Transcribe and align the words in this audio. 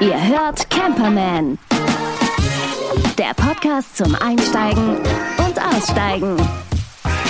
Ihr 0.00 0.28
hört 0.28 0.68
Camperman. 0.70 1.56
Der 3.16 3.32
Podcast 3.36 3.96
zum 3.96 4.16
Einsteigen 4.16 4.96
und 5.38 5.62
Aussteigen. 5.72 6.36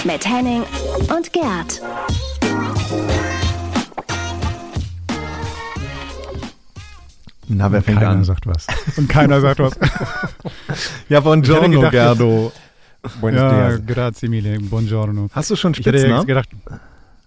Mit 0.05 0.27
Henning 0.27 0.63
und 1.15 1.31
Gerd. 1.31 1.83
Na, 7.49 7.71
wer 7.71 7.83
fängt 7.83 7.99
keiner 7.99 8.11
an? 8.13 8.25
sagt 8.25 8.47
was. 8.47 8.67
Und 8.97 9.09
keiner 9.09 9.41
sagt 9.41 9.59
was. 9.61 9.79
Ja, 11.09 11.21
buongiorno, 11.21 11.69
gedacht, 11.69 11.93
Gerdo. 11.93 12.51
Buenos 13.21 13.41
ja, 13.41 13.69
dias. 13.69 13.81
grazie 13.87 14.29
mille, 14.29 14.59
buongiorno. 14.59 15.29
Hast 15.33 15.51
du 15.51 15.57
schon 15.57 15.73
Ich 15.73 15.79
hätte 15.79 15.91
jetzt 15.91 16.01
Spitznamen? 16.01 16.27
gedacht, 16.27 16.49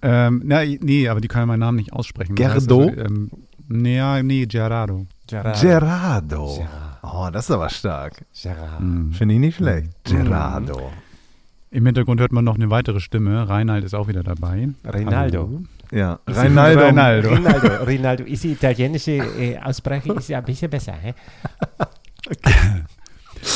ähm, 0.02 0.41
na, 0.45 0.63
nee, 0.63 1.07
aber 1.07 1.21
die 1.21 1.27
können 1.27 1.47
meinen 1.47 1.59
Namen 1.59 1.77
nicht 1.77 1.93
aussprechen. 1.93 2.36
Das 2.36 2.54
heißt 2.54 2.68
Gerdo? 2.68 2.89
Also, 2.89 3.02
ähm, 3.02 3.32
nee, 3.68 3.97
ja, 3.97 4.21
nee, 4.23 4.46
Gerardo. 4.46 5.05
Gerard. 5.28 5.61
Gerardo. 5.61 6.55
Gerard. 6.55 7.00
Oh, 7.01 7.29
das 7.32 7.46
ist 7.46 7.51
aber 7.51 7.69
stark. 7.69 8.25
Gerard. 8.41 8.82
Finde 9.11 9.33
ich 9.33 9.39
nicht 9.39 9.55
schlecht. 9.57 9.91
Hm. 10.07 10.25
Gerardo. 10.25 10.91
Im 11.71 11.86
Hintergrund 11.86 12.19
hört 12.19 12.32
man 12.32 12.43
noch 12.43 12.55
eine 12.55 12.69
weitere 12.69 13.00
Stimme. 13.00 13.47
Reinhard 13.47 13.83
ist 13.83 13.93
auch 13.93 14.07
wieder 14.07 14.24
dabei. 14.24 14.69
Rinaldo. 14.91 15.47
Hallo. 15.47 15.61
Ja. 15.91 16.19
Reinaldo. 16.27 16.82
Reinaldo. 16.82 17.29
Rinaldo, 17.29 17.83
Rinaldo. 17.83 18.24
Ist 18.24 18.43
die 18.43 18.52
italienische 18.54 19.11
äh, 19.11 19.57
Aussprache 19.60 20.13
ist 20.13 20.29
ja 20.29 20.39
ein 20.39 20.46
bisschen 20.46 20.69
besser. 20.69 20.93
Hä? 20.93 21.13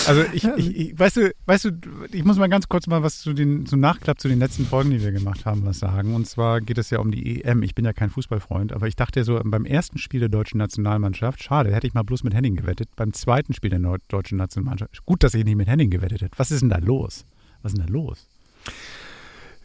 Also 0.07 0.23
ich, 0.33 0.43
ich, 0.43 0.75
ich, 0.75 0.99
weißt 0.99 1.17
du, 1.17 1.33
weißt 1.45 1.65
du, 1.65 1.71
ich 2.11 2.23
muss 2.23 2.37
mal 2.37 2.47
ganz 2.49 2.67
kurz 2.69 2.87
mal 2.87 3.03
was 3.03 3.19
zu 3.19 3.33
den, 3.33 3.65
zum 3.65 3.79
Nachklapp 3.79 4.19
zu 4.19 4.27
den 4.27 4.39
letzten 4.39 4.65
Folgen, 4.65 4.91
die 4.91 5.01
wir 5.01 5.11
gemacht 5.11 5.45
haben, 5.45 5.65
was 5.65 5.79
sagen. 5.79 6.15
Und 6.15 6.27
zwar 6.27 6.61
geht 6.61 6.77
es 6.77 6.89
ja 6.89 6.99
um 6.99 7.11
die 7.11 7.43
EM. 7.43 7.63
Ich 7.63 7.75
bin 7.75 7.83
ja 7.85 7.93
kein 7.93 8.09
Fußballfreund, 8.09 8.73
aber 8.73 8.87
ich 8.87 8.95
dachte 8.95 9.23
so 9.23 9.39
beim 9.43 9.65
ersten 9.65 9.97
Spiel 9.97 10.19
der 10.19 10.29
deutschen 10.29 10.57
Nationalmannschaft, 10.57 11.43
schade, 11.43 11.73
hätte 11.73 11.87
ich 11.87 11.93
mal 11.93 12.03
bloß 12.03 12.23
mit 12.23 12.33
Henning 12.33 12.55
gewettet. 12.55 12.89
Beim 12.95 13.13
zweiten 13.13 13.53
Spiel 13.53 13.69
der 13.71 13.79
deutschen 14.07 14.37
Nationalmannschaft, 14.37 15.05
gut, 15.05 15.23
dass 15.23 15.33
ich 15.33 15.43
nicht 15.45 15.55
mit 15.57 15.67
Henning 15.67 15.89
gewettet 15.89 16.21
hätte. 16.21 16.37
Was 16.37 16.51
ist 16.51 16.61
denn 16.61 16.69
da 16.69 16.77
los? 16.79 17.25
Was 17.61 17.73
ist 17.73 17.77
denn 17.79 17.87
da 17.87 17.91
los? 17.93 18.27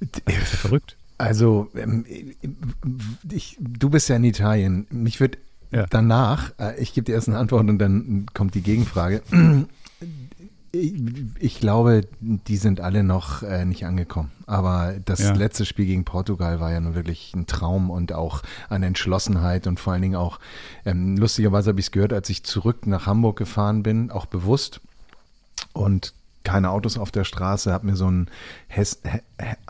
Das 0.00 0.10
ist 0.26 0.52
ja 0.52 0.58
verrückt. 0.58 0.96
Also, 1.16 1.68
ähm, 1.76 2.04
ich, 3.30 3.56
du 3.60 3.90
bist 3.90 4.08
ja 4.08 4.16
in 4.16 4.24
Italien. 4.24 4.86
Mich 4.90 5.18
wird 5.18 5.38
Ja. 5.72 5.86
danach, 5.90 6.52
äh, 6.60 6.80
ich 6.80 6.94
gebe 6.94 7.04
dir 7.06 7.14
erst 7.14 7.28
eine 7.28 7.38
Antwort 7.38 7.68
und 7.68 7.78
dann 7.78 8.26
kommt 8.34 8.54
die 8.54 8.62
Gegenfrage. 8.62 9.22
Ich, 10.70 11.60
glaube, 11.60 12.02
die 12.20 12.56
sind 12.58 12.80
alle 12.80 13.02
noch 13.02 13.42
äh, 13.42 13.64
nicht 13.64 13.86
angekommen. 13.86 14.30
Aber 14.46 14.94
das 15.04 15.20
Ja. 15.20 15.32
letzte 15.32 15.64
Spiel 15.64 15.86
gegen 15.86 16.04
Portugal 16.04 16.60
war 16.60 16.70
ja 16.70 16.80
nun 16.80 16.94
wirklich 16.94 17.32
ein 17.34 17.46
Traum 17.46 17.90
und 17.90 18.12
auch 18.12 18.42
an 18.68 18.82
Entschlossenheit 18.82 19.66
und 19.66 19.80
vor 19.80 19.94
allen 19.94 20.02
Dingen 20.02 20.16
auch, 20.16 20.38
ähm, 20.84 21.16
lustigerweise 21.16 21.70
habe 21.70 21.80
ich 21.80 21.86
es 21.86 21.92
gehört, 21.92 22.12
als 22.12 22.28
ich 22.28 22.44
zurück 22.44 22.86
nach 22.86 23.06
Hamburg 23.06 23.38
gefahren 23.38 23.82
bin, 23.82 24.10
auch 24.10 24.26
bewusst 24.26 24.80
und 25.72 26.12
keine 26.44 26.70
Autos 26.70 26.98
auf 26.98 27.10
der 27.10 27.24
Straße, 27.24 27.72
habe 27.72 27.86
mir 27.86 27.96
so 27.96 28.06
einen 28.06 28.28
Hes- 28.68 29.00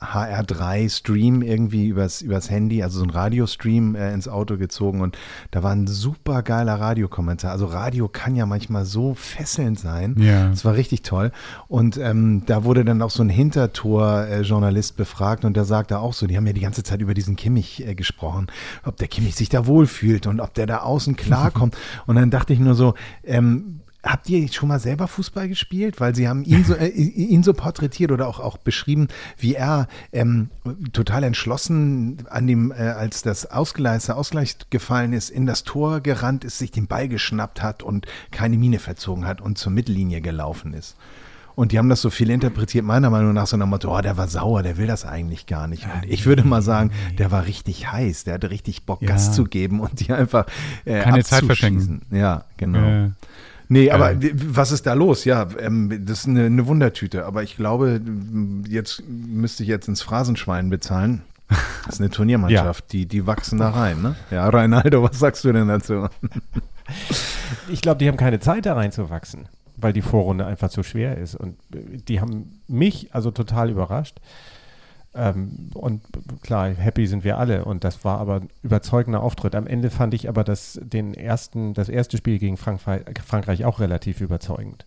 HR3-Stream 0.00 1.42
irgendwie 1.42 1.88
übers, 1.88 2.22
übers 2.22 2.50
Handy, 2.50 2.83
also 2.83 2.98
so 3.00 3.05
ein 3.05 3.10
Radiostream 3.10 3.94
äh, 3.94 4.12
ins 4.14 4.28
Auto 4.28 4.56
gezogen 4.56 5.00
und 5.00 5.19
da 5.50 5.62
war 5.62 5.72
ein 5.72 5.86
super 5.86 6.42
geiler 6.42 6.75
Radiokommentar. 6.80 7.50
Also 7.52 7.66
Radio 7.66 8.08
kann 8.08 8.36
ja 8.36 8.47
manchmal 8.47 8.84
so 8.84 9.14
fesselnd 9.14 9.78
sein. 9.78 10.16
Ja. 10.19 10.48
Das 10.48 10.64
war 10.64 10.75
richtig 10.75 11.02
toll. 11.02 11.33
Und 11.66 11.98
ähm, 11.98 12.44
da 12.47 12.64
wurde 12.64 12.84
dann 12.84 13.03
auch 13.03 13.10
so 13.10 13.22
ein 13.22 13.28
Hintertor-Journalist 13.28 14.97
befragt 14.97 15.44
und 15.44 15.56
der 15.56 15.64
sagte 15.64 15.98
auch 15.98 16.12
so, 16.14 16.27
die 16.27 16.36
haben 16.36 16.47
ja 16.47 16.53
die 16.53 16.60
ganze 16.60 16.82
Zeit 16.82 17.00
über 17.00 17.14
diesen 17.14 17.36
Kimmich 17.36 17.86
äh, 17.86 17.94
gesprochen, 17.94 18.47
ob 18.84 18.97
der 18.97 19.08
Kimmich 19.08 19.34
sich 19.34 19.48
da 19.48 19.66
wohlfühlt 19.66 20.27
und 20.27 20.41
ob 20.41 20.55
der 20.55 20.66
da 20.66 20.78
außen 20.78 21.16
klarkommt. 21.16 21.77
und 22.06 22.16
dann 22.16 22.30
dachte 22.30 22.53
ich 22.53 22.58
nur 22.58 22.75
so, 22.75 22.94
ähm, 23.25 23.80
Habt 24.04 24.28
ihr 24.30 24.46
schon 24.52 24.68
mal 24.68 24.78
selber 24.78 25.08
Fußball 25.08 25.48
gespielt? 25.48 26.00
Weil 26.00 26.14
sie 26.14 26.28
haben 26.28 26.44
ihn 26.44 26.64
so, 26.64 26.74
äh, 26.77 26.88
ihn 26.88 27.42
so 27.42 27.53
porträtiert 27.53 28.12
oder 28.12 28.28
auch, 28.28 28.38
auch 28.38 28.56
beschrieben, 28.56 29.09
wie 29.36 29.54
er 29.54 29.88
ähm, 30.12 30.50
total 30.92 31.25
entschlossen 31.25 32.19
an 32.31 32.47
dem, 32.47 32.70
äh, 32.70 32.76
als 32.76 33.22
das 33.22 33.50
Ausgleich, 33.50 34.06
der 34.06 34.16
Ausgleich 34.16 34.56
gefallen 34.70 35.12
ist, 35.12 35.31
in 35.31 35.47
das 35.47 35.64
Tor 35.64 36.00
gerannt 36.00 36.44
ist, 36.44 36.58
sich 36.58 36.70
den 36.70 36.87
Ball 36.87 37.08
geschnappt 37.08 37.62
hat 37.62 37.82
und 37.82 38.06
keine 38.31 38.56
Miene 38.56 38.78
verzogen 38.78 39.26
hat 39.26 39.41
und 39.41 39.58
zur 39.58 39.72
Mittellinie 39.72 40.20
gelaufen 40.20 40.75
ist. 40.75 40.97
Und 41.58 41.72
die 41.72 41.78
haben 41.78 41.88
das 41.88 42.00
so 42.00 42.08
viel 42.08 42.31
interpretiert, 42.31 42.84
meiner 42.84 43.10
Meinung 43.10 43.32
nach, 43.32 43.48
so 43.48 43.56
nach 43.56 43.66
dem 43.66 43.70
Motto, 43.70 43.92
oh, 43.92 44.00
der 44.00 44.16
war 44.16 44.28
sauer, 44.28 44.62
der 44.62 44.76
will 44.76 44.87
das 44.87 45.04
eigentlich 45.04 45.47
gar 45.47 45.66
nicht. 45.66 45.87
Und 45.92 46.08
ich 46.08 46.25
würde 46.25 46.44
mal 46.44 46.62
sagen, 46.62 46.92
der 47.19 47.32
war 47.32 47.47
richtig 47.47 47.91
heiß, 47.91 48.22
der 48.22 48.34
hatte 48.34 48.50
richtig 48.50 48.87
Bock, 48.87 49.03
Ja. 49.03 49.08
Gas 49.08 49.32
zu 49.32 49.42
geben 49.42 49.81
und 49.81 49.98
die 49.98 50.12
einfach 50.12 50.47
äh, 50.84 51.00
Keine 51.03 51.25
Zeit 51.25 51.44
verschenken. 51.44 52.03
Ja, 52.12 52.44
genau. 52.58 53.06
Äh, 53.06 53.10
Nee, 53.69 53.91
aber 53.91 54.12
Äh. 54.12 54.23
w- 54.23 54.33
was 54.34 54.73
ist 54.73 54.87
da 54.87 54.95
los? 54.95 55.25
Ja, 55.25 55.47
ähm, 55.61 56.05
das 56.06 56.21
ist 56.21 56.27
eine, 56.29 56.47
eine 56.47 56.67
Wundertüte. 56.67 57.25
Aber 57.27 57.43
ich 57.43 57.56
glaube, 57.56 58.01
jetzt 58.69 59.03
müsste 59.09 59.62
ich 59.62 59.69
jetzt 59.69 59.89
ins 59.89 60.03
Phrasenschwein 60.03 60.71
bezahlen. 60.71 61.23
Das 61.87 61.95
ist 61.95 62.01
eine 62.01 62.11
Turniermannschaft, 62.11 62.93
die, 62.93 63.06
die 63.06 63.27
wachsen 63.27 63.59
da 63.59 63.71
rein, 63.71 64.03
ne? 64.03 64.17
Ja, 64.31 64.49
Reinaldo, 64.49 65.03
was 65.03 65.19
sagst 65.19 65.45
du 65.45 65.53
denn 65.53 65.69
dazu? 65.69 66.09
Ich 67.69 67.81
glaube, 67.83 67.99
die 67.99 68.09
haben 68.09 68.17
keine 68.17 68.41
Zeit 68.41 68.65
da 68.67 68.75
reinzuwachsen, 68.75 69.47
weil 69.77 69.93
die 69.93 70.03
Vorrunde 70.03 70.47
einfach 70.47 70.71
zu 70.71 70.83
schwer 70.83 71.19
ist. 71.19 71.35
Und 71.35 71.56
äh, 71.75 71.99
die 72.09 72.21
haben 72.21 72.61
mich 72.67 73.09
also 73.15 73.31
total 73.31 73.71
überrascht. 73.71 74.19
Ähm, 75.14 75.70
und 75.74 76.02
klar, 76.42 76.69
happy 76.70 77.06
sind 77.06 77.24
wir 77.24 77.38
alle. 77.38 77.64
Und 77.64 77.84
das 77.84 78.04
war 78.04 78.19
aber 78.19 78.36
ein 78.36 78.48
überzeugender 78.62 79.22
Auftritt. 79.22 79.54
Am 79.54 79.66
Ende 79.66 79.91
fand 79.91 80.14
ich 80.14 80.28
aber 80.28 80.44
das, 80.44 80.78
den 80.82 81.14
ersten, 81.14 81.74
das 81.74 81.88
erste 81.88 82.16
Spiel 82.16 82.38
gegen 82.38 82.56
Frankreich, 82.56 83.02
Frankreich 83.24 83.64
auch 83.64 83.80
relativ 83.80 84.20
überzeugend. 84.20 84.84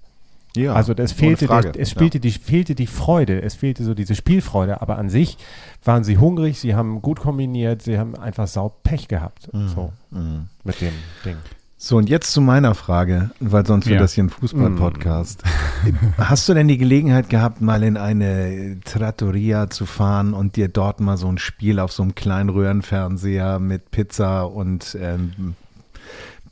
Ja, 0.55 0.73
also 0.73 0.93
es 0.93 1.13
fehlte, 1.13 1.47
Frage. 1.47 1.71
es 1.77 1.89
spielte 1.89 2.19
die, 2.19 2.31
fehlte 2.31 2.75
die 2.75 2.87
Freude, 2.87 3.41
es 3.41 3.55
fehlte 3.55 3.85
so 3.85 3.93
diese 3.93 4.15
Spielfreude, 4.15 4.81
aber 4.81 4.97
an 4.97 5.09
sich 5.09 5.37
waren 5.85 6.03
sie 6.03 6.17
hungrig, 6.17 6.59
sie 6.59 6.75
haben 6.75 7.01
gut 7.01 7.21
kombiniert, 7.21 7.81
sie 7.81 7.97
haben 7.97 8.15
einfach 8.17 8.47
sau 8.47 8.67
Pech 8.83 9.07
gehabt. 9.07 9.49
So 9.53 9.93
Mhm. 10.11 10.49
mit 10.65 10.81
dem 10.81 10.93
Ding. 11.23 11.37
So, 11.83 11.97
und 11.97 12.09
jetzt 12.11 12.31
zu 12.31 12.41
meiner 12.41 12.75
Frage, 12.75 13.31
weil 13.39 13.65
sonst 13.65 13.87
wird 13.87 13.95
Ja. 13.95 14.01
das 14.01 14.13
hier 14.13 14.25
ein 14.25 14.29
Fußball-Podcast. 14.29 15.41
Hast 16.19 16.47
du 16.47 16.53
denn 16.53 16.67
die 16.67 16.77
Gelegenheit 16.77 17.27
gehabt, 17.27 17.59
mal 17.59 17.81
in 17.81 17.97
eine 17.97 18.77
Trattoria 18.85 19.67
zu 19.67 19.87
fahren 19.87 20.35
und 20.35 20.57
dir 20.57 20.67
dort 20.67 20.99
mal 20.99 21.17
so 21.17 21.27
ein 21.27 21.39
Spiel 21.39 21.79
auf 21.79 21.91
so 21.91 22.03
einem 22.03 22.13
kleinen 22.13 22.49
Röhrenfernseher 22.49 23.57
mit 23.57 23.89
Pizza 23.89 24.43
und 24.43 24.95
ähm, 25.01 25.55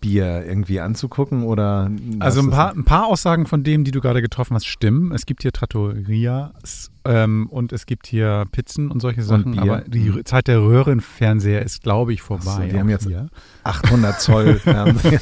Bier 0.02 0.46
irgendwie 0.46 0.80
anzugucken? 0.80 1.44
Oder 1.44 1.92
Also 2.20 2.42
ein 2.42 2.50
paar, 2.50 2.72
ein 2.74 2.86
paar 2.86 3.08
Aussagen 3.08 3.46
von 3.46 3.64
dem, 3.64 3.84
die 3.84 3.92
du 3.92 4.02
gerade 4.02 4.22
getroffen 4.22 4.56
hast, 4.56 4.66
stimmen. 4.68 5.12
Es 5.12 5.26
gibt 5.26 5.42
hier 5.42 5.52
Trattorias 5.52 6.92
ähm, 7.06 7.48
und 7.50 7.74
es 7.74 7.86
gibt 7.86 8.08
hier 8.08 8.46
Pizzen 8.52 8.92
und 8.92 9.02
solche 9.02 9.24
Sachen. 9.24 9.52
Bier. 9.54 9.62
aber 9.62 9.82
die 9.82 10.12
Rö- 10.12 10.24
Zeit 10.26 10.48
der 10.48 10.60
Röhrenfernseher 10.62 11.62
ist, 11.62 11.84
glaube 11.84 12.14
ich, 12.14 12.22
vorbei. 12.22 12.44
So, 12.44 12.62
die 12.72 12.80
haben 12.80 12.90
jetzt- 12.90 13.08
hier. 13.08 13.28
800 13.64 14.20
Zoll 14.22 14.54
Fernseher. 14.60 15.20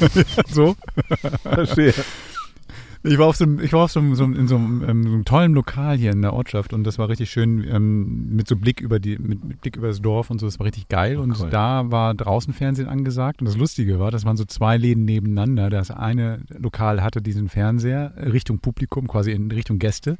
so. 0.47 0.75
Verstehe. 1.43 1.93
Ich 3.03 3.17
war 3.17 3.27
auf 3.27 3.35
so 3.35 3.45
einem, 3.45 3.59
ich 3.59 3.73
war 3.73 3.83
auf 3.83 3.91
so 3.91 3.99
einem, 3.99 4.15
so 4.15 4.23
einem, 4.23 4.35
in 4.35 4.47
so 4.47 4.55
einem, 4.55 4.83
ähm, 4.87 5.03
so 5.03 5.09
einem 5.09 5.25
tollen 5.25 5.53
Lokal 5.53 5.97
hier 5.97 6.11
in 6.11 6.21
der 6.21 6.33
Ortschaft 6.33 6.73
und 6.73 6.83
das 6.83 6.97
war 6.97 7.09
richtig 7.09 7.29
schön 7.29 7.63
ähm, 7.69 8.35
mit 8.35 8.47
so 8.47 8.55
Blick 8.55 8.81
über 8.81 8.99
die, 8.99 9.17
mit, 9.17 9.43
mit 9.43 9.61
Blick 9.61 9.75
über 9.75 9.87
das 9.87 10.01
Dorf 10.01 10.29
und 10.29 10.39
so. 10.39 10.45
Das 10.45 10.59
war 10.59 10.65
richtig 10.65 10.87
geil 10.89 11.17
und 11.17 11.39
cool. 11.39 11.49
da 11.49 11.91
war 11.91 12.13
draußen 12.13 12.53
Fernsehen 12.53 12.87
angesagt 12.87 13.41
und 13.41 13.45
das 13.45 13.57
Lustige 13.57 13.99
war, 13.99 14.11
das 14.11 14.25
waren 14.25 14.37
so 14.37 14.45
zwei 14.45 14.77
Läden 14.77 15.05
nebeneinander. 15.05 15.69
Das 15.69 15.91
eine 15.91 16.41
Lokal 16.49 17.03
hatte 17.03 17.21
diesen 17.21 17.49
Fernseher 17.49 18.13
Richtung 18.17 18.59
Publikum, 18.59 19.07
quasi 19.07 19.31
in 19.31 19.51
Richtung 19.51 19.79
Gäste 19.79 20.17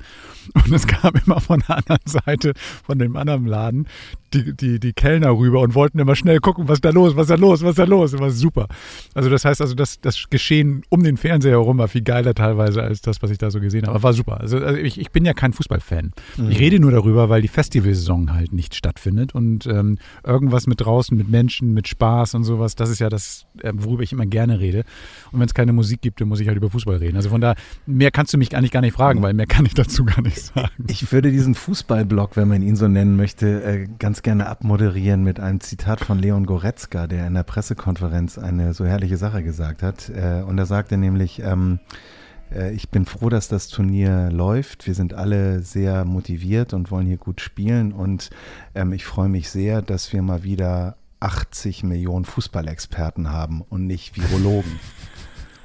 und 0.54 0.72
es 0.72 0.88
kam 0.88 1.14
immer 1.26 1.42
von 1.42 1.64
der 1.68 1.78
anderen 1.78 2.02
Seite, 2.06 2.54
von 2.84 3.00
dem 3.00 3.16
anderen 3.16 3.46
Laden, 3.46 3.88
die, 4.34 4.56
die, 4.56 4.80
die 4.80 4.94
Kellner 4.94 5.38
rüber 5.38 5.62
und 5.62 5.76
wollten 5.76 6.00
immer 6.00 6.16
schnell 6.16 6.40
gucken, 6.40 6.68
was 6.68 6.76
ist 6.76 6.86
da 6.86 6.90
los, 6.90 7.16
was 7.16 7.24
ist 7.24 7.30
da 7.30 7.36
los, 7.36 7.64
was 7.64 7.72
ist 7.72 7.80
da 7.80 7.86
los. 7.86 8.12
Das 8.12 8.20
war 8.20 8.30
super. 8.30 8.68
Also 9.14 9.30
das 9.30 9.46
heißt 9.46 9.62
also, 9.62 9.76
das, 9.76 10.00
das 10.02 10.30
Geschehen 10.30 10.84
um 10.90 11.04
den 11.04 11.18
Fernseher 11.18 11.52
herum 11.52 11.78
war 11.78 11.88
viel 11.88 12.02
geiler 12.02 12.34
teilweise 12.34 12.84
als 12.84 13.02
das, 13.02 13.22
was 13.22 13.32
ich 13.32 13.38
da 13.38 13.52
so 13.52 13.60
gesehen 13.60 13.84
habe. 13.84 13.92
Aber 13.92 14.04
war 14.04 14.14
super. 14.14 14.40
Also, 14.40 14.58
also 14.58 14.78
ich, 14.78 15.00
ich 15.00 15.12
bin 15.12 15.26
ja 15.26 15.34
kein 15.34 15.54
Fußballfan. 15.54 16.12
Ich 16.50 16.60
rede 16.60 16.80
nur 16.80 16.92
darüber, 16.92 17.30
weil 17.30 17.42
die 17.42 17.48
Festivalsaison 17.48 18.34
halt 18.34 18.54
nicht 18.54 18.76
stattfindet 18.76 19.34
und 19.34 19.66
ähm, 19.68 19.98
irgendwas 20.24 20.68
mit 20.68 20.82
draußen, 20.82 21.18
mit 21.18 21.30
Menschen, 21.30 21.74
mit 21.74 21.88
Spaß 21.88 22.36
und 22.36 22.44
sowas, 22.44 22.76
das 22.76 22.90
ist 22.90 23.00
ja 23.00 23.10
das, 23.10 23.46
äh, 23.62 23.72
worüber 23.76 24.04
ich 24.04 24.12
immer 24.12 24.26
gerne 24.26 24.60
rede. 24.60 24.84
Und 25.32 25.40
wenn 25.40 25.48
es 25.48 25.54
keine 25.54 25.74
Musik 25.74 26.02
gibt, 26.02 26.22
dann 26.22 26.28
muss 26.28 26.40
ich 26.40 26.48
halt 26.48 26.58
über 26.58 26.70
Fußball 26.70 26.98
reden. 26.98 27.16
Also 27.16 27.30
von 27.30 27.42
da, 27.42 27.56
mehr 27.86 28.12
kannst 28.12 28.34
du 28.34 28.38
mich 28.38 28.56
eigentlich 28.56 28.72
gar 28.72 28.82
nicht 28.82 28.94
fragen, 28.94 29.22
weil 29.22 29.34
mehr 29.34 29.48
kann 29.48 29.66
ich 29.66 29.74
dazu 29.74 30.06
gar 30.06 30.22
nicht 30.22 30.40
sagen. 30.40 30.70
Ich 30.88 31.12
würde 31.12 31.32
diesen 31.32 31.56
Fußballblock, 31.56 32.36
wenn 32.36 32.48
man 32.48 32.62
ihn 32.62 32.76
so 32.76 32.88
nennen 32.88 33.16
möchte, 33.16 33.64
äh, 33.64 33.88
ganz 34.00 34.17
gerne 34.24 34.48
abmoderieren 34.48 35.24
mit 35.24 35.40
einem 35.40 35.60
Zitat 35.60 36.00
von 36.02 36.20
Leon 36.20 36.46
Goretzka, 36.46 37.08
der 37.08 37.28
in 37.28 37.34
der 37.34 37.44
Pressekonferenz 37.44 38.38
eine 38.38 38.74
so 38.74 38.86
herrliche 38.86 39.18
Sache 39.18 39.44
gesagt 39.44 39.84
hat. 39.84 40.10
Äh, 40.10 40.44
Und 40.48 40.58
er 40.58 40.66
sagte 40.66 40.98
nämlich, 40.98 41.42
ähm, 41.42 41.80
äh, 42.52 42.72
ich 42.72 42.90
bin 42.90 43.06
froh, 43.06 43.30
dass 43.30 43.48
das 43.48 43.68
Turnier 43.68 44.30
läuft. 44.32 44.88
Wir 44.88 44.94
sind 44.96 45.14
alle 45.14 45.62
sehr 45.62 46.06
motiviert 46.06 46.74
und 46.74 46.92
wollen 46.92 47.08
hier 47.08 47.18
gut 47.18 47.42
spielen. 47.42 47.92
Und 47.92 48.30
ähm, 48.76 48.94
ich 48.94 49.06
freue 49.06 49.30
mich 49.30 49.50
sehr, 49.50 49.82
dass 49.82 50.14
wir 50.14 50.22
mal 50.22 50.44
wieder 50.44 50.98
80 51.20 51.84
Millionen 51.84 52.26
Fußballexperten 52.26 53.32
haben 53.32 53.62
und 53.62 53.88
nicht 53.88 54.18
Virologen. 54.18 54.80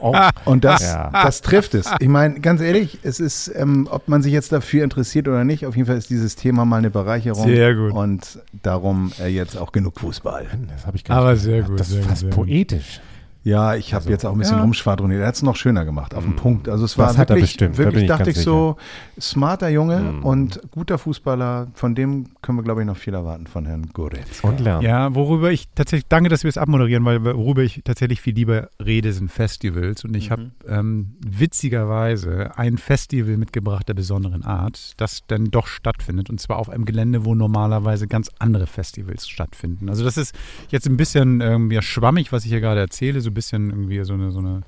Oh, 0.02 0.14
Und 0.44 0.64
das, 0.64 0.82
Ja. 0.82 1.10
das 1.12 1.40
trifft 1.42 1.74
es. 1.74 1.88
Ich 2.00 2.08
meine, 2.08 2.40
ganz 2.40 2.60
ehrlich, 2.60 2.98
es 3.02 3.20
ist, 3.20 3.52
ähm, 3.54 3.86
ob 3.90 4.08
man 4.08 4.22
sich 4.22 4.32
jetzt 4.32 4.50
dafür 4.52 4.82
interessiert 4.84 5.28
oder 5.28 5.44
nicht, 5.44 5.64
auf 5.66 5.76
jeden 5.76 5.86
Fall 5.86 5.96
ist 5.96 6.10
dieses 6.10 6.34
Thema 6.36 6.64
mal 6.64 6.78
eine 6.78 6.90
Bereicherung. 6.90 7.46
Sehr 7.46 7.74
gut. 7.74 7.92
Und 7.92 8.40
darum 8.62 9.12
äh, 9.20 9.28
jetzt 9.28 9.56
auch 9.56 9.70
genug 9.72 10.00
Fußball. 10.00 10.46
das 10.74 10.86
habe 10.86 10.96
ich 10.96 11.04
gar 11.04 11.18
Aber 11.18 11.32
nicht 11.34 11.42
sehr 11.42 11.54
gedacht. 11.56 11.70
gut, 11.70 11.80
Das 11.80 11.88
ist 11.88 11.94
sehr 11.94 12.02
fast 12.02 12.20
sehr 12.22 12.30
gut. 12.30 12.36
poetisch. 12.46 13.00
Ja, 13.44 13.74
ich 13.74 13.92
habe 13.92 14.08
jetzt 14.08 14.24
auch 14.24 14.32
ein 14.32 14.38
bisschen 14.38 14.58
ja. 14.58 14.62
rumschwadroniert. 14.62 15.20
Er 15.20 15.26
hat 15.26 15.34
es 15.34 15.42
noch 15.42 15.56
schöner 15.56 15.84
gemacht, 15.84 16.14
auf 16.14 16.22
den 16.22 16.36
Punkt. 16.36 16.68
Also 16.68 16.84
es 16.84 16.96
war 16.96 17.08
Das 17.08 17.18
hat 17.18 17.30
er 17.30 17.36
wirklich, 17.36 17.56
da 17.56 17.76
wirklich 17.76 18.02
ich 18.02 18.08
dachte 18.08 18.30
ich 18.30 18.36
so, 18.36 18.76
smarter 19.20 19.68
Junge 19.68 20.20
und 20.22 20.60
guter 20.70 20.96
Fußballer. 20.96 21.68
Von 21.74 21.96
dem 21.96 22.26
können 22.40 22.58
wir, 22.58 22.62
glaube 22.62 22.82
ich, 22.82 22.86
noch 22.86 22.96
viel 22.96 23.14
erwarten 23.14 23.48
von 23.48 23.66
Herrn 23.66 23.88
Goretzka. 23.92 24.48
Und 24.48 24.60
lernen. 24.60 24.82
Ja, 24.82 25.12
worüber 25.14 25.50
ich 25.50 25.68
tatsächlich, 25.74 26.06
danke, 26.08 26.28
dass 26.28 26.44
wir 26.44 26.50
es 26.50 26.58
abmoderieren, 26.58 27.04
weil 27.04 27.24
worüber 27.24 27.62
ich 27.62 27.82
tatsächlich 27.84 28.20
viel 28.20 28.34
lieber 28.34 28.68
rede, 28.84 29.12
sind 29.12 29.30
Festivals. 29.30 30.04
Und 30.04 30.16
ich 30.16 30.30
habe 30.30 30.52
ähm, 30.68 31.16
witzigerweise 31.26 32.52
ein 32.56 32.78
Festival 32.78 33.36
mitgebracht 33.38 33.88
der 33.88 33.94
besonderen 33.94 34.44
Art, 34.44 34.92
das 34.98 35.22
dann 35.26 35.46
doch 35.46 35.66
stattfindet. 35.66 36.30
Und 36.30 36.40
zwar 36.40 36.58
auf 36.58 36.68
einem 36.68 36.84
Gelände, 36.84 37.24
wo 37.24 37.34
normalerweise 37.34 38.06
ganz 38.06 38.30
andere 38.38 38.68
Festivals 38.68 39.28
stattfinden. 39.28 39.88
Also 39.88 40.04
das 40.04 40.16
ist 40.16 40.32
jetzt 40.68 40.86
ein 40.86 40.96
bisschen 40.96 41.40
ähm, 41.40 41.72
ja, 41.72 41.82
schwammig, 41.82 42.30
was 42.30 42.44
ich 42.44 42.50
hier 42.50 42.60
gerade 42.60 42.80
erzähle, 42.80 43.20
so 43.20 43.31
ein 43.32 43.34
bisschen 43.34 43.70
irgendwie 43.70 44.04
so 44.04 44.14
eine, 44.14 44.30
so 44.30 44.38
eine, 44.38 44.62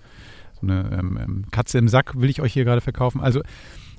so 0.60 0.66
eine 0.66 0.90
ähm, 0.98 1.18
ähm, 1.22 1.44
Katze 1.50 1.78
im 1.78 1.88
Sack 1.88 2.20
will 2.20 2.30
ich 2.30 2.40
euch 2.40 2.52
hier 2.52 2.64
gerade 2.64 2.80
verkaufen. 2.80 3.20
Also 3.20 3.42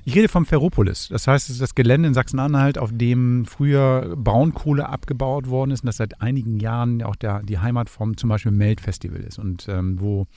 ich 0.04 0.14
rede 0.14 0.28
vom 0.28 0.46
Ferropolis. 0.46 1.08
Das 1.08 1.26
heißt, 1.26 1.48
es 1.48 1.56
ist 1.56 1.62
das 1.62 1.74
Gelände 1.74 2.06
in 2.06 2.14
Sachsen-Anhalt, 2.14 2.78
auf 2.78 2.90
dem 2.92 3.44
früher 3.44 4.14
Braunkohle 4.16 4.88
abgebaut 4.88 5.48
worden 5.48 5.72
ist 5.72 5.82
und 5.82 5.88
das 5.88 5.96
seit 5.96 6.20
einigen 6.20 6.60
Jahren 6.60 7.02
auch 7.02 7.16
der, 7.16 7.42
die 7.42 7.58
Heimat 7.58 7.90
vom 7.90 8.16
zum 8.16 8.28
Beispiel 8.30 8.52
Melt-Festival 8.52 9.20
ist. 9.20 9.40
Und 9.40 9.66
ähm, 9.68 10.00
wo, 10.00 10.28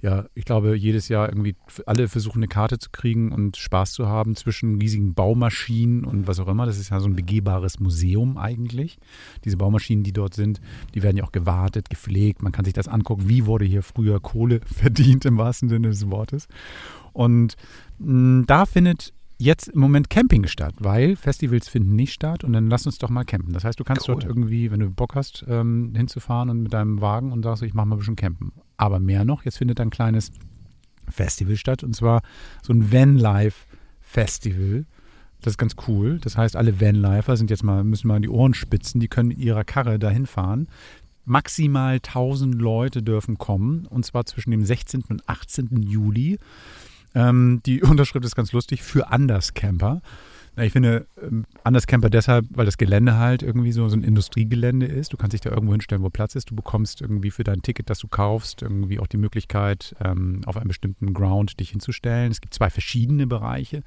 ja, 0.00 0.26
ich 0.34 0.44
glaube, 0.44 0.76
jedes 0.76 1.08
Jahr 1.08 1.28
irgendwie 1.28 1.56
alle 1.86 2.08
versuchen, 2.08 2.38
eine 2.38 2.46
Karte 2.48 2.78
zu 2.78 2.90
kriegen 2.90 3.32
und 3.32 3.56
Spaß 3.56 3.92
zu 3.92 4.06
haben 4.06 4.36
zwischen 4.36 4.78
riesigen 4.80 5.14
Baumaschinen 5.14 6.04
und 6.04 6.26
was 6.28 6.38
auch 6.38 6.46
immer. 6.48 6.66
Das 6.66 6.78
ist 6.78 6.90
ja 6.90 7.00
so 7.00 7.08
ein 7.08 7.16
begehbares 7.16 7.80
Museum 7.80 8.36
eigentlich. 8.36 8.98
Diese 9.44 9.56
Baumaschinen, 9.56 10.04
die 10.04 10.12
dort 10.12 10.34
sind, 10.34 10.60
die 10.94 11.02
werden 11.02 11.16
ja 11.16 11.24
auch 11.24 11.32
gewartet, 11.32 11.90
gepflegt. 11.90 12.42
Man 12.42 12.52
kann 12.52 12.64
sich 12.64 12.74
das 12.74 12.86
angucken, 12.86 13.28
wie 13.28 13.46
wurde 13.46 13.64
hier 13.64 13.82
früher 13.82 14.20
Kohle 14.20 14.60
verdient 14.66 15.24
im 15.24 15.36
wahrsten 15.36 15.68
Sinne 15.68 15.88
des 15.88 16.08
Wortes. 16.10 16.46
Und 17.12 17.56
mh, 17.98 18.44
da 18.46 18.66
findet 18.66 19.12
jetzt 19.40 19.68
im 19.68 19.80
Moment 19.80 20.10
Camping 20.10 20.46
statt, 20.46 20.74
weil 20.78 21.16
Festivals 21.16 21.68
finden 21.68 21.96
nicht 21.96 22.12
statt 22.12 22.44
und 22.44 22.52
dann 22.52 22.68
lass 22.68 22.86
uns 22.86 22.98
doch 22.98 23.08
mal 23.10 23.24
campen. 23.24 23.52
Das 23.52 23.64
heißt, 23.64 23.78
du 23.78 23.84
kannst 23.84 24.08
Cool. 24.08 24.14
dort 24.16 24.24
irgendwie, 24.24 24.70
wenn 24.70 24.80
du 24.80 24.90
Bock 24.90 25.14
hast, 25.14 25.44
ähm, 25.48 25.92
hinzufahren 25.96 26.50
und 26.50 26.62
mit 26.62 26.72
deinem 26.72 27.00
Wagen 27.00 27.32
und 27.32 27.42
sagst, 27.44 27.62
ich 27.62 27.74
mache 27.74 27.86
mal 27.86 27.96
ein 27.96 27.98
bisschen 27.98 28.16
campen. 28.16 28.52
Aber 28.78 29.00
mehr 29.00 29.26
noch, 29.26 29.44
jetzt 29.44 29.58
findet 29.58 29.80
ein 29.80 29.90
kleines 29.90 30.32
Festival 31.10 31.56
statt 31.56 31.84
und 31.84 31.94
zwar 31.94 32.22
so 32.62 32.72
ein 32.72 32.90
Vanlife-Festival. 32.90 34.86
Das 35.42 35.52
ist 35.52 35.58
ganz 35.58 35.76
cool. 35.86 36.18
Das 36.20 36.36
heißt, 36.36 36.56
alle 36.56 36.80
Vanlifer 36.80 37.36
sind 37.36 37.50
jetzt 37.50 37.62
mal, 37.62 37.84
müssen 37.84 38.08
mal 38.08 38.20
die 38.20 38.28
Ohren 38.28 38.54
spitzen, 38.54 39.00
die 39.00 39.08
können 39.08 39.28
mit 39.28 39.38
ihrer 39.38 39.64
Karre 39.64 39.98
dahin 39.98 40.26
fahren. 40.26 40.68
Maximal 41.24 41.96
1000 41.96 42.54
Leute 42.54 43.02
dürfen 43.02 43.36
kommen 43.36 43.86
und 43.86 44.06
zwar 44.06 44.24
zwischen 44.24 44.50
dem 44.50 44.64
16. 44.64 45.04
und 45.08 45.28
18. 45.28 45.82
Juli. 45.82 46.38
Ähm, 47.14 47.60
die 47.66 47.82
Unterschrift 47.82 48.24
ist 48.24 48.34
ganz 48.34 48.52
lustig 48.52 48.82
für 48.82 49.10
Anderscamper. 49.10 50.00
Ich 50.60 50.72
finde 50.72 51.06
ähm, 51.22 51.44
Anderscamper 51.64 52.10
deshalb, 52.10 52.46
weil 52.50 52.66
das 52.66 52.78
Gelände 52.78 53.16
halt 53.16 53.42
irgendwie 53.42 53.72
so, 53.72 53.88
so 53.88 53.96
ein 53.96 54.02
Industriegelände 54.02 54.86
ist. 54.86 55.12
Du 55.12 55.16
kannst 55.16 55.34
dich 55.34 55.40
da 55.40 55.50
irgendwo 55.50 55.72
hinstellen, 55.72 56.02
wo 56.02 56.10
Platz 56.10 56.34
ist. 56.34 56.50
Du 56.50 56.56
bekommst 56.56 57.00
irgendwie 57.00 57.30
für 57.30 57.44
dein 57.44 57.62
Ticket, 57.62 57.90
das 57.90 57.98
du 57.98 58.08
kaufst, 58.08 58.62
irgendwie 58.62 58.98
auch 58.98 59.06
die 59.06 59.16
Möglichkeit, 59.16 59.94
ähm, 60.02 60.40
auf 60.46 60.56
einem 60.56 60.68
bestimmten 60.68 61.14
Ground 61.14 61.60
dich 61.60 61.70
hinzustellen. 61.70 62.32
Es 62.32 62.40
gibt 62.40 62.54
zwei 62.54 62.70
verschiedene 62.70 63.26
Bereiche. 63.26 63.82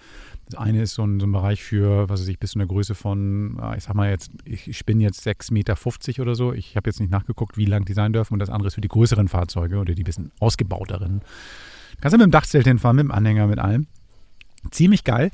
Das 0.45 0.59
eine 0.59 0.81
ist 0.81 0.93
so 0.93 1.03
ein, 1.03 1.19
so 1.19 1.27
ein 1.27 1.31
Bereich 1.31 1.63
für, 1.63 2.09
was 2.09 2.21
weiß 2.21 2.27
ich, 2.27 2.39
bis 2.39 2.51
zu 2.51 2.59
einer 2.59 2.67
Größe 2.67 2.95
von, 2.95 3.57
ah, 3.59 3.75
ich 3.75 3.83
sag 3.83 3.95
mal 3.95 4.09
jetzt, 4.09 4.31
ich, 4.45 4.85
bin 4.85 5.01
jetzt 5.01 5.25
6,50 5.25 5.53
Meter 5.53 6.21
oder 6.21 6.35
so. 6.35 6.53
Ich 6.53 6.75
habe 6.75 6.89
jetzt 6.89 6.99
nicht 6.99 7.11
nachgeguckt, 7.11 7.57
wie 7.57 7.65
lang 7.65 7.85
die 7.85 7.93
sein 7.93 8.13
dürfen. 8.13 8.33
Und 8.33 8.39
das 8.39 8.49
andere 8.49 8.67
ist 8.67 8.75
für 8.75 8.81
die 8.81 8.87
größeren 8.87 9.27
Fahrzeuge 9.27 9.77
oder 9.77 9.93
die 9.93 10.03
bisschen 10.03 10.31
ausgebauteren. 10.39 11.21
Kannst 11.99 12.13
du 12.13 12.17
mit 12.17 12.25
dem 12.25 12.31
Dachzelt 12.31 12.65
hinfahren, 12.65 12.95
mit 12.95 13.03
dem 13.03 13.11
Anhänger, 13.11 13.47
mit 13.47 13.59
allem. 13.59 13.87
Ziemlich 14.69 15.03
geil. 15.03 15.31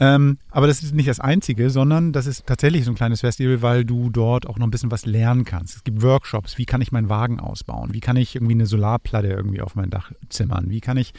Ähm, 0.00 0.38
aber 0.50 0.66
das 0.66 0.82
ist 0.82 0.94
nicht 0.94 1.08
das 1.08 1.20
Einzige, 1.20 1.70
sondern 1.70 2.12
das 2.12 2.26
ist 2.26 2.46
tatsächlich 2.46 2.84
so 2.84 2.90
ein 2.90 2.96
kleines 2.96 3.20
Festival, 3.20 3.62
weil 3.62 3.84
du 3.84 4.10
dort 4.10 4.46
auch 4.46 4.58
noch 4.58 4.66
ein 4.66 4.70
bisschen 4.70 4.90
was 4.90 5.06
lernen 5.06 5.44
kannst. 5.44 5.76
Es 5.76 5.84
gibt 5.84 6.02
Workshops, 6.02 6.58
wie 6.58 6.66
kann 6.66 6.80
ich 6.80 6.90
meinen 6.90 7.08
Wagen 7.08 7.38
ausbauen? 7.38 7.94
Wie 7.94 8.00
kann 8.00 8.16
ich 8.16 8.34
irgendwie 8.34 8.54
eine 8.54 8.66
Solarplatte 8.66 9.28
irgendwie 9.28 9.60
auf 9.60 9.76
mein 9.76 9.90
Dach 9.90 10.10
zimmern? 10.28 10.68
Wie 10.68 10.80
kann 10.80 10.96
ich 10.96 11.14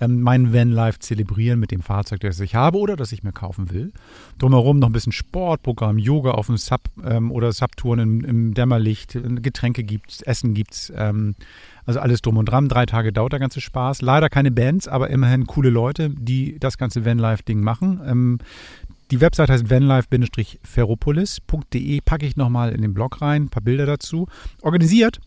ähm, 0.00 0.22
meinen 0.22 0.52
Vanlife 0.52 0.98
zelebrieren 0.98 1.60
mit 1.60 1.70
dem 1.70 1.82
Fahrzeug, 1.82 2.20
das 2.20 2.40
ich 2.40 2.54
habe 2.56 2.78
oder 2.78 2.96
das 2.96 3.12
ich 3.12 3.22
mir 3.22 3.32
kaufen 3.32 3.70
will? 3.70 3.92
Drumherum 4.38 4.80
noch 4.80 4.88
ein 4.88 4.92
bisschen 4.92 5.12
Sportprogramm, 5.12 5.98
Yoga 5.98 6.32
auf 6.32 6.46
dem 6.46 6.56
Sub 6.56 6.80
ähm, 7.04 7.30
oder 7.30 7.52
Subtouren 7.52 8.00
im, 8.00 8.24
im 8.24 8.54
Dämmerlicht, 8.54 9.16
Getränke 9.42 9.84
gibt's, 9.84 10.22
Essen 10.22 10.54
gibt's. 10.54 10.92
Ähm, 10.96 11.36
also 11.86 12.00
alles 12.00 12.20
drum 12.20 12.36
und 12.36 12.46
dran. 12.46 12.68
Drei 12.68 12.84
Tage 12.84 13.12
dauert 13.12 13.32
der 13.32 13.40
ganze 13.40 13.60
Spaß. 13.60 14.02
Leider 14.02 14.28
keine 14.28 14.50
Bands, 14.50 14.88
aber 14.88 15.08
immerhin 15.10 15.46
coole 15.46 15.70
Leute, 15.70 16.10
die 16.10 16.58
das 16.58 16.78
ganze 16.78 17.04
Vanlife-Ding 17.04 17.60
machen. 17.60 18.00
Ähm, 18.04 18.40
die 19.12 19.20
Website 19.20 19.50
heißt 19.50 19.70
vanlife-ferropolis.de. 19.70 22.00
Packe 22.00 22.26
ich 22.26 22.36
nochmal 22.36 22.72
in 22.72 22.82
den 22.82 22.92
Blog 22.92 23.22
rein, 23.22 23.44
ein 23.44 23.48
paar 23.48 23.62
Bilder 23.62 23.86
dazu. 23.86 24.26
Organisiert 24.62 25.20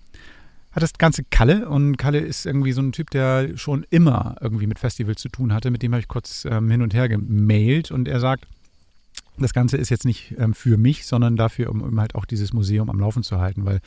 hat 0.71 0.83
das 0.83 0.93
ganze 0.93 1.23
Kalle 1.23 1.67
und 1.67 1.97
Kalle 1.97 2.19
ist 2.19 2.45
irgendwie 2.45 2.73
so 2.73 2.81
ein 2.81 2.91
Typ, 2.91 3.09
der 3.09 3.57
schon 3.57 3.87
immer 3.89 4.35
irgendwie 4.41 4.67
mit 4.67 4.77
Festivals 4.79 5.21
zu 5.21 5.29
tun 5.29 5.53
hatte. 5.53 5.71
Mit 5.71 5.81
dem 5.81 5.93
habe 5.93 6.01
ich 6.01 6.09
kurz 6.09 6.45
ähm, 6.45 6.69
hin 6.69 6.81
und 6.81 6.93
her 6.93 7.09
gemailt 7.09 7.89
und 7.89 8.07
er 8.07 8.19
sagt, 8.19 8.45
das 9.37 9.53
Ganze 9.53 9.77
ist 9.77 9.89
jetzt 9.89 10.05
nicht 10.05 10.35
ähm, 10.37 10.53
für 10.53 10.77
mich, 10.77 11.05
sondern 11.05 11.37
dafür, 11.37 11.71
um, 11.71 11.81
um 11.81 11.99
halt 11.99 12.15
auch 12.15 12.25
dieses 12.25 12.53
Museum 12.53 12.89
am 12.89 12.99
Laufen 12.99 13.23
zu 13.23 13.39
halten, 13.39 13.65
weil 13.65 13.79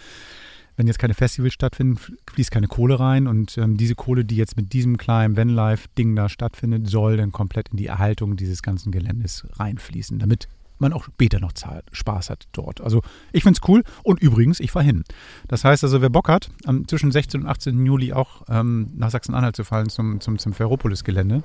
wenn 0.76 0.86
jetzt 0.86 0.98
keine 0.98 1.14
Festivals 1.14 1.52
stattfinden, 1.52 1.98
fließt 2.30 2.50
keine 2.50 2.68
Kohle 2.68 2.98
rein 2.98 3.26
und 3.26 3.58
ähm, 3.58 3.76
diese 3.76 3.94
Kohle, 3.94 4.24
die 4.24 4.36
jetzt 4.36 4.56
mit 4.56 4.72
diesem 4.72 4.96
kleinen 4.96 5.36
Vanlife-Ding 5.36 6.16
da 6.16 6.28
stattfindet, 6.28 6.88
soll 6.88 7.16
dann 7.16 7.32
komplett 7.32 7.68
in 7.70 7.76
die 7.76 7.86
Erhaltung 7.86 8.36
dieses 8.36 8.62
ganzen 8.62 8.92
Geländes 8.92 9.46
reinfließen, 9.52 10.18
damit 10.18 10.48
man 10.82 10.92
auch 10.92 11.04
später 11.04 11.40
noch 11.40 11.52
Zeit, 11.52 11.84
Spaß 11.92 12.28
hat 12.28 12.48
dort. 12.52 12.80
Also 12.80 13.02
ich 13.32 13.44
finde 13.44 13.58
es 13.62 13.68
cool 13.68 13.82
und 14.02 14.20
übrigens, 14.20 14.60
ich 14.60 14.72
fahre 14.72 14.84
hin. 14.84 15.04
Das 15.48 15.64
heißt 15.64 15.84
also, 15.84 16.02
wer 16.02 16.10
Bock 16.10 16.28
hat, 16.28 16.50
am, 16.66 16.86
zwischen 16.88 17.12
16. 17.12 17.42
und 17.42 17.46
18. 17.46 17.86
Juli 17.86 18.12
auch 18.12 18.42
ähm, 18.48 18.90
nach 18.96 19.10
Sachsen-Anhalt 19.10 19.56
zu 19.56 19.64
fahren 19.64 19.88
zum, 19.88 20.20
zum, 20.20 20.38
zum 20.38 20.52
Ferropolis-Gelände, 20.52 21.44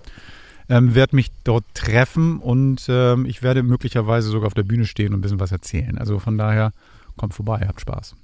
ähm, 0.69 0.96
werde 0.96 1.15
mich 1.15 1.31
dort 1.43 1.63
treffen 1.74 2.39
und 2.39 2.88
ähm, 2.89 3.25
ich 3.25 3.41
werde 3.41 3.63
möglicherweise 3.63 4.29
sogar 4.29 4.48
auf 4.48 4.53
der 4.53 4.63
Bühne 4.63 4.86
stehen 4.86 5.13
und 5.13 5.19
ein 5.19 5.22
bisschen 5.22 5.39
was 5.39 5.51
erzählen. 5.51 5.98
Also 5.98 6.19
von 6.19 6.38
daher, 6.38 6.72
kommt 7.15 7.34
vorbei, 7.34 7.65
habt 7.67 7.81
Spaß. 7.81 8.15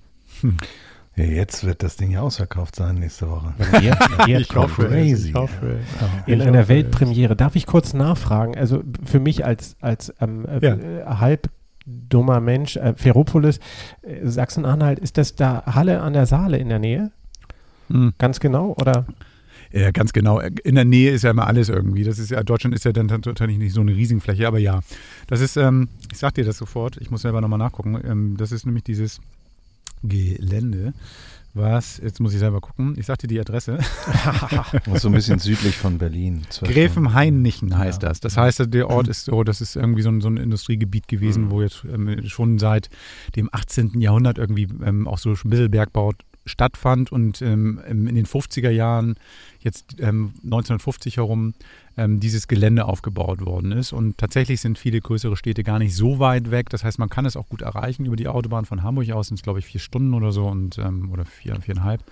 Ja, 1.16 1.26
jetzt 1.26 1.64
wird 1.64 1.84
das 1.84 1.96
Ding 1.96 2.10
ja 2.12 2.22
ausverkauft 2.22 2.76
sein 2.76 2.96
nächste 2.96 3.30
Woche. 3.30 3.54
Ihr, 3.84 3.96
ihr 4.28 4.40
Ich 4.42 4.56
hoffe, 4.56 4.88
crazy. 4.88 5.30
Ich 5.30 5.36
hoffe. 5.36 5.78
in 6.26 6.40
Ich 6.42 6.48
einer 6.48 6.60
hoffe. 6.60 6.70
Weltpremiere. 6.70 7.36
Darf 7.36 7.56
ich 7.56 7.68
kurz 7.68 7.94
nachfragen? 7.94 8.58
Also 8.58 8.84
für 9.06 9.20
mich 9.20 9.46
als, 9.46 9.76
als 9.80 10.12
ähm, 10.20 10.46
äh, 10.48 10.66
Ja. 10.66 10.76
äh, 10.76 11.06
halb 11.20 11.50
dummer 11.86 12.40
Mensch, 12.40 12.78
äh, 12.78 12.94
Ferropolis, 12.96 13.60
äh, 14.02 14.26
Sachsen-Anhalt, 14.28 14.98
ist 15.00 15.18
das 15.18 15.36
da 15.36 15.64
Halle 15.68 16.02
an 16.02 16.14
der 16.14 16.26
Saale 16.26 16.58
in 16.58 16.70
der 16.70 16.80
Nähe? 16.80 17.12
Hm. 17.90 18.14
Ganz 18.18 18.40
genau? 18.40 18.76
Oder? 18.80 19.06
Ja, 19.72 19.92
ganz 19.92 20.14
genau. 20.14 20.40
In 20.40 20.76
der 20.76 20.86
Nähe 20.86 21.12
ist 21.12 21.24
ja 21.24 21.32
immer 21.32 21.46
alles 21.48 21.70
irgendwie. 21.70 22.04
Das 22.04 22.18
ist 22.20 22.32
ja, 22.32 22.42
Deutschland 22.44 22.76
ist 22.76 22.86
ja 22.86 22.92
dann 22.92 23.08
tatsächlich 23.08 23.58
nicht 23.58 23.74
so 23.74 23.82
eine 23.82 23.96
Riesenfläche, 23.96 24.48
aber 24.48 24.60
ja. 24.60 24.80
Das 25.28 25.42
ist, 25.42 25.58
ähm, 25.58 25.90
ich 26.12 26.18
sag 26.20 26.34
dir 26.36 26.46
das 26.46 26.58
sofort, 26.58 26.98
ich 26.98 27.12
muss 27.12 27.22
selber 27.24 27.42
nochmal 27.42 27.60
nachgucken. 27.60 28.00
Ähm, 28.04 28.38
das 28.38 28.52
ist 28.52 28.66
nämlich 28.66 28.84
dieses 28.84 29.20
Gelände, 30.04 30.94
was, 31.56 32.00
jetzt 32.04 32.20
muss 32.20 32.34
ich 32.34 32.40
selber 32.40 32.62
gucken, 32.62 32.96
ich 32.98 33.06
sag 33.06 33.20
dir 33.20 33.28
die 33.28 33.40
Adresse. 33.40 33.78
So 34.96 35.08
ein 35.10 35.14
bisschen 35.14 35.40
südlich 35.40 35.78
von 35.78 35.98
Berlin. 35.98 36.42
Gräfenhainichen 36.62 37.78
heißt 37.78 38.02
Ja. 38.02 38.10
das. 38.10 38.20
Das 38.20 38.38
heißt, 38.38 38.74
der 38.74 38.90
Ort 38.90 39.08
ist 39.08 39.26
so, 39.26 39.44
das 39.44 39.62
ist 39.62 39.76
irgendwie 39.76 40.02
so 40.02 40.10
ein, 40.10 40.22
so 40.22 40.30
ein 40.30 40.38
Industriegebiet 40.38 41.08
gewesen, 41.08 41.52
wo 41.52 41.62
jetzt 41.62 41.84
ähm, 41.92 42.28
schon 42.28 42.58
seit 42.60 42.90
dem 43.36 43.50
18. 43.52 44.00
Jahrhundert 44.02 44.38
irgendwie 44.38 44.68
ähm, 44.84 45.08
auch 45.08 45.18
so 45.20 45.30
ein 45.32 45.50
bisschen 45.50 45.72
Bergbau 45.72 46.14
stattfand 46.46 47.12
und 47.12 47.42
ähm, 47.42 47.80
in 47.88 48.16
den 48.16 48.26
50er 48.26 48.70
Jahren, 48.70 49.16
jetzt 49.60 49.96
ähm, 50.00 50.34
1950 50.44 51.18
herum, 51.18 51.54
ähm, 51.98 52.20
dieses 52.20 52.48
Gelände 52.48 52.86
aufgebaut 52.86 53.46
worden 53.46 53.72
ist. 53.72 53.94
Und 53.94 54.18
tatsächlich 54.18 54.62
sind 54.62 54.78
viele 54.78 55.00
größere 55.00 55.38
Städte 55.38 55.64
gar 55.64 55.80
nicht 55.80 55.96
so 55.96 56.20
weit 56.20 56.52
weg. 56.52 56.70
Das 56.70 56.84
heißt, 56.84 57.00
man 57.00 57.10
kann 57.10 57.26
es 57.26 57.36
auch 57.36 57.48
gut 57.48 57.62
erreichen 57.62 58.06
über 58.06 58.16
die 58.16 58.28
Autobahn 58.28 58.66
von 58.66 58.84
Hamburg 58.84 59.12
aus, 59.12 59.28
sind 59.28 59.36
es 59.36 59.44
glaube 59.44 59.60
ich 59.60 59.66
vier 59.66 59.82
Stunden 59.82 60.14
oder 60.14 60.32
so 60.32 60.48
und 60.48 60.78
ähm, 60.78 61.12
oder 61.12 61.26
vier, 61.26 61.60
viereinhalb. 61.62 62.04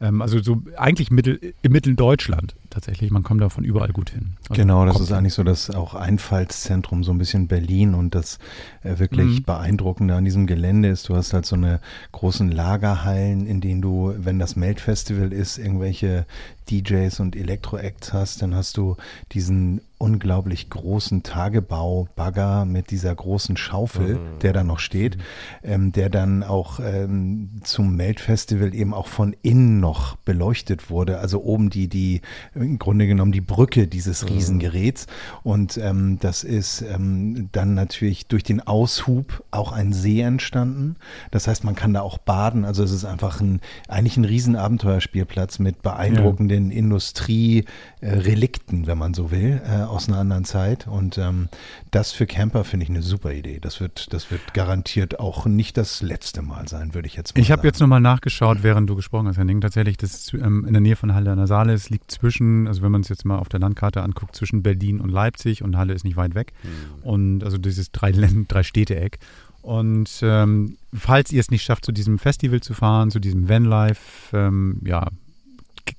Ähm, 0.00 0.22
also 0.22 0.42
so 0.42 0.62
eigentlich 0.76 1.10
Mittel, 1.10 1.54
im 1.62 1.72
Mitteldeutschland 1.72 2.54
tatsächlich. 2.72 3.10
Man 3.10 3.22
kommt 3.22 3.40
da 3.40 3.48
von 3.48 3.64
überall 3.64 3.90
gut 3.92 4.10
hin. 4.10 4.34
Also 4.48 4.60
genau, 4.60 4.84
das 4.84 4.98
ist 5.00 5.08
hin. 5.08 5.16
eigentlich 5.18 5.34
so 5.34 5.42
das 5.44 5.70
auch 5.70 5.94
Einfallszentrum, 5.94 7.04
so 7.04 7.12
ein 7.12 7.18
bisschen 7.18 7.46
Berlin 7.46 7.94
und 7.94 8.14
das 8.14 8.38
äh, 8.82 8.98
wirklich 8.98 9.40
Mhm. 9.40 9.42
beeindruckende 9.44 10.14
an 10.14 10.24
diesem 10.24 10.46
Gelände 10.46 10.88
ist, 10.88 11.08
du 11.08 11.16
hast 11.16 11.32
halt 11.32 11.46
so 11.46 11.56
eine 11.56 11.80
großen 12.12 12.50
Lagerhallen, 12.50 13.46
in 13.46 13.60
denen 13.60 13.80
du, 13.82 14.14
wenn 14.16 14.38
das 14.38 14.56
Melt-Festival 14.56 15.32
ist, 15.32 15.58
irgendwelche 15.58 16.26
DJs 16.70 17.20
und 17.20 17.34
Elektro-Acts 17.36 18.12
hast, 18.12 18.40
dann 18.42 18.54
hast 18.54 18.76
du 18.76 18.96
diesen 19.32 19.80
unglaublich 19.98 20.70
großen 20.70 21.22
Tagebau-Bagger 21.22 22.64
mit 22.64 22.90
dieser 22.90 23.14
großen 23.14 23.56
Schaufel, 23.56 24.18
der 24.42 24.52
da 24.52 24.64
noch 24.64 24.78
steht, 24.78 25.16
ähm, 25.62 25.92
der 25.92 26.08
dann 26.10 26.42
auch 26.42 26.80
ähm, 26.80 27.60
zum 27.64 27.96
Melt-Festival 27.96 28.74
eben 28.74 28.94
auch 28.94 29.06
von 29.06 29.34
innen 29.42 29.80
noch 29.80 30.16
beleuchtet 30.16 30.90
wurde. 30.90 31.18
Also 31.18 31.42
oben 31.42 31.70
die, 31.70 31.88
die 31.88 32.20
im 32.62 32.78
Grunde 32.78 33.06
genommen 33.06 33.32
die 33.32 33.40
Brücke 33.40 33.86
dieses 33.86 34.28
Riesengeräts. 34.28 35.06
Und 35.42 35.78
ähm, 35.78 36.18
das 36.20 36.44
ist 36.44 36.82
ähm, 36.82 37.48
dann 37.52 37.72
natürlich 37.74 38.26
durch 38.26 38.42
den 38.42 38.60
Aushub 38.60 39.42
auch 39.50 39.72
ein 39.72 39.92
See 39.92 40.20
entstanden. 40.20 40.96
Das 41.30 41.48
heißt, 41.48 41.64
man 41.64 41.74
kann 41.74 41.94
da 41.94 42.02
auch 42.02 42.18
baden. 42.18 42.64
Also 42.64 42.84
es 42.84 42.92
ist 42.92 43.04
einfach 43.04 43.40
ein, 43.40 43.60
eigentlich 43.88 44.16
ein 44.16 44.24
Riesenabenteuerspielplatz 44.24 45.58
mit 45.58 45.82
beeindruckenden 45.82 46.70
Industrie-Relikten, 46.70 48.86
wenn 48.86 48.98
man 48.98 49.14
so 49.14 49.30
will, 49.30 49.62
äh, 49.66 49.82
aus 49.82 50.08
einer 50.08 50.18
anderen 50.18 50.44
Zeit. 50.44 50.86
Und 50.86 51.18
ähm, 51.18 51.48
das 51.92 52.10
für 52.10 52.26
Camper 52.26 52.64
finde 52.64 52.84
ich 52.84 52.90
eine 52.90 53.02
super 53.02 53.32
Idee. 53.32 53.60
Das 53.60 53.78
wird, 53.78 54.12
das 54.14 54.30
wird 54.30 54.54
garantiert 54.54 55.20
auch 55.20 55.44
nicht 55.44 55.76
das 55.76 56.00
letzte 56.00 56.40
Mal 56.40 56.66
sein, 56.66 56.94
würde 56.94 57.06
ich 57.06 57.14
jetzt 57.14 57.36
mal 57.36 57.42
Ich 57.42 57.50
habe 57.50 57.60
sagen. 57.60 57.68
jetzt 57.68 57.80
nochmal 57.80 58.00
nachgeschaut, 58.00 58.62
während 58.62 58.88
du 58.88 58.96
gesprochen 58.96 59.28
hast, 59.28 59.36
Henning. 59.36 59.60
Tatsächlich, 59.60 59.98
das 59.98 60.14
ist 60.14 60.32
ähm, 60.32 60.64
in 60.66 60.72
der 60.72 60.80
Nähe 60.80 60.96
von 60.96 61.14
Halle 61.14 61.30
an 61.30 61.36
der 61.36 61.46
Saale. 61.46 61.74
Es 61.74 61.90
liegt 61.90 62.10
zwischen, 62.10 62.66
also 62.66 62.80
wenn 62.80 62.90
man 62.90 63.02
es 63.02 63.10
jetzt 63.10 63.26
mal 63.26 63.38
auf 63.38 63.50
der 63.50 63.60
Landkarte 63.60 64.02
anguckt, 64.02 64.34
zwischen 64.34 64.62
Berlin 64.62 65.00
und 65.00 65.10
Leipzig 65.10 65.62
und 65.62 65.76
Halle 65.76 65.92
ist 65.92 66.04
nicht 66.04 66.16
weit 66.16 66.34
weg. 66.34 66.54
Und 67.02 67.44
also 67.44 67.58
dieses 67.58 67.92
drei, 67.92 68.10
drei 68.12 68.62
Städte-Eck. 68.62 69.18
Und 69.60 70.10
ähm, 70.22 70.78
falls 70.94 71.30
ihr 71.30 71.40
es 71.40 71.50
nicht 71.50 71.62
schafft, 71.62 71.84
zu 71.84 71.92
diesem 71.92 72.18
Festival 72.18 72.60
zu 72.62 72.72
fahren, 72.72 73.10
zu 73.10 73.20
diesem 73.20 73.48
Vanlife, 73.50 74.00
ähm, 74.36 74.80
ja, 74.84 75.08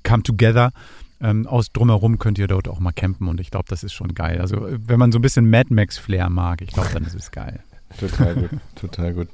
Come 0.03 0.23
Together, 0.23 0.71
ähm, 1.23 1.47
aus 1.47 1.71
drumherum 1.71 2.19
könnt 2.19 2.37
ihr 2.37 2.47
dort 2.47 2.67
auch 2.67 2.79
mal 2.79 2.91
campen 2.91 3.27
und 3.27 3.39
ich 3.39 3.49
glaube, 3.49 3.65
das 3.69 3.83
ist 3.83 3.93
schon 3.93 4.13
geil. 4.13 4.39
Also 4.41 4.67
äh, 4.67 4.77
wenn 4.85 4.99
man 4.99 5.11
so 5.11 5.19
ein 5.19 5.21
bisschen 5.21 5.49
Mad 5.49 5.73
Max 5.73 5.97
Flair 5.97 6.29
mag, 6.29 6.61
ich 6.61 6.71
glaube, 6.71 6.89
dann 6.93 7.03
ist 7.05 7.15
es 7.15 7.31
geil. 7.31 7.61
Total 7.99 8.33
gut, 8.33 8.49
total 8.75 9.13
gut. 9.13 9.27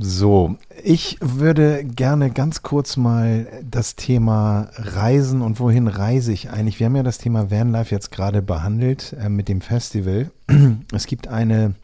So, 0.00 0.56
ich 0.84 1.18
würde 1.20 1.84
gerne 1.84 2.30
ganz 2.30 2.62
kurz 2.62 2.96
mal 2.96 3.48
das 3.68 3.96
Thema 3.96 4.70
Reisen 4.76 5.42
und 5.42 5.58
wohin 5.58 5.88
reise 5.88 6.32
ich 6.32 6.50
eigentlich. 6.50 6.78
Wir 6.78 6.86
haben 6.86 6.94
ja 6.94 7.02
das 7.02 7.18
Thema 7.18 7.50
Vanlife 7.50 7.92
jetzt 7.94 8.12
gerade 8.12 8.40
behandelt 8.40 9.16
äh, 9.20 9.28
mit 9.28 9.48
dem 9.48 9.60
Festival. 9.60 10.30
Es 10.92 11.06
gibt 11.06 11.28
eine 11.28 11.74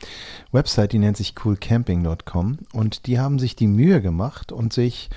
Website, 0.52 0.92
die 0.92 0.98
nennt 0.98 1.16
sich 1.16 1.34
coolcamping.com 1.34 2.58
und 2.72 3.06
die 3.06 3.18
haben 3.18 3.38
sich 3.38 3.56
die 3.56 3.66
Mühe 3.66 4.00
gemacht 4.00 4.52
und 4.52 4.72
sich, 4.72 5.10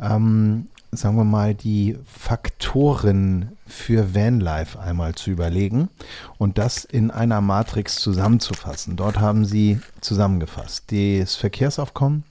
ähm, 0.00 0.68
sagen 0.96 1.16
wir 1.16 1.24
mal, 1.24 1.54
die 1.54 1.98
Faktoren 2.06 3.52
für 3.66 4.14
Vanlife 4.14 4.78
einmal 4.78 5.14
zu 5.14 5.30
überlegen 5.30 5.88
und 6.38 6.58
das 6.58 6.84
in 6.84 7.10
einer 7.10 7.40
Matrix 7.40 7.96
zusammenzufassen. 7.96 8.96
Dort 8.96 9.18
haben 9.18 9.44
sie 9.44 9.80
zusammengefasst 10.00 10.84
das 10.90 11.34
Verkehrsaufkommen, 11.34 12.24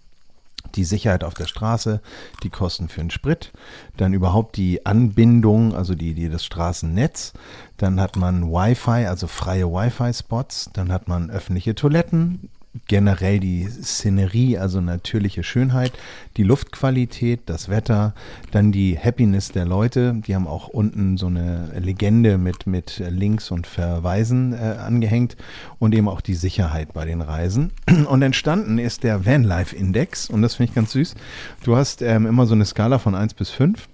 die 0.75 0.83
Sicherheit 0.83 1.23
auf 1.23 1.33
der 1.33 1.45
Straße, 1.45 2.01
die 2.43 2.49
Kosten 2.49 2.89
für 2.89 3.01
den 3.01 3.11
Sprit, 3.11 3.51
dann 3.97 4.13
überhaupt 4.13 4.57
die 4.57 4.85
Anbindung, 4.85 5.75
also 5.75 5.95
die, 5.95 6.13
die 6.13 6.29
das 6.29 6.45
Straßennetz, 6.45 7.33
dann 7.77 7.99
hat 7.99 8.15
man 8.15 8.51
Wi-Fi, 8.51 9.05
also 9.05 9.27
freie 9.27 9.67
Wi-Fi-Spots, 9.67 10.71
dann 10.73 10.91
hat 10.91 11.07
man 11.07 11.29
öffentliche 11.29 11.75
Toiletten, 11.75 12.49
generell 12.87 13.39
die 13.39 13.67
Szenerie, 13.69 14.57
also 14.57 14.81
natürliche 14.81 15.43
Schönheit, 15.43 15.91
die 16.37 16.43
Luftqualität, 16.43 17.41
das 17.45 17.69
Wetter, 17.69 18.13
dann 18.51 18.71
die 18.71 18.97
Happiness 18.97 19.51
der 19.51 19.65
Leute. 19.65 20.15
Die 20.25 20.33
haben 20.33 20.47
auch 20.47 20.67
unten 20.67 21.17
so 21.17 21.27
eine 21.27 21.71
Legende 21.79 22.37
mit, 22.37 22.65
mit 22.65 23.01
Links 23.09 23.51
und 23.51 23.67
Verweisen 23.67 24.53
äh, 24.53 24.77
angehängt 24.79 25.37
und 25.79 25.93
eben 25.93 26.07
auch 26.07 26.21
die 26.21 26.35
Sicherheit 26.35 26.93
bei 26.93 27.05
den 27.05 27.21
Reisen. 27.21 27.71
Und 28.13 28.21
entstanden 28.21 28.79
ist 28.79 29.03
der 29.03 29.25
Vanlife 29.25 29.75
Index 29.75 30.29
und 30.29 30.41
das 30.41 30.55
finde 30.55 30.69
ich 30.69 30.75
ganz 30.75 30.91
süß. 30.91 31.15
Du 31.63 31.75
hast 31.75 32.01
ähm, 32.01 32.25
immer 32.25 32.45
so 32.45 32.53
eine 32.53 32.65
Skala 32.65 32.99
von 32.99 33.15
1 33.15 33.33
bis 33.33 33.49
5. 33.49 33.87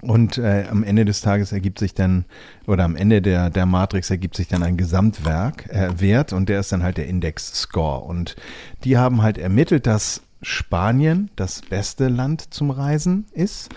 Und 0.00 0.38
äh, 0.38 0.66
am 0.70 0.84
Ende 0.84 1.04
des 1.04 1.22
Tages 1.22 1.50
ergibt 1.50 1.80
sich 1.80 1.92
dann, 1.92 2.24
oder 2.66 2.84
am 2.84 2.94
Ende 2.94 3.20
der, 3.20 3.50
der 3.50 3.66
Matrix 3.66 4.10
ergibt 4.10 4.36
sich 4.36 4.46
dann 4.46 4.62
ein 4.62 4.76
Gesamtwerk, 4.76 5.68
äh, 5.70 6.00
Wert 6.00 6.32
und 6.32 6.48
der 6.48 6.60
ist 6.60 6.70
dann 6.70 6.84
halt 6.84 6.98
der 6.98 7.08
Index-Score. 7.08 8.04
Und 8.04 8.36
die 8.84 8.96
haben 8.96 9.22
halt 9.22 9.38
ermittelt, 9.38 9.86
dass 9.86 10.22
Spanien 10.40 11.30
das 11.34 11.62
beste 11.62 12.08
Land 12.08 12.54
zum 12.54 12.70
Reisen 12.70 13.26
ist, 13.32 13.70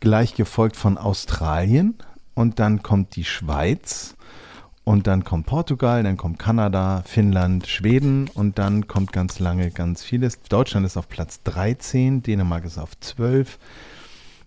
gleich 0.00 0.34
gefolgt 0.34 0.76
von 0.76 0.98
Australien 0.98 1.94
und 2.34 2.58
dann 2.58 2.82
kommt 2.82 3.16
die 3.16 3.24
Schweiz 3.24 4.16
und 4.84 5.06
dann 5.06 5.24
kommt 5.24 5.46
Portugal, 5.46 6.02
dann 6.02 6.18
kommt 6.18 6.38
Kanada, 6.38 7.02
Finnland, 7.06 7.66
Schweden 7.66 8.28
und 8.34 8.58
dann 8.58 8.86
kommt 8.86 9.12
ganz 9.12 9.38
lange 9.38 9.70
ganz 9.70 10.04
vieles. 10.04 10.42
Deutschland 10.42 10.84
ist 10.84 10.98
auf 10.98 11.08
Platz 11.08 11.42
13, 11.44 12.22
Dänemark 12.22 12.66
ist 12.66 12.76
auf 12.76 12.90
12. 13.00 13.58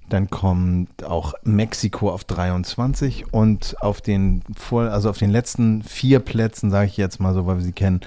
Dann 0.09 0.29
kommt 0.29 1.03
auch 1.03 1.33
Mexiko 1.43 2.09
auf 2.11 2.23
23 2.23 3.33
und 3.33 3.75
auf 3.81 3.99
den 4.01 4.41
vor, 4.55 4.83
also 4.83 5.09
auf 5.09 5.17
den 5.17 5.29
letzten 5.29 5.83
vier 5.83 6.19
Plätzen, 6.19 6.71
sage 6.71 6.87
ich 6.87 6.95
jetzt 6.97 7.19
mal 7.19 7.33
so, 7.33 7.45
weil 7.45 7.57
wir 7.57 7.63
sie 7.63 7.73
kennen, 7.73 7.99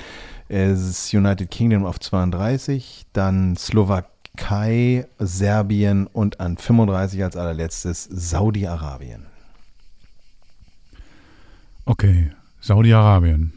ist 0.48 1.12
United 1.12 1.50
Kingdom 1.50 1.84
auf 1.84 2.00
32, 2.00 3.04
dann 3.12 3.54
Slowakei, 3.56 5.06
Serbien 5.18 6.06
und 6.06 6.40
an 6.40 6.56
35 6.56 7.22
als 7.22 7.36
allerletztes 7.36 8.04
Saudi-Arabien. 8.10 9.26
Okay, 11.84 12.30
Saudi-Arabien. 12.60 13.52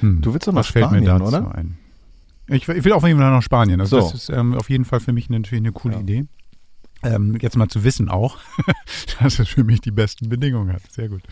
Hm. 0.00 0.20
Du 0.20 0.32
willst 0.34 0.46
doch 0.48 0.52
nach 0.52 0.60
Was 0.60 0.68
fällt 0.68 0.90
mir 0.90 0.98
Spanien, 0.98 1.18
dazu 1.20 1.36
oder? 1.36 1.54
ein? 1.54 1.78
Ich, 2.48 2.68
ich 2.68 2.84
will 2.84 2.92
auf 2.92 3.04
jeden 3.06 3.18
Fall 3.18 3.30
nach 3.30 3.42
Spanien. 3.42 3.80
Also 3.80 4.00
So. 4.00 4.06
das 4.10 4.14
ist 4.14 4.28
ähm, 4.30 4.54
auf 4.54 4.68
jeden 4.68 4.84
Fall 4.84 5.00
für 5.00 5.12
mich 5.12 5.30
natürlich 5.30 5.62
eine 5.62 5.72
coole 5.72 5.94
Ja. 5.94 6.00
Idee. 6.00 6.24
Ähm, 7.02 7.36
jetzt 7.40 7.56
mal 7.56 7.68
zu 7.68 7.84
wissen 7.84 8.08
auch, 8.08 8.38
dass 9.20 9.38
es 9.38 9.48
für 9.48 9.64
mich 9.64 9.80
die 9.80 9.90
besten 9.90 10.28
Bedingungen 10.28 10.72
hat. 10.72 10.82
Sehr 10.90 11.08
gut. 11.08 11.22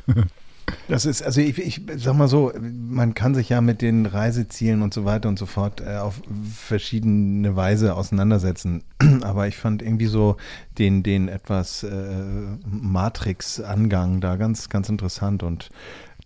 Das 0.89 1.05
ist, 1.05 1.23
also 1.23 1.41
ich, 1.41 1.59
ich 1.59 1.81
sag 1.97 2.15
mal 2.15 2.29
so, 2.29 2.53
man 2.61 3.15
kann 3.15 3.35
sich 3.35 3.49
ja 3.49 3.61
mit 3.61 3.83
den 3.83 4.07
Reisezielen 4.07 4.83
und 4.83 4.95
so 4.95 5.05
weiter 5.05 5.29
und 5.29 5.39
so 5.39 5.47
fort 5.47 5.81
äh, 5.81 5.97
auf 5.97 6.21
verschiedene 6.55 7.57
Weise 7.57 7.95
auseinandersetzen. 7.95 8.83
Aber 9.23 9.49
ich 9.49 9.57
fand 9.57 9.83
irgendwie 9.83 10.07
so 10.07 10.37
den, 10.79 11.03
den 11.03 11.29
etwas 11.29 11.83
äh, 11.83 12.25
Matrix-Angang 12.67 14.21
da 14.21 14.37
ganz, 14.37 14.69
ganz 14.69 14.89
interessant 14.89 15.43
und 15.43 15.71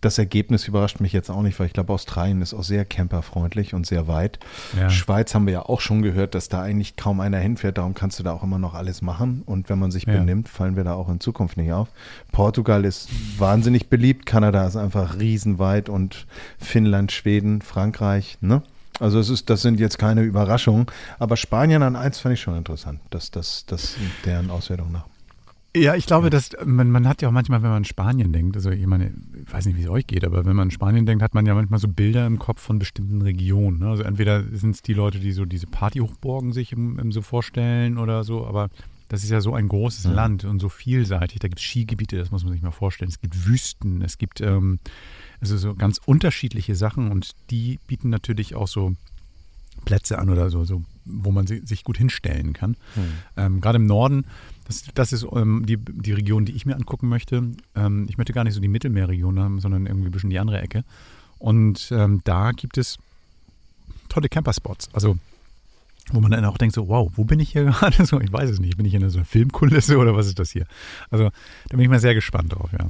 das 0.05 0.17
Ergebnis 0.17 0.67
überrascht 0.67 0.99
mich 0.99 1.11
jetzt 1.13 1.29
auch 1.29 1.41
nicht, 1.41 1.59
weil 1.59 1.67
ich 1.67 1.73
glaube, 1.73 1.91
Australien 1.91 2.41
ist 2.41 2.53
auch 2.53 2.63
sehr 2.63 2.85
camperfreundlich 2.85 3.73
und 3.73 3.85
sehr 3.85 4.07
weit. 4.07 4.39
Ja. 4.77 4.89
Schweiz 4.89 5.33
haben 5.33 5.45
wir 5.47 5.53
ja 5.53 5.61
auch 5.63 5.81
schon 5.81 6.01
gehört, 6.01 6.35
dass 6.35 6.47
da 6.47 6.61
eigentlich 6.61 6.95
kaum 6.95 7.19
einer 7.19 7.39
hinfährt, 7.39 7.77
darum 7.77 7.93
kannst 7.95 8.19
du 8.19 8.23
da 8.23 8.31
auch 8.31 8.43
immer 8.43 8.59
noch 8.59 8.73
alles 8.75 9.01
machen. 9.01 9.41
Und 9.45 9.67
wenn 9.69 9.79
man 9.79 9.91
sich 9.91 10.05
Ja. 10.05 10.13
benimmt, 10.13 10.47
fallen 10.47 10.75
wir 10.75 10.83
da 10.83 10.93
auch 10.93 11.09
in 11.09 11.19
Zukunft 11.19 11.57
nicht 11.57 11.73
auf. 11.73 11.89
Portugal 12.31 12.85
ist 12.85 13.09
wahnsinnig 13.39 13.89
beliebt, 13.89 14.25
Kanada 14.25 14.65
ist 14.67 14.75
einfach 14.75 15.19
riesenweit 15.19 15.89
und 15.89 16.27
Finnland, 16.59 17.11
Schweden, 17.11 17.61
Frankreich, 17.61 18.37
ne? 18.41 18.61
Also 18.99 19.19
es 19.19 19.29
ist, 19.29 19.49
das 19.49 19.61
sind 19.61 19.79
jetzt 19.79 19.97
keine 19.97 20.21
Überraschungen, 20.21 20.85
aber 21.19 21.35
Spanien 21.35 21.83
an 21.83 21.97
eins 21.97 22.19
fand 22.19 22.33
ich 22.35 22.41
schon 22.41 22.55
interessant, 22.55 23.01
dass 23.09 23.29
das, 23.29 23.65
das 23.65 23.95
deren 24.23 24.49
Auswertung 24.49 24.91
nach. 24.93 25.05
Ja, 25.75 25.95
ich 25.95 26.05
glaube, 26.05 26.29
dass 26.29 26.51
man, 26.65 26.89
man 26.89 27.05
hat 27.07 27.21
ja 27.21 27.27
auch 27.27 27.33
manchmal, 27.33 27.61
wenn 27.61 27.69
man 27.69 27.77
an 27.79 27.85
Spanien 27.85 28.31
denkt, 28.31 28.55
also 28.55 28.69
ich 28.71 28.87
meine, 28.87 29.13
ich 29.45 29.53
weiß 29.53 29.65
nicht, 29.65 29.77
wie 29.77 29.83
es 29.83 29.89
euch 29.89 30.07
geht, 30.07 30.23
aber 30.23 30.45
wenn 30.45 30.55
man 30.55 30.67
an 30.67 30.71
Spanien 30.71 31.05
denkt, 31.05 31.21
hat 31.21 31.33
man 31.33 31.45
ja 31.45 31.53
manchmal 31.53 31.79
so 31.79 31.87
Bilder 31.89 32.25
im 32.25 32.39
Kopf 32.39 32.61
von 32.61 32.79
bestimmten 32.79 33.21
Regionen. 33.21 33.79
Ne? 33.79 33.87
Also 33.89 34.03
entweder 34.03 34.43
sind 34.43 34.71
es 34.75 34.81
die 34.81 34.93
Leute, 34.93 35.19
die 35.19 35.33
so 35.33 35.43
diese 35.43 35.67
Partyhochburgen 35.67 36.53
sich 36.53 36.71
im, 36.71 36.97
im 36.97 37.11
so 37.11 37.21
vorstellen 37.21 37.97
oder 37.97 38.23
so, 38.23 38.47
aber 38.47 38.69
das 39.09 39.23
ist 39.23 39.29
ja 39.29 39.41
so 39.41 39.53
ein 39.53 39.67
großes 39.67 40.05
Land 40.05 40.45
und 40.45 40.59
so 40.59 40.69
vielseitig. 40.69 41.39
Da 41.39 41.47
gibt 41.49 41.59
es 41.59 41.65
Skigebiete, 41.65 42.17
das 42.17 42.31
muss 42.31 42.43
man 42.43 42.53
sich 42.53 42.61
mal 42.61 42.71
vorstellen. 42.71 43.09
Es 43.09 43.19
gibt 43.19 43.45
Wüsten, 43.45 44.01
es 44.01 44.17
gibt 44.17 44.39
ähm, 44.41 44.79
also 45.41 45.57
so 45.57 45.75
ganz 45.75 45.99
unterschiedliche 46.05 46.73
Sachen 46.75 47.11
und 47.11 47.31
die 47.51 47.79
bieten 47.85 48.09
natürlich 48.09 48.55
auch 48.55 48.67
so 48.67 48.93
Plätze 49.83 50.17
an 50.19 50.29
oder 50.29 50.49
so, 50.49 50.63
so 50.65 50.83
wo 51.05 51.31
man 51.31 51.45
si- 51.45 51.61
sich 51.65 51.83
gut 51.83 51.97
hinstellen 51.97 52.53
kann. 52.53 52.77
Ähm, 53.37 53.61
Gerade 53.61 53.75
im 53.75 53.85
Norden 53.85 54.25
Das, 54.65 54.83
das 54.93 55.13
ist 55.13 55.25
ähm, 55.33 55.65
die, 55.65 55.77
die 55.77 56.11
Region, 56.11 56.45
die 56.45 56.55
ich 56.55 56.65
mir 56.65 56.75
angucken 56.75 57.07
möchte. 57.07 57.43
Ähm, 57.75 58.07
ich 58.09 58.17
möchte 58.17 58.33
gar 58.33 58.43
nicht 58.43 58.53
so 58.53 58.59
die 58.59 58.67
Mittelmeerregion 58.67 59.39
haben, 59.39 59.59
sondern 59.59 59.85
irgendwie 59.85 60.09
ein 60.09 60.11
bisschen 60.11 60.29
die 60.29 60.39
andere 60.39 60.59
Ecke. 60.59 60.83
Und 61.39 61.89
ähm, 61.91 62.21
da 62.23 62.51
gibt 62.51 62.77
es 62.77 62.97
tolle 64.09 64.29
Camperspots. 64.29 64.89
Also 64.93 65.17
wo 66.11 66.19
man 66.19 66.31
dann 66.31 66.45
auch 66.45 66.57
denkt, 66.57 66.75
so, 66.75 66.87
wow, 66.87 67.11
wo 67.15 67.23
bin 67.23 67.39
ich 67.39 67.51
hier 67.51 67.65
gerade? 67.65 68.05
So, 68.05 68.19
ich 68.19 68.31
weiß 68.31 68.49
es 68.49 68.59
nicht. 68.59 68.77
Bin 68.77 68.85
ich 68.85 68.93
in 68.93 69.09
so 69.09 69.17
einer 69.17 69.25
Filmkulisse 69.25 69.97
oder 69.97 70.15
was 70.15 70.27
ist 70.27 70.39
das 70.39 70.51
hier? 70.51 70.65
Also 71.09 71.29
da 71.69 71.77
bin 71.77 71.81
ich 71.81 71.89
mal 71.89 71.99
sehr 71.99 72.13
gespannt 72.13 72.53
drauf, 72.53 72.69
ja. 72.77 72.89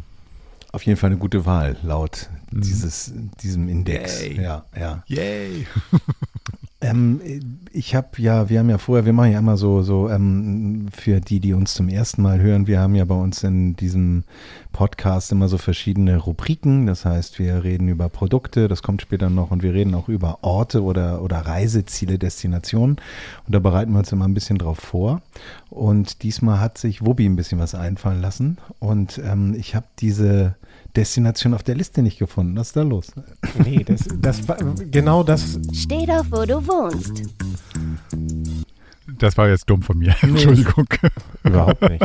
Auf 0.72 0.84
jeden 0.84 0.98
Fall 0.98 1.12
eine 1.12 1.20
gute 1.20 1.46
Wahl, 1.46 1.78
laut 1.84 2.30
mhm. 2.52 2.62
dieses, 2.62 3.14
diesem 3.42 3.70
Index. 3.70 4.22
Yay. 4.22 4.42
Ja, 4.42 4.66
ja. 4.78 5.04
Yay! 5.08 5.68
Ähm, 6.90 7.22
ich 7.72 7.96
habe 7.96 8.08
ja, 8.18 8.50
wir 8.50 8.60
haben 8.60 8.70
ja 8.70 8.78
vorher, 8.78 9.06
wir 9.06 9.14
machen 9.14 9.32
ja 9.32 9.40
immer 9.40 9.58
so, 9.58 9.82
so 9.82 10.10
ähm, 10.10 10.88
für 10.92 11.20
die, 11.20 11.40
die 11.40 11.54
uns 11.54 11.74
zum 11.74 11.90
ersten 11.90 12.22
Mal 12.22 12.40
hören, 12.40 12.68
wir 12.68 12.80
haben 12.80 12.96
ja 12.96 13.06
bei 13.06 13.16
uns 13.16 13.44
in 13.44 13.76
diesem 13.76 14.24
Podcast 14.72 15.32
immer 15.32 15.48
so 15.48 15.58
verschiedene 15.58 16.18
Rubriken. 16.18 16.86
Das 16.86 17.06
heißt, 17.06 17.40
wir 17.40 17.64
reden 17.64 17.88
über 17.90 18.10
Produkte, 18.10 18.68
das 18.68 18.84
kommt 18.84 19.02
später 19.02 19.30
noch, 19.30 19.52
und 19.52 19.64
wir 19.64 19.74
reden 19.74 19.96
auch 19.96 20.10
über 20.10 20.40
Orte 20.44 20.84
oder, 20.84 21.22
oder 21.22 21.40
Reiseziele, 21.40 22.18
Destinationen. 22.18 22.98
Und 23.46 23.56
da 23.56 23.60
bereiten 23.60 23.92
wir 23.92 24.00
uns 24.00 24.12
immer 24.12 24.28
ein 24.28 24.34
bisschen 24.34 24.58
drauf 24.58 24.80
vor. 24.80 25.22
Und 25.70 26.24
diesmal 26.24 26.60
hat 26.60 26.78
sich 26.78 27.06
Wubbi 27.06 27.26
ein 27.26 27.36
bisschen 27.36 27.60
was 27.60 27.76
einfallen 27.76 28.22
lassen. 28.22 28.58
Und 28.80 29.20
ähm, 29.24 29.56
ich 29.58 29.76
habe 29.76 29.86
diese 30.00 30.56
Destination 30.96 31.54
auf 31.54 31.64
der 31.64 31.76
Liste 31.76 32.02
nicht 32.02 32.20
gefunden. 32.20 32.56
Was 32.58 32.68
ist 32.68 32.76
da 32.76 32.82
los? 32.82 33.12
Nee, 33.64 33.84
das, 33.84 34.06
das 34.22 34.48
war 34.48 34.58
genau 34.92 35.24
das. 35.24 35.60
Steh 35.74 36.06
doch, 36.06 36.26
wo 36.32 36.46
du 36.46 36.66
wohnst. 36.68 37.24
Das 39.20 39.38
war 39.38 39.50
jetzt 39.50 39.70
dumm 39.70 39.82
von 39.82 39.98
mir. 39.98 40.16
Entschuldigung. 40.22 40.88
Überhaupt 41.44 41.82
nicht. 41.90 42.04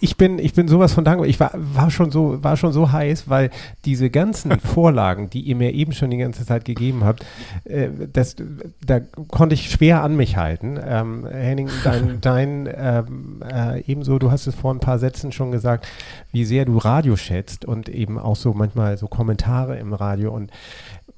Ich 0.00 0.16
bin, 0.16 0.38
ich 0.38 0.54
bin 0.54 0.68
sowas 0.68 0.92
von 0.92 1.04
dankbar. 1.04 1.28
Ich 1.28 1.40
war, 1.40 1.50
war, 1.54 1.90
schon 1.90 2.10
so, 2.10 2.42
war 2.42 2.56
schon 2.56 2.72
so 2.72 2.92
heiß, 2.92 3.28
weil 3.28 3.50
diese 3.84 4.10
ganzen 4.10 4.58
Vorlagen, 4.60 5.30
die 5.30 5.40
ihr 5.40 5.56
mir 5.56 5.72
eben 5.72 5.92
schon 5.92 6.10
die 6.10 6.16
ganze 6.16 6.44
Zeit 6.44 6.64
gegeben 6.64 7.04
habt, 7.04 7.24
äh, 7.64 7.88
das, 8.12 8.36
da 8.84 9.00
konnte 9.28 9.54
ich 9.54 9.70
schwer 9.70 10.02
an 10.02 10.16
mich 10.16 10.36
halten. 10.36 10.78
Ähm, 10.82 11.26
Henning, 11.26 11.68
dein, 11.84 12.18
dein 12.20 12.68
ähm, 12.74 13.42
äh, 13.50 13.80
ebenso, 13.82 14.18
du 14.18 14.30
hast 14.30 14.46
es 14.46 14.54
vor 14.54 14.72
ein 14.72 14.80
paar 14.80 14.98
Sätzen 14.98 15.32
schon 15.32 15.50
gesagt, 15.50 15.86
wie 16.32 16.44
sehr 16.44 16.64
du 16.64 16.78
Radio 16.78 17.16
schätzt 17.16 17.64
und 17.64 17.88
eben 17.88 18.18
auch 18.18 18.36
so 18.36 18.52
manchmal 18.52 18.98
so 18.98 19.08
Kommentare 19.08 19.78
im 19.78 19.92
Radio 19.92 20.32
und 20.32 20.50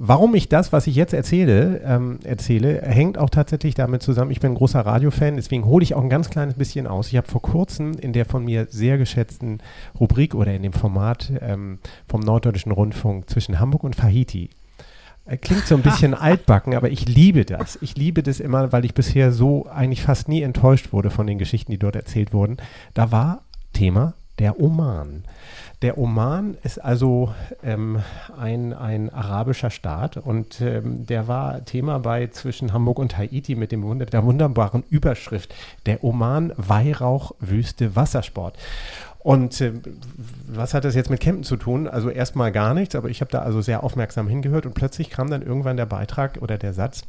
Warum 0.01 0.37
ich 0.37 0.49
das, 0.49 0.73
was 0.73 0.87
ich 0.87 0.95
jetzt 0.95 1.13
erzähle, 1.13 1.81
ähm, 1.85 2.21
erzähle, 2.23 2.83
hängt 2.83 3.19
auch 3.19 3.31
tatsächlich 3.31 3.75
damit 3.75 4.01
zusammen. 4.01 4.31
Ich 4.31 4.39
bin 4.39 4.53
ein 4.53 4.55
großer 4.55 4.81
Radiofan, 4.81 5.35
deswegen 5.35 5.65
hole 5.65 5.83
ich 5.83 5.95
auch 5.95 6.03
ein 6.03 6.09
ganz 6.09 6.31
kleines 6.31 6.55
bisschen 6.55 6.87
aus. 6.87 7.09
Ich 7.09 7.17
habe 7.17 7.27
vor 7.27 7.43
kurzem 7.43 7.95
in 7.95 8.13
der 8.13 8.25
von 8.25 8.45
mir 8.45 8.69
sehr 8.71 8.97
geschätzten 8.97 9.59
Rubrik 9.99 10.37
oder 10.37 10.55
in 10.55 10.63
dem 10.63 10.73
Format 10.73 11.33
ähm, 11.41 11.81
vom 12.07 12.21
Norddeutschen 12.21 12.71
Rundfunk 12.71 13.29
zwischen 13.29 13.59
Hamburg 13.59 13.83
und 13.83 13.97
Fahiti 13.97 14.51
äh, 15.27 15.37
Klingt 15.37 15.67
so 15.67 15.75
ein 15.75 15.83
bisschen 15.83 16.15
altbacken, 16.15 16.77
aber 16.77 16.91
ich 16.91 17.09
liebe 17.09 17.45
das. 17.45 17.77
Ich 17.83 17.97
liebe 17.97 18.23
das 18.23 18.39
immer, 18.39 18.71
weil 18.71 18.85
ich 18.85 18.95
bisher 18.95 19.33
so 19.33 19.67
eigentlich 19.67 20.03
fast 20.03 20.29
nie 20.29 20.43
enttäuscht 20.43 20.93
wurde 20.93 21.11
von 21.11 21.27
den 21.27 21.39
Geschichten, 21.39 21.73
die 21.73 21.79
dort 21.79 21.97
erzählt 21.97 22.33
wurden. 22.33 22.59
Da 22.95 23.11
war 23.11 23.43
Thema 23.73 24.15
der 24.39 24.61
Oman. 24.61 25.25
Der 25.81 25.97
Oman 25.97 26.57
ist 26.65 26.79
also 26.79 27.33
ähm, 27.63 28.03
ein, 28.37 28.73
ein 28.73 29.11
arabischer 29.11 29.71
Staat 29.71 30.17
und 30.17 30.61
ähm, 30.61 31.07
der 31.07 31.29
war 31.29 31.65
Thema 31.65 32.01
bei 32.01 32.27
zwischen 32.27 32.73
Hamburg 32.73 32.99
und 32.99 33.17
Haiti 33.17 33.55
mit 33.55 33.71
dem 33.71 33.99
der 33.99 34.25
wunderbaren 34.25 34.83
Überschrift 34.91 35.55
Der 35.87 36.03
Oman 36.03 36.53
Weihrauch 36.57 37.33
Wüste 37.39 37.95
Wassersport. 37.95 38.59
Und 39.21 39.61
äh, 39.61 39.73
was 40.49 40.75
hat 40.75 40.85
das 40.85 40.97
jetzt 40.97 41.11
mit 41.11 41.21
Campen 41.21 41.45
zu 41.45 41.57
tun? 41.57 41.87
Also 41.87 42.11
erstmal 42.11 42.51
gar 42.51 42.75
nichts, 42.75 42.97
aber 42.97 43.09
ich 43.09 43.21
habe 43.21 43.31
da 43.31 43.41
also 43.41 43.61
sehr 43.61 43.85
aufmerksam 43.85 44.27
hingehört 44.27 44.67
und 44.67 44.75
plötzlich 44.75 45.11
kam 45.11 45.31
dann 45.31 45.43
irgendwann 45.43 45.77
der 45.77 45.87
Beitrag 45.87 46.39
oder 46.41 46.59
der 46.59 46.73
Satz, 46.73 47.03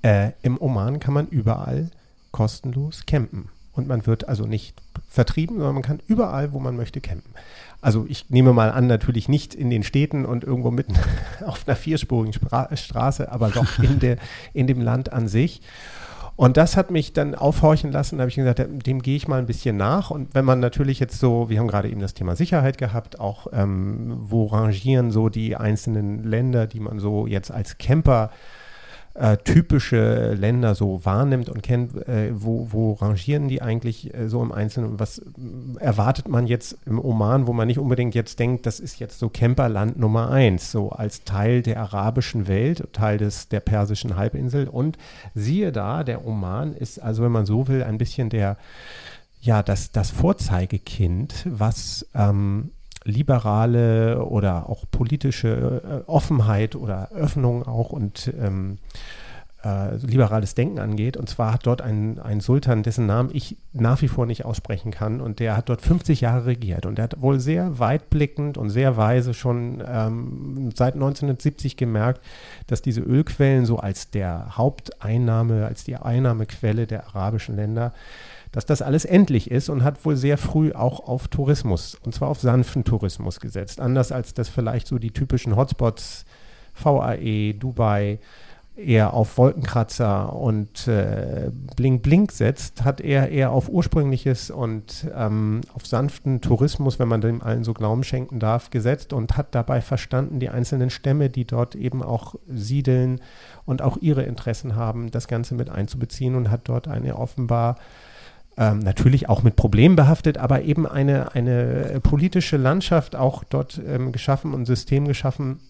äh, 0.00 0.30
im 0.40 0.58
Oman 0.58 1.00
kann 1.00 1.12
man 1.12 1.26
überall 1.26 1.90
kostenlos 2.30 3.04
campen. 3.06 3.50
Und 3.78 3.86
man 3.86 4.06
wird 4.06 4.28
also 4.28 4.44
nicht 4.44 4.74
vertrieben, 5.08 5.56
sondern 5.56 5.74
man 5.74 5.82
kann 5.82 6.00
überall, 6.08 6.52
wo 6.52 6.58
man 6.58 6.76
möchte, 6.76 7.00
campen. 7.00 7.32
Also 7.80 8.06
ich 8.08 8.28
nehme 8.28 8.52
mal 8.52 8.72
an, 8.72 8.88
natürlich 8.88 9.28
nicht 9.28 9.54
in 9.54 9.70
den 9.70 9.84
Städten 9.84 10.26
und 10.26 10.42
irgendwo 10.42 10.72
mitten 10.72 10.96
auf 11.46 11.62
einer 11.66 11.76
vierspurigen 11.76 12.32
Spra 12.32 12.76
Straße, 12.76 13.30
aber 13.30 13.50
doch 13.50 13.78
in, 13.78 14.00
der, 14.00 14.16
in 14.52 14.66
dem 14.66 14.80
Land 14.80 15.12
an 15.12 15.28
sich. 15.28 15.62
Und 16.34 16.56
das 16.56 16.76
hat 16.76 16.90
mich 16.90 17.12
dann 17.12 17.34
aufhorchen 17.34 17.90
lassen. 17.92 18.16
Da 18.16 18.22
habe 18.22 18.30
ich 18.30 18.36
gesagt, 18.36 18.60
dem 18.86 19.02
gehe 19.02 19.16
ich 19.16 19.28
mal 19.28 19.38
ein 19.38 19.46
bisschen 19.46 19.76
nach. 19.76 20.10
Und 20.10 20.34
wenn 20.34 20.44
man 20.44 20.60
natürlich 20.60 21.00
jetzt 21.00 21.18
so, 21.18 21.48
wir 21.48 21.58
haben 21.58 21.68
gerade 21.68 21.88
eben 21.88 22.00
das 22.00 22.14
Thema 22.14 22.36
Sicherheit 22.36 22.78
gehabt, 22.78 23.18
auch 23.18 23.48
ähm, 23.52 24.16
wo 24.20 24.46
rangieren 24.46 25.10
so 25.10 25.28
die 25.28 25.56
einzelnen 25.56 26.24
Länder, 26.24 26.66
die 26.66 26.80
man 26.80 26.98
so 27.00 27.26
jetzt 27.26 27.50
als 27.50 27.78
Camper 27.78 28.30
äh, 28.32 28.67
typische 29.36 30.34
Länder 30.34 30.76
so 30.76 31.04
wahrnimmt 31.04 31.48
und 31.48 31.62
kennt, 31.62 31.96
äh, 32.08 32.30
wo, 32.32 32.68
wo 32.70 32.92
rangieren 32.92 33.48
die 33.48 33.60
eigentlich 33.60 34.14
äh, 34.14 34.28
so 34.28 34.40
im 34.42 34.52
Einzelnen? 34.52 35.00
Was 35.00 35.20
erwartet 35.80 36.28
man 36.28 36.46
jetzt 36.46 36.78
im 36.86 37.04
Oman, 37.04 37.48
wo 37.48 37.52
man 37.52 37.66
nicht 37.66 37.80
unbedingt 37.80 38.14
jetzt 38.14 38.38
denkt, 38.38 38.64
das 38.64 38.78
ist 38.78 39.00
jetzt 39.00 39.18
so 39.18 39.28
Camperland 39.28 39.98
Nummer 39.98 40.30
eins, 40.30 40.70
so 40.70 40.90
als 40.90 41.24
Teil 41.24 41.62
der 41.62 41.80
arabischen 41.80 42.46
Welt, 42.46 42.92
Teil 42.92 43.18
des, 43.18 43.48
der 43.48 43.60
persischen 43.60 44.16
Halbinsel. 44.16 44.68
Und 44.68 44.98
siehe 45.34 45.72
da, 45.72 46.04
der 46.04 46.24
Oman 46.24 46.74
ist 46.74 47.00
also, 47.00 47.24
wenn 47.24 47.32
man 47.32 47.44
so 47.44 47.66
will, 47.66 47.82
ein 47.82 47.98
bisschen 47.98 48.30
der, 48.30 48.56
ja, 49.40 49.64
das, 49.64 49.90
das 49.90 50.10
Vorzeigekind, 50.10 51.44
was 51.48 52.06
ähm, 52.14 52.70
liberale 53.08 54.24
oder 54.24 54.68
auch 54.68 54.84
politische 54.90 56.04
äh, 56.06 56.10
Offenheit 56.10 56.76
oder 56.76 57.10
Öffnung 57.12 57.66
auch 57.66 57.90
und 57.90 58.32
ähm, 58.40 58.78
äh, 59.64 59.96
liberales 59.96 60.54
Denken 60.54 60.78
angeht. 60.78 61.16
Und 61.16 61.28
zwar 61.28 61.52
hat 61.52 61.66
dort 61.66 61.82
ein, 61.82 62.18
ein 62.18 62.40
Sultan, 62.40 62.82
dessen 62.82 63.06
Namen 63.06 63.30
ich 63.32 63.56
nach 63.72 64.00
wie 64.02 64.08
vor 64.08 64.26
nicht 64.26 64.44
aussprechen 64.44 64.90
kann. 64.92 65.20
Und 65.20 65.40
der 65.40 65.56
hat 65.56 65.68
dort 65.68 65.80
50 65.80 66.20
Jahre 66.20 66.46
regiert. 66.46 66.86
Und 66.86 66.98
der 66.98 67.04
hat 67.04 67.20
wohl 67.20 67.40
sehr 67.40 67.78
weitblickend 67.78 68.56
und 68.56 68.70
sehr 68.70 68.96
weise 68.96 69.34
schon 69.34 69.82
ähm, 69.86 70.70
seit 70.74 70.94
1970 70.94 71.76
gemerkt, 71.76 72.24
dass 72.66 72.82
diese 72.82 73.00
Ölquellen 73.00 73.66
so 73.66 73.78
als 73.78 74.10
der 74.10 74.56
Haupteinnahme, 74.56 75.66
als 75.66 75.84
die 75.84 75.96
Einnahmequelle 75.96 76.86
der 76.86 77.08
arabischen 77.08 77.56
Länder 77.56 77.92
dass 78.52 78.64
das 78.64 78.80
alles 78.82 79.04
endlich 79.04 79.50
ist 79.50 79.68
und 79.68 79.84
hat 79.84 80.04
wohl 80.04 80.16
sehr 80.16 80.38
früh 80.38 80.72
auch 80.72 81.06
auf 81.06 81.28
Tourismus, 81.28 81.96
und 82.02 82.14
zwar 82.14 82.28
auf 82.28 82.40
sanften 82.40 82.82
Tourismus 82.84 83.40
gesetzt. 83.40 83.78
Anders 83.78 84.10
als 84.10 84.32
das 84.34 84.48
vielleicht 84.48 84.86
so 84.86 84.98
die 84.98 85.10
typischen 85.10 85.54
Hotspots 85.54 86.24
VAE, 86.74 87.52
Dubai, 87.54 88.18
eher 88.78 89.12
auf 89.12 89.38
Wolkenkratzer 89.38 90.32
und 90.32 90.86
äh, 90.86 91.50
Blink 91.76 92.02
Blink 92.02 92.32
setzt, 92.32 92.84
hat 92.84 93.00
er 93.00 93.28
eher 93.28 93.50
auf 93.50 93.68
ursprüngliches 93.68 94.50
und 94.50 95.06
ähm, 95.14 95.62
auf 95.74 95.86
sanften 95.86 96.40
Tourismus, 96.40 96.98
wenn 96.98 97.08
man 97.08 97.20
dem 97.20 97.42
allen 97.42 97.64
so 97.64 97.74
Glauben 97.74 98.04
schenken 98.04 98.38
darf, 98.38 98.70
gesetzt 98.70 99.12
und 99.12 99.36
hat 99.36 99.54
dabei 99.54 99.80
verstanden, 99.80 100.38
die 100.38 100.48
einzelnen 100.48 100.90
Stämme, 100.90 101.28
die 101.28 101.44
dort 101.44 101.74
eben 101.74 102.02
auch 102.02 102.36
siedeln 102.46 103.20
und 103.66 103.82
auch 103.82 103.96
ihre 103.98 104.22
Interessen 104.22 104.76
haben, 104.76 105.10
das 105.10 105.28
Ganze 105.28 105.54
mit 105.54 105.70
einzubeziehen 105.70 106.36
und 106.36 106.50
hat 106.50 106.68
dort 106.68 106.86
eine 106.86 107.16
offenbar 107.16 107.76
ähm, 108.56 108.78
natürlich 108.80 109.28
auch 109.28 109.42
mit 109.42 109.56
Problemen 109.56 109.96
behaftet, 109.96 110.38
aber 110.38 110.62
eben 110.62 110.86
eine, 110.86 111.34
eine 111.34 112.00
politische 112.02 112.56
Landschaft 112.56 113.16
auch 113.16 113.44
dort 113.44 113.80
ähm, 113.86 114.12
geschaffen 114.12 114.54
und 114.54 114.66
System 114.66 115.06
geschaffen, 115.06 115.60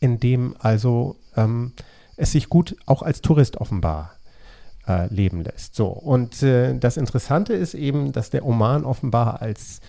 in 0.00 0.18
dem 0.18 0.54
also 0.58 1.16
ähm, 1.36 1.72
es 2.16 2.32
sich 2.32 2.48
gut 2.48 2.76
auch 2.86 3.02
als 3.02 3.20
Tourist 3.20 3.58
offenbar 3.58 4.12
äh, 4.88 5.12
leben 5.12 5.42
lässt. 5.42 5.74
So, 5.74 5.88
und 5.88 6.42
äh, 6.42 6.78
das 6.78 6.96
Interessante 6.96 7.54
ist 7.54 7.74
eben, 7.74 8.12
dass 8.12 8.30
der 8.30 8.44
Oman 8.44 8.84
offenbar 8.84 9.42
als 9.42 9.80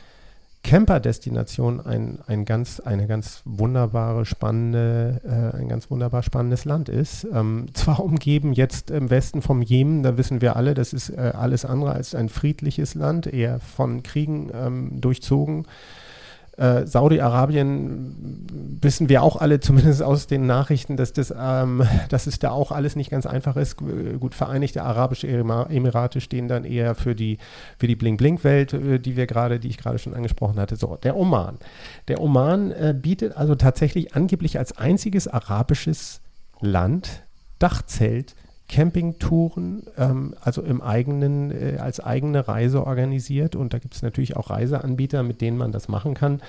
Camper-Destination 0.64 1.80
ein, 1.86 2.20
ein 2.28 2.44
ganz, 2.44 2.82
eine 2.82 3.08
ganz 3.08 3.42
wunderbare, 3.46 4.26
spannende, 4.26 5.22
äh, 5.24 5.58
ein 5.58 5.70
ganz 5.70 5.90
wunderbar 5.90 6.24
spannendes 6.24 6.66
Land 6.66 6.90
ist. 6.90 7.26
Ähm, 7.32 7.68
zwar 7.74 8.02
umgeben 8.02 8.52
jetzt 8.52 8.92
im 8.92 9.10
Westen 9.10 9.42
vom 9.42 9.62
Jemen, 9.62 10.04
da 10.04 10.18
wissen 10.18 10.42
wir 10.42 10.56
alle, 10.58 10.74
das 10.74 10.92
ist 10.92 11.10
äh, 11.10 11.32
alles 11.34 11.64
andere 11.64 11.94
als 11.94 12.16
ein 12.16 12.28
friedliches 12.28 12.96
Land, 12.96 13.28
eher 13.28 13.60
von 13.60 14.04
Kriegen 14.04 14.52
ähm, 14.54 15.00
durchzogen. 15.00 15.68
Äh, 16.58 16.88
Saudi-Arabien 16.88 18.48
wissen 18.82 19.10
wir 19.10 19.22
auch 19.22 19.36
alle, 19.36 19.60
zumindest 19.62 20.02
aus 20.02 20.28
den 20.28 20.46
Nachrichten, 20.48 20.98
dass, 20.98 21.14
das, 21.14 21.34
ähm, 21.38 21.84
dass 22.10 22.28
es 22.28 22.40
da 22.40 22.52
auch 22.52 22.72
alles 22.72 22.96
nicht 22.96 23.12
ganz 23.12 23.26
einfach 23.26 23.56
ist. 23.56 23.78
Gut, 23.78 24.34
Vereinigte 24.34 24.84
Arabische 24.84 25.28
Emirate 25.28 26.20
stehen 26.20 26.48
dann 26.48 26.66
eher 26.66 26.96
für 26.96 27.16
die, 27.16 27.38
für 27.78 27.88
die 27.88 27.96
Bling-Bling-Welt, 27.96 28.74
äh, 28.74 29.00
die 29.00 29.16
wir 29.16 29.28
gerade, 29.28 29.60
die 29.60 29.70
ich 29.70 29.78
gerade 29.78 30.00
schon 30.00 30.16
angesprochen 30.16 30.60
hatte. 30.60 30.76
So, 30.76 30.98
der 30.98 31.16
Oman. 31.16 31.60
Der 32.08 32.22
Oman 32.22 32.72
äh, 32.72 32.96
bietet 33.00 33.38
also 33.38 33.56
tatsächlich 33.56 34.16
angeblich 34.16 34.58
als 34.58 34.78
einziges 34.78 35.28
arabisches 35.28 36.22
Land 36.60 37.24
Dachzelt 37.60 38.36
Campingtouren, 38.70 39.84
ähm, 39.98 40.36
also 40.42 40.62
im 40.62 40.82
eigenen, 40.82 41.52
äh, 41.52 41.78
als 41.78 42.02
eigene 42.02 42.48
Reise 42.50 42.86
organisiert. 42.86 43.56
Und 43.56 43.74
da 43.74 43.80
gibt 43.80 43.96
es 43.96 44.02
natürlich 44.02 44.36
auch 44.36 44.50
Reiseanbieter, 44.50 45.24
mit 45.24 45.40
denen 45.40 45.58
man 45.58 45.72
das 45.72 45.88
machen 45.88 46.14
kann. 46.14 46.42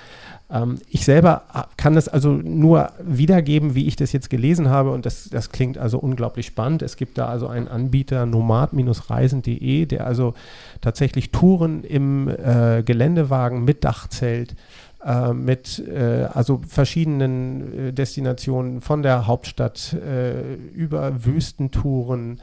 Ähm, 0.51 0.79
ich 0.89 1.05
selber 1.05 1.43
äh, 1.53 1.61
kann 1.77 1.95
das 1.95 2.09
also 2.09 2.33
nur 2.33 2.91
wiedergeben, 3.01 3.73
wie 3.73 3.87
ich 3.87 3.95
das 3.95 4.11
jetzt 4.11 4.29
gelesen 4.29 4.69
habe. 4.69 4.91
Und 4.91 5.05
das, 5.05 5.29
das 5.29 5.51
klingt 5.51 5.77
also 5.77 5.97
unglaublich 5.97 6.47
spannend. 6.47 6.81
Es 6.81 6.97
gibt 6.97 7.17
da 7.17 7.27
also 7.27 7.47
einen 7.47 7.69
Anbieter, 7.69 8.25
nomad-reisen.de, 8.25 9.85
der 9.85 10.05
also 10.05 10.33
tatsächlich 10.81 11.31
Touren 11.31 11.85
im 11.85 12.27
äh, 12.27 12.83
Geländewagen 12.83 13.63
mit 13.63 13.85
Dachzelt 13.85 14.55
äh, 15.03 15.33
mit 15.33 15.79
äh, 15.79 16.27
also 16.33 16.61
verschiedenen 16.67 17.87
äh, 17.89 17.93
Destinationen 17.93 18.81
von 18.81 19.01
der 19.01 19.27
Hauptstadt 19.27 19.93
äh, 19.93 20.55
über 20.55 21.25
Wüstentouren 21.25 22.41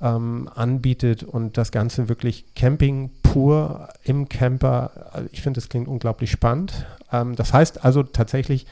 ähm, 0.00 0.48
anbietet 0.54 1.22
und 1.22 1.56
das 1.56 1.72
Ganze 1.72 2.08
wirklich 2.08 2.44
Camping 2.54 3.10
pur 3.22 3.88
im 4.02 4.28
Camper. 4.28 5.10
Also 5.12 5.28
ich 5.32 5.40
finde, 5.40 5.60
das 5.60 5.68
klingt 5.68 5.88
unglaublich 5.88 6.30
spannend. 6.30 6.86
Ähm, 7.10 7.36
das 7.36 7.52
heißt 7.52 7.84
also 7.84 8.02
tatsächlich, 8.02 8.66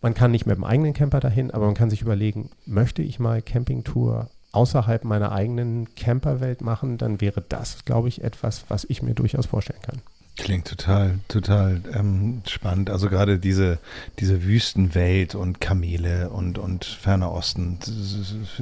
man 0.00 0.14
kann 0.14 0.30
nicht 0.30 0.46
mit 0.46 0.56
dem 0.56 0.64
eigenen 0.64 0.92
Camper 0.92 1.20
dahin, 1.20 1.50
aber 1.50 1.66
man 1.66 1.74
kann 1.74 1.90
sich 1.90 2.02
überlegen, 2.02 2.50
möchte 2.66 3.02
ich 3.02 3.18
mal 3.18 3.42
Campingtour 3.42 4.28
außerhalb 4.52 5.04
meiner 5.04 5.32
eigenen 5.32 5.94
Camperwelt 5.94 6.60
machen, 6.60 6.98
dann 6.98 7.20
wäre 7.20 7.42
das, 7.46 7.84
glaube 7.84 8.08
ich, 8.08 8.22
etwas, 8.22 8.64
was 8.68 8.84
ich 8.84 9.02
mir 9.02 9.14
durchaus 9.14 9.46
vorstellen 9.46 9.82
kann. 9.82 10.00
Klingt 10.38 10.68
total, 10.68 11.18
total 11.26 11.82
ähm, 11.92 12.42
spannend. 12.46 12.90
Also 12.90 13.08
gerade 13.08 13.40
diese, 13.40 13.78
diese 14.20 14.44
Wüstenwelt 14.44 15.34
und 15.34 15.60
Kamele 15.60 16.30
und, 16.30 16.58
und 16.58 16.84
Ferner 16.84 17.32
Osten, 17.32 17.80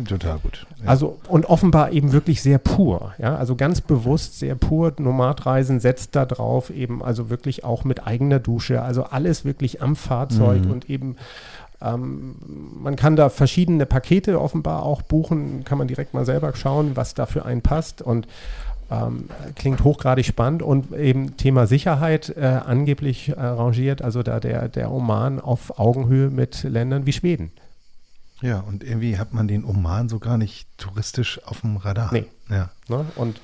total 0.09 0.39
gut. 0.39 0.67
Ja. 0.83 0.89
Also 0.89 1.19
und 1.29 1.45
offenbar 1.45 1.93
eben 1.93 2.13
wirklich 2.13 2.41
sehr 2.41 2.57
pur. 2.57 3.15
Ja, 3.19 3.37
also 3.37 3.57
ganz 3.57 3.83
bewusst 3.83 4.39
sehr 4.39 4.55
pur. 4.55 4.95
Nomadreisen 4.97 5.79
setzt 5.79 6.17
da 6.17 6.25
drauf 6.25 6.71
eben 6.71 7.05
also 7.05 7.29
wirklich 7.29 7.63
auch 7.63 7.85
mit 7.85 8.07
eigener 8.07 8.39
Dusche. 8.39 8.81
Also 8.81 9.05
alles 9.05 9.45
wirklich 9.45 9.83
am 9.83 9.97
Fahrzeug 9.97 10.65
mhm. 10.65 10.71
und 10.71 10.89
eben 10.89 11.17
ähm, 11.83 12.37
man 12.81 12.97
kann 12.97 13.17
da 13.17 13.29
verschiedene 13.29 13.85
Pakete 13.85 14.41
offenbar 14.41 14.83
auch 14.83 15.03
buchen, 15.03 15.65
kann 15.65 15.77
man 15.77 15.89
direkt 15.89 16.15
mal 16.15 16.25
selber 16.25 16.55
schauen, 16.57 16.97
was 16.97 17.13
da 17.13 17.27
für 17.27 17.45
einen 17.45 17.61
passt 17.61 18.01
und 18.01 18.27
ähm, 18.91 19.29
klingt 19.55 19.83
hochgradig 19.85 20.27
spannend 20.27 20.63
und 20.63 20.93
eben 20.93 21.37
Thema 21.37 21.67
Sicherheit 21.67 22.35
äh, 22.37 22.45
angeblich 22.45 23.31
äh, 23.31 23.35
rangiert, 23.35 24.03
also 24.03 24.23
da 24.23 24.41
der, 24.41 24.69
der 24.69 24.93
Oman 24.93 25.41
auf 25.41 25.79
Augenhöhe 25.79 26.31
mit 26.31 26.63
Ländern 26.63 27.07
wie 27.07 27.13
Schweden. 27.13 27.51
Ja, 28.43 28.61
und 28.61 28.85
irgendwie 28.85 29.19
hat 29.19 29.33
man 29.33 29.49
den 29.49 29.65
Oman 29.65 30.09
so 30.09 30.19
gar 30.19 30.37
nicht 30.37 30.69
touristisch 30.77 31.41
auf 31.47 31.63
dem 31.63 31.79
Radar. 31.79 32.13
Nee. 32.13 32.27
Ja. 32.51 32.71
Ne? 32.89 33.07
Und 33.17 33.41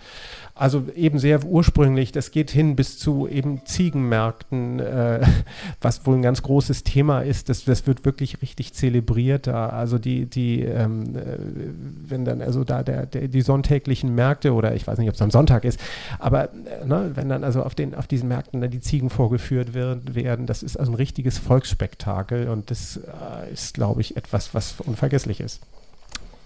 also 0.55 0.85
eben 0.95 1.19
sehr 1.19 1.45
ursprünglich, 1.45 2.13
das 2.13 2.31
geht 2.31 2.51
hin 2.51 2.77
bis 2.77 2.99
zu 2.99 3.27
eben 3.27 3.65
Ziegenmärkten, 3.65 4.81
äh, 4.81 5.27
was 5.81 6.05
wohl 6.07 6.17
ein 6.17 6.23
ganz 6.23 6.43
großes 6.43 6.85
Thema 6.85 7.23
ist. 7.23 7.49
Das, 7.49 7.65
das 7.65 7.87
wird 7.87 8.05
wirklich 8.05 8.43
richtig 8.43 8.75
zelebriert 8.75 9.47
da. 9.47 9.71
Also 9.71 9.99
die, 9.99 10.27
die, 10.27 10.61
ähm, 10.61 11.17
äh, 11.17 11.39
wenn 12.07 12.27
dann 12.27 12.43
also 12.43 12.65
da 12.65 12.83
der, 12.83 13.07
der, 13.07 13.29
die 13.29 13.41
sonntäglichen 13.41 14.15
Märkte 14.15 14.53
oder 14.53 14.75
ich 14.75 14.87
weiß 14.87 14.99
nicht, 14.99 15.09
ob 15.09 15.15
es 15.15 15.23
am 15.23 15.31
Sonntag 15.31 15.65
ist, 15.65 15.81
aber 16.19 16.53
äh, 16.53 16.85
ne, 16.85 17.13
wenn 17.15 17.31
dann 17.31 17.45
also 17.45 17.63
auf 17.63 17.75
den, 17.75 17.95
auf 17.95 18.07
diesen 18.07 18.29
Märkten 18.29 18.61
dann 18.61 18.71
die 18.71 18.81
Ziegen 18.81 19.09
vorgeführt 19.09 19.73
wird, 19.73 20.15
werden, 20.15 20.47
das 20.47 20.63
ist 20.63 20.77
also 20.77 20.93
ein 20.93 20.97
richtiges 20.97 21.39
Volksspektakel 21.39 22.49
und 22.49 22.71
das 22.71 22.99
äh, 22.99 23.53
ist, 23.53 23.73
glaube 23.73 24.03
ich, 24.03 24.19
etwas, 24.19 24.55
was 24.55 24.75
unvergesslich 24.81 25.41
ist. 25.41 25.63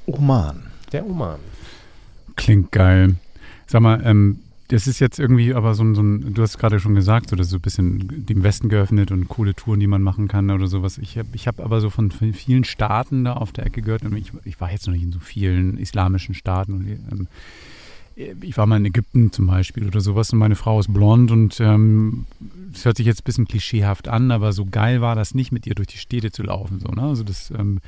Oman. 0.06 0.62
Der 0.92 1.04
Oman. 1.04 1.40
Klingt 2.36 2.70
geil. 2.70 3.16
Sag 3.66 3.80
mal, 3.82 4.00
ähm, 4.04 4.40
das 4.68 4.86
ist 4.86 4.98
jetzt 4.98 5.18
irgendwie 5.20 5.54
aber 5.54 5.74
so 5.74 5.84
ein, 5.84 5.94
so 5.94 6.02
ein 6.02 6.34
du 6.34 6.42
hast 6.42 6.58
gerade 6.58 6.80
schon 6.80 6.94
gesagt, 6.94 7.30
so 7.30 7.36
das 7.36 7.46
ist 7.46 7.50
so 7.52 7.58
ein 7.58 7.62
bisschen 7.62 8.26
dem 8.26 8.42
Westen 8.42 8.68
geöffnet 8.68 9.12
und 9.12 9.28
coole 9.28 9.54
Touren, 9.54 9.80
die 9.80 9.86
man 9.86 10.02
machen 10.02 10.28
kann 10.28 10.50
oder 10.50 10.66
sowas. 10.66 10.98
Ich 10.98 11.16
habe 11.18 11.28
ich 11.34 11.46
hab 11.46 11.60
aber 11.60 11.80
so 11.80 11.90
von 11.90 12.10
vielen 12.10 12.64
Staaten 12.64 13.24
da 13.24 13.34
auf 13.34 13.52
der 13.52 13.66
Ecke 13.66 13.82
gehört 13.82 14.02
und 14.02 14.16
ich, 14.16 14.32
ich 14.44 14.60
war 14.60 14.72
jetzt 14.72 14.86
noch 14.86 14.94
nicht 14.94 15.04
in 15.04 15.12
so 15.12 15.20
vielen 15.20 15.78
islamischen 15.78 16.34
Staaten 16.34 16.72
und 16.74 16.86
ähm, 16.88 17.28
ich 18.40 18.56
war 18.56 18.66
mal 18.66 18.78
in 18.78 18.86
Ägypten 18.86 19.30
zum 19.30 19.46
Beispiel 19.46 19.86
oder 19.86 20.00
sowas 20.00 20.32
und 20.32 20.38
meine 20.38 20.56
Frau 20.56 20.80
ist 20.80 20.92
blond 20.92 21.30
und 21.30 21.60
ähm, 21.60 22.26
hört 22.82 22.96
sich 22.96 23.06
jetzt 23.06 23.20
ein 23.20 23.24
bisschen 23.24 23.46
klischeehaft 23.46 24.08
an, 24.08 24.30
aber 24.30 24.52
so 24.52 24.64
geil 24.64 25.02
war 25.02 25.14
das 25.14 25.34
nicht, 25.34 25.52
mit 25.52 25.66
ihr 25.66 25.74
durch 25.74 25.88
die 25.88 25.98
Städte 25.98 26.32
zu 26.32 26.42
laufen. 26.42 26.80
So, 26.80 26.88
ne? 26.88 27.02
Also 27.02 27.24
das 27.24 27.50
ähm, 27.50 27.80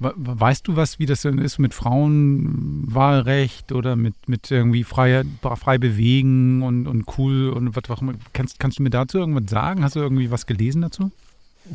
Weißt 0.00 0.68
du 0.68 0.76
was, 0.76 1.00
wie 1.00 1.06
das 1.06 1.22
denn 1.22 1.38
ist 1.38 1.58
mit 1.58 1.74
Frauenwahlrecht 1.74 3.72
oder 3.72 3.96
mit, 3.96 4.14
mit 4.28 4.48
irgendwie 4.50 4.84
frei, 4.84 5.24
frei 5.56 5.78
bewegen 5.78 6.62
und, 6.62 6.86
und 6.86 7.18
cool 7.18 7.50
und 7.50 7.74
was 7.74 7.90
auch 7.90 8.00
immer? 8.00 8.14
Kannst, 8.32 8.60
kannst 8.60 8.78
du 8.78 8.84
mir 8.84 8.90
dazu 8.90 9.18
irgendwas 9.18 9.50
sagen? 9.50 9.82
Hast 9.82 9.96
du 9.96 10.00
irgendwie 10.00 10.30
was 10.30 10.46
gelesen 10.46 10.82
dazu? 10.82 11.10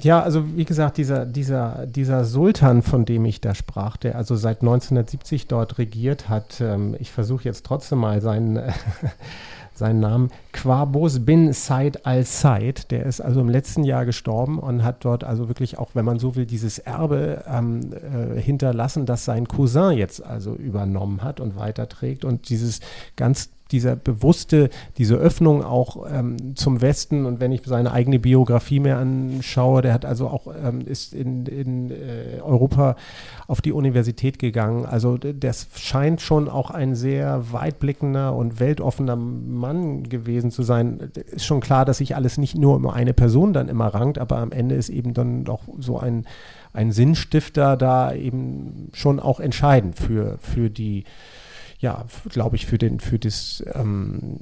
Ja, 0.01 0.21
also 0.21 0.57
wie 0.57 0.65
gesagt, 0.65 0.97
dieser, 0.97 1.25
dieser, 1.25 1.85
dieser 1.85 2.25
Sultan, 2.25 2.81
von 2.81 3.05
dem 3.05 3.25
ich 3.25 3.41
da 3.41 3.53
sprach, 3.53 3.97
der 3.97 4.15
also 4.15 4.35
seit 4.35 4.61
1970 4.61 5.47
dort 5.47 5.77
regiert 5.77 6.29
hat, 6.29 6.61
ähm, 6.61 6.95
ich 6.99 7.11
versuche 7.11 7.43
jetzt 7.43 7.65
trotzdem 7.65 7.99
mal 7.99 8.21
seinen 8.21 8.57
seinen 9.73 9.99
Namen, 9.99 10.29
Quabos 10.51 11.25
bin 11.25 11.53
Said 11.53 12.05
al-Said. 12.05 12.91
Der 12.91 13.05
ist 13.05 13.21
also 13.21 13.41
im 13.41 13.49
letzten 13.49 13.83
Jahr 13.83 14.05
gestorben 14.05 14.59
und 14.59 14.83
hat 14.83 15.03
dort 15.05 15.23
also 15.23 15.47
wirklich 15.47 15.77
auch, 15.77 15.91
wenn 15.93 16.05
man 16.05 16.19
so 16.19 16.35
will, 16.35 16.45
dieses 16.45 16.79
Erbe 16.79 17.43
ähm, 17.47 17.91
äh, 17.93 18.39
hinterlassen, 18.39 19.05
das 19.05 19.25
sein 19.25 19.47
Cousin 19.47 19.97
jetzt 19.97 20.23
also 20.23 20.55
übernommen 20.55 21.23
hat 21.23 21.39
und 21.39 21.55
weiterträgt 21.55 22.25
und 22.25 22.49
dieses 22.49 22.79
ganz 23.15 23.49
dieser 23.73 23.95
bewusste, 23.95 24.69
diese 24.97 25.15
Öffnung 25.15 25.63
auch 25.63 26.05
ähm, 26.09 26.55
zum 26.55 26.81
Westen 26.81 27.25
und 27.25 27.39
wenn 27.39 27.51
ich 27.51 27.61
seine 27.65 27.91
eigene 27.91 28.19
Biografie 28.19 28.79
mir 28.79 28.97
anschaue, 28.97 29.81
der 29.81 29.93
hat 29.93 30.05
also 30.05 30.27
auch, 30.27 30.47
ähm, 30.63 30.81
ist 30.85 31.13
in, 31.13 31.45
in 31.47 31.91
äh, 31.91 32.39
Europa 32.41 32.95
auf 33.47 33.61
die 33.61 33.71
Universität 33.71 34.39
gegangen. 34.39 34.85
Also 34.85 35.17
das 35.17 35.67
scheint 35.75 36.21
schon 36.21 36.47
auch 36.47 36.71
ein 36.71 36.95
sehr 36.95 37.51
weitblickender 37.51 38.35
und 38.35 38.59
weltoffener 38.59 39.15
Mann 39.15 40.03
gewesen 40.03 40.51
zu 40.51 40.63
sein. 40.63 41.11
Ist 41.31 41.45
schon 41.45 41.59
klar, 41.59 41.83
dass 41.83 41.97
sich 41.97 42.15
alles 42.15 42.37
nicht 42.37 42.55
nur 42.55 42.75
um 42.75 42.87
eine 42.87 43.13
Person 43.13 43.53
dann 43.53 43.69
immer 43.69 43.87
rankt, 43.87 44.19
aber 44.19 44.37
am 44.37 44.51
Ende 44.51 44.75
ist 44.75 44.89
eben 44.89 45.13
dann 45.13 45.43
doch 45.43 45.63
so 45.79 45.99
ein, 45.99 46.25
ein 46.73 46.91
Sinnstifter 46.91 47.75
da 47.75 48.13
eben 48.13 48.89
schon 48.93 49.19
auch 49.19 49.39
entscheidend 49.39 49.97
für, 49.97 50.37
für 50.39 50.69
die 50.69 51.03
ja, 51.83 52.05
glaube 52.29 52.55
ich, 52.55 52.65
für 52.65 52.77
den, 52.77 53.01
für 53.01 53.19
das, 53.19 53.61
ähm, 53.73 54.37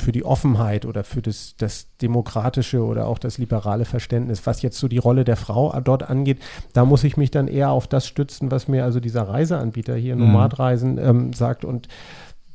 für 0.00 0.10
die 0.10 0.24
Offenheit 0.24 0.84
oder 0.84 1.04
für 1.04 1.22
das, 1.22 1.54
das 1.56 1.86
demokratische 2.02 2.84
oder 2.84 3.06
auch 3.06 3.20
das 3.20 3.38
liberale 3.38 3.84
Verständnis, 3.84 4.44
was 4.46 4.62
jetzt 4.62 4.76
so 4.78 4.88
die 4.88 4.98
Rolle 4.98 5.22
der 5.22 5.36
Frau 5.36 5.78
dort 5.80 6.10
angeht, 6.10 6.40
da 6.72 6.84
muss 6.84 7.04
ich 7.04 7.16
mich 7.16 7.30
dann 7.30 7.46
eher 7.46 7.70
auf 7.70 7.86
das 7.86 8.08
stützen, 8.08 8.50
was 8.50 8.66
mir 8.66 8.82
also 8.82 8.98
dieser 8.98 9.28
Reiseanbieter 9.28 9.94
hier, 9.94 10.16
mhm. 10.16 10.22
Nomadreisen, 10.22 10.98
ähm, 10.98 11.32
sagt 11.32 11.64
und 11.64 11.86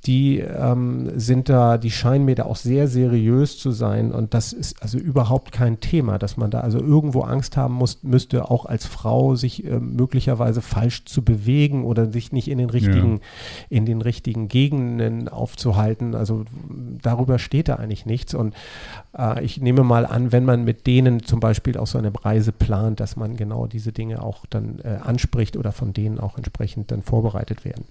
die 0.06 0.40
ähm, 0.40 1.12
sind 1.20 1.48
da, 1.48 1.78
die 1.78 1.92
scheinen 1.92 2.26
mir 2.26 2.34
da 2.34 2.46
auch 2.46 2.56
sehr 2.56 2.88
seriös 2.88 3.60
zu 3.60 3.70
sein 3.72 4.12
und 4.12 4.34
das 4.34 4.52
ist 4.52 4.82
also 4.82 4.98
überhaupt 4.98 5.52
kein 5.52 5.80
Thema, 5.80 6.18
dass 6.18 6.38
man 6.38 6.50
da 6.50 6.62
also 6.62 6.80
irgendwo 6.80 7.22
Angst 7.22 7.56
haben 7.56 7.76
muss, 7.76 8.02
müsste 8.02 8.50
auch 8.50 8.66
als 8.66 8.88
Frau 8.88 9.36
sich 9.36 9.64
äh, 9.64 9.80
möglicherweise 9.80 10.62
falsch 10.62 11.06
zu 11.06 11.24
bewegen 11.24 11.86
oder 11.86 12.12
sich 12.12 12.32
nicht 12.32 12.48
in 12.48 12.58
den 12.58 12.72
richtigen, 12.72 13.18
ja. 13.18 13.20
in 13.70 13.86
den 13.86 14.02
richtigen 14.02 14.48
Gegenden 14.48 15.28
aufzuhalten. 15.30 16.16
Also 16.16 16.46
darüber 17.02 17.38
steht 17.38 17.70
da 17.70 17.76
eigentlich 17.76 18.08
nichts 18.08 18.34
und 18.34 18.56
äh, 19.16 19.44
ich 19.44 19.62
nehme 19.62 19.84
mal 19.84 20.08
an, 20.08 20.32
wenn 20.32 20.46
man 20.46 20.64
mit 20.64 20.88
denen 20.88 21.22
zum 21.22 21.40
Beispiel 21.40 21.78
auch 21.78 21.88
so 21.88 22.00
eine 22.00 22.12
Reise 22.26 22.52
plant, 22.52 23.00
dass 23.00 23.18
man 23.18 23.38
genau 23.38 23.68
diese 23.68 23.92
Dinge 23.92 24.24
auch 24.24 24.48
dann 24.50 24.80
äh, 24.84 24.98
anspricht 25.04 25.58
oder 25.58 25.72
von 25.72 25.94
denen 25.94 26.20
auch 26.20 26.38
entsprechend 26.38 26.90
dann 26.90 27.04
vorbereitet 27.04 27.66
werden. 27.66 27.86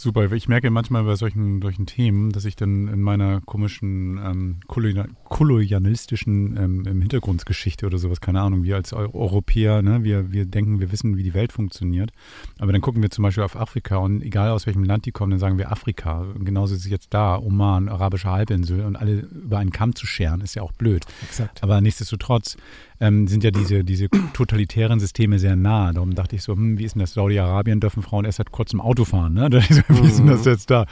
Super, 0.00 0.32
ich 0.32 0.48
merke 0.48 0.70
manchmal 0.70 1.04
bei 1.04 1.14
solchen, 1.14 1.60
solchen 1.60 1.84
Themen, 1.84 2.32
dass 2.32 2.46
ich 2.46 2.56
dann 2.56 2.88
in 2.88 3.02
meiner 3.02 3.42
komischen 3.42 4.16
ähm, 4.16 4.56
kolonialistischen 4.66 6.56
ähm, 6.56 6.86
Hintergrundgeschichte 6.86 7.84
oder 7.84 7.98
sowas, 7.98 8.22
keine 8.22 8.40
Ahnung, 8.40 8.62
wir 8.62 8.76
als 8.76 8.94
Europäer, 8.94 9.82
ne, 9.82 10.02
wir, 10.02 10.32
wir 10.32 10.46
denken, 10.46 10.80
wir 10.80 10.90
wissen, 10.90 11.18
wie 11.18 11.22
die 11.22 11.34
Welt 11.34 11.52
funktioniert. 11.52 12.12
Aber 12.58 12.72
dann 12.72 12.80
gucken 12.80 13.02
wir 13.02 13.10
zum 13.10 13.24
Beispiel 13.24 13.44
auf 13.44 13.56
Afrika 13.56 13.98
und 13.98 14.22
egal 14.22 14.52
aus 14.52 14.64
welchem 14.64 14.84
Land 14.84 15.04
die 15.04 15.12
kommen, 15.12 15.32
dann 15.32 15.38
sagen 15.38 15.58
wir 15.58 15.70
Afrika. 15.70 16.20
Und 16.20 16.46
genauso 16.46 16.74
ist 16.74 16.86
es 16.86 16.90
jetzt 16.90 17.12
da, 17.12 17.36
Oman, 17.36 17.90
arabische 17.90 18.30
Halbinsel 18.30 18.86
und 18.86 18.96
alle 18.96 19.20
über 19.20 19.58
einen 19.58 19.70
Kamm 19.70 19.94
zu 19.94 20.06
scheren, 20.06 20.40
ist 20.40 20.54
ja 20.54 20.62
auch 20.62 20.72
blöd. 20.72 21.04
Exakt. 21.22 21.62
Aber 21.62 21.78
nichtsdestotrotz 21.82 22.56
ähm, 23.00 23.26
sind 23.26 23.42
ja 23.44 23.50
diese, 23.50 23.84
diese 23.84 24.08
totalitären 24.32 25.00
Systeme 25.00 25.38
sehr 25.38 25.56
nah. 25.56 25.92
Darum 25.92 26.14
dachte 26.14 26.36
ich 26.36 26.42
so, 26.42 26.54
hm, 26.54 26.78
wie 26.78 26.84
ist 26.84 26.94
denn 26.94 27.00
das? 27.00 27.14
Saudi-Arabien 27.14 27.80
dürfen 27.80 28.02
Frauen 28.02 28.24
erst 28.24 28.38
seit 28.38 28.52
kurzem 28.52 28.80
Auto 28.80 29.04
fahren, 29.04 29.34
ne? 29.34 29.50
wie 29.88 30.06
ist 30.06 30.18
denn 30.18 30.26
das 30.26 30.44
mhm. 30.44 30.52
jetzt 30.52 30.70
da? 30.70 30.86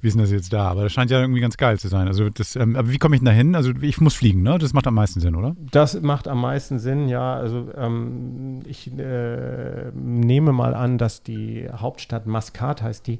wie 0.00 0.08
ist 0.08 0.14
denn 0.14 0.22
das 0.22 0.30
jetzt 0.30 0.52
da? 0.52 0.68
Aber 0.68 0.84
das 0.84 0.92
scheint 0.92 1.10
ja 1.10 1.20
irgendwie 1.20 1.40
ganz 1.40 1.56
geil 1.56 1.78
zu 1.78 1.88
sein. 1.88 2.06
Also 2.06 2.30
das, 2.30 2.56
ähm, 2.56 2.76
aber 2.76 2.90
wie 2.90 2.98
komme 2.98 3.16
ich 3.16 3.20
denn 3.20 3.26
da 3.26 3.32
hin? 3.32 3.54
Also 3.54 3.72
ich 3.80 4.00
muss 4.00 4.14
fliegen, 4.14 4.42
ne? 4.42 4.58
Das 4.58 4.72
macht 4.72 4.86
am 4.86 4.94
meisten 4.94 5.20
Sinn, 5.20 5.34
oder? 5.34 5.54
Das 5.70 6.00
macht 6.00 6.26
am 6.26 6.40
meisten 6.40 6.78
Sinn, 6.78 7.08
ja. 7.08 7.34
Also 7.34 7.68
ähm, 7.76 8.60
ich 8.66 8.90
äh, 8.98 9.90
nehme 9.92 10.52
mal 10.52 10.74
an, 10.74 10.96
dass 10.96 11.22
die 11.22 11.68
Hauptstadt 11.70 12.26
Maskat 12.26 12.82
heißt 12.82 13.06
die, 13.06 13.18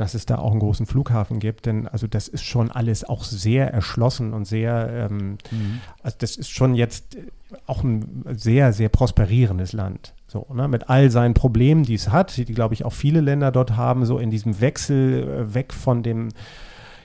dass 0.00 0.14
es 0.14 0.24
da 0.24 0.38
auch 0.38 0.52
einen 0.52 0.60
großen 0.60 0.86
Flughafen 0.86 1.40
gibt, 1.40 1.66
denn 1.66 1.86
also 1.86 2.06
das 2.06 2.26
ist 2.26 2.44
schon 2.44 2.70
alles 2.70 3.04
auch 3.04 3.22
sehr 3.22 3.70
erschlossen 3.70 4.32
und 4.32 4.46
sehr, 4.46 5.08
ähm, 5.10 5.36
mhm. 5.50 5.80
also 6.02 6.16
das 6.18 6.36
ist 6.36 6.50
schon 6.50 6.74
jetzt 6.74 7.18
auch 7.66 7.84
ein 7.84 8.24
sehr, 8.32 8.72
sehr 8.72 8.88
prosperierendes 8.88 9.74
Land. 9.74 10.14
So, 10.26 10.46
ne, 10.54 10.68
mit 10.68 10.88
all 10.88 11.10
seinen 11.10 11.34
Problemen, 11.34 11.82
die 11.82 11.94
es 11.94 12.10
hat, 12.10 12.36
die, 12.36 12.44
glaube 12.46 12.72
ich, 12.72 12.84
auch 12.84 12.92
viele 12.92 13.20
Länder 13.20 13.52
dort 13.52 13.76
haben, 13.76 14.06
so 14.06 14.18
in 14.18 14.30
diesem 14.30 14.60
Wechsel 14.60 15.28
äh, 15.28 15.54
weg 15.54 15.74
von 15.74 16.02
dem, 16.02 16.28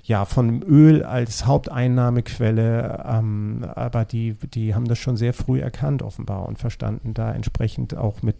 ja, 0.03 0.23
von 0.23 0.61
Öl 0.61 1.03
als 1.03 1.45
Haupteinnahmequelle. 1.45 3.03
Ähm, 3.05 3.65
aber 3.75 4.05
die, 4.05 4.35
die 4.53 4.73
haben 4.73 4.87
das 4.87 4.99
schon 4.99 5.17
sehr 5.17 5.33
früh 5.33 5.59
erkannt, 5.59 6.01
offenbar, 6.01 6.47
und 6.47 6.59
verstanden, 6.59 7.13
da 7.13 7.33
entsprechend 7.33 7.97
auch 7.97 8.21
mit 8.21 8.35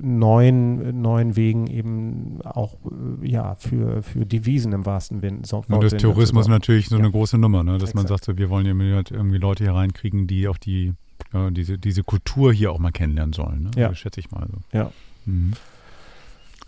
neuen, 0.00 1.00
neuen 1.00 1.36
Wegen 1.36 1.66
eben 1.66 2.40
auch 2.42 2.76
äh, 3.22 3.28
ja, 3.28 3.54
für, 3.54 4.02
für 4.02 4.26
Devisen 4.26 4.72
im 4.72 4.86
wahrsten 4.86 5.20
Sinne. 5.20 5.40
So, 5.44 5.64
und 5.68 5.82
das 5.82 5.96
Tourismus 5.96 6.48
natürlich 6.48 6.88
so 6.88 6.96
ja. 6.96 7.00
eine 7.00 7.10
große 7.10 7.38
Nummer, 7.38 7.62
ne? 7.62 7.72
dass 7.72 7.90
Exakt. 7.90 7.96
man 7.96 8.06
sagt, 8.06 8.24
so, 8.24 8.38
wir 8.38 8.50
wollen 8.50 8.66
ja 8.66 9.02
irgendwie 9.10 9.38
Leute 9.38 9.64
hier 9.64 9.74
reinkriegen, 9.74 10.26
die 10.26 10.48
auch 10.48 10.58
die 10.58 10.94
ja, 11.32 11.50
diese, 11.50 11.78
diese 11.78 12.02
Kultur 12.04 12.52
hier 12.52 12.72
auch 12.72 12.78
mal 12.78 12.92
kennenlernen 12.92 13.32
sollen. 13.32 13.64
Ne? 13.64 13.70
Ja. 13.76 13.88
Das 13.88 13.98
schätze 13.98 14.20
ich 14.20 14.30
mal 14.30 14.46
so. 14.50 14.58
Ja. 14.76 14.92
Mhm. 15.26 15.52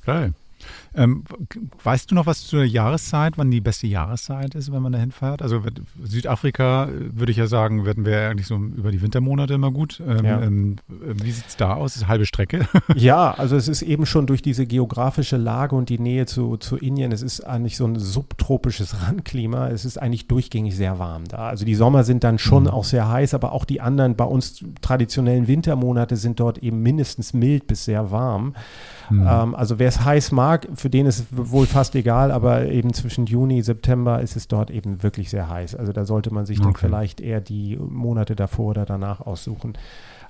Geil. 0.05 0.35
Ähm, 0.94 1.24
weißt 1.85 2.11
du 2.11 2.14
noch 2.16 2.26
was 2.26 2.44
zur 2.46 2.64
Jahreszeit, 2.64 3.38
wann 3.38 3.50
die 3.50 3.61
beste 3.61 3.87
Jahreszeit 3.87 4.57
ist, 4.57 4.72
wenn 4.72 4.83
man 4.83 4.92
dahin 4.92 5.12
fährt? 5.12 5.40
Also 5.40 5.62
Südafrika, 6.03 6.87
äh, 6.87 7.16
würde 7.16 7.31
ich 7.31 7.38
ja 7.38 7.46
sagen, 7.46 7.85
werden 7.85 8.05
wir 8.05 8.29
eigentlich 8.29 8.48
so 8.48 8.57
über 8.57 8.90
die 8.90 9.00
Wintermonate 9.00 9.55
immer 9.55 9.70
gut. 9.70 10.03
Ähm, 10.07 10.24
ja. 10.24 10.42
ähm, 10.42 10.76
wie 10.88 11.31
sieht 11.31 11.46
es 11.46 11.57
da 11.57 11.74
aus? 11.74 11.96
Ist 11.96 12.09
halbe 12.09 12.26
Strecke? 12.26 12.66
Ja, 12.96 13.33
also 13.33 13.57
es 13.57 13.68
ist 13.68 13.83
eben 13.83 14.05
schon 14.05 14.26
durch 14.26 14.42
diese 14.42 14.66
geografische 14.66 15.37
Lage 15.37 15.76
und 15.76 15.88
die 15.88 15.98
Nähe 15.98 16.26
zu, 16.26 16.57
zu 16.57 16.76
Indien, 16.76 17.12
es 17.12 17.22
ist 17.22 17.40
eigentlich 17.40 17.76
so 17.76 17.87
ein 17.87 17.98
subtropisches 17.98 19.03
Randklima. 19.07 19.68
Es 19.68 19.85
ist 19.85 19.96
eigentlich 19.96 20.26
durchgängig 20.26 20.76
sehr 20.76 20.98
warm 20.98 21.24
da. 21.29 21.48
Also 21.48 21.64
die 21.64 21.74
Sommer 21.74 22.05
sind 22.05 22.24
dann 22.24 22.38
schon 22.38 22.64
mhm. 22.64 22.70
auch 22.70 22.85
sehr 22.85 23.09
heiß, 23.09 23.35
aber 23.35 23.53
auch 23.53 23.64
die 23.64 23.81
anderen 23.81 24.16
bei 24.16 24.24
uns 24.24 24.64
traditionellen 24.81 25.46
Wintermonate 25.46 26.16
sind 26.16 26.40
dort 26.40 26.59
eben 26.59 26.83
mindestens 26.83 27.33
mild 27.33 27.66
bis 27.66 27.85
sehr 27.85 28.11
warm. 28.11 28.55
Mhm. 29.11 29.26
Ähm, 29.29 29.55
also 29.55 29.79
wer 29.79 29.88
es 29.88 30.05
heiß 30.05 30.33
mag, 30.33 30.68
für 30.81 30.90
den 30.90 31.07
ist 31.07 31.21
es 31.21 31.27
wohl 31.31 31.66
fast 31.66 31.95
egal, 31.95 32.31
aber 32.31 32.66
eben 32.66 32.93
zwischen 32.93 33.27
Juni, 33.27 33.62
September 33.62 34.21
ist 34.21 34.37
es 34.37 34.49
dort 34.49 34.71
eben 34.71 35.03
wirklich 35.03 35.31
sehr 35.31 35.49
heiß. 35.49 35.75
Also 35.75 35.93
da 35.93 36.05
sollte 36.05 36.33
man 36.33 36.47
sich 36.47 36.59
okay. 36.59 36.69
dann 36.69 36.77
vielleicht 36.77 37.21
eher 37.21 37.40
die 37.40 37.77
Monate 37.77 38.35
davor 38.35 38.71
oder 38.71 38.87
danach 38.87 39.21
aussuchen. 39.21 39.75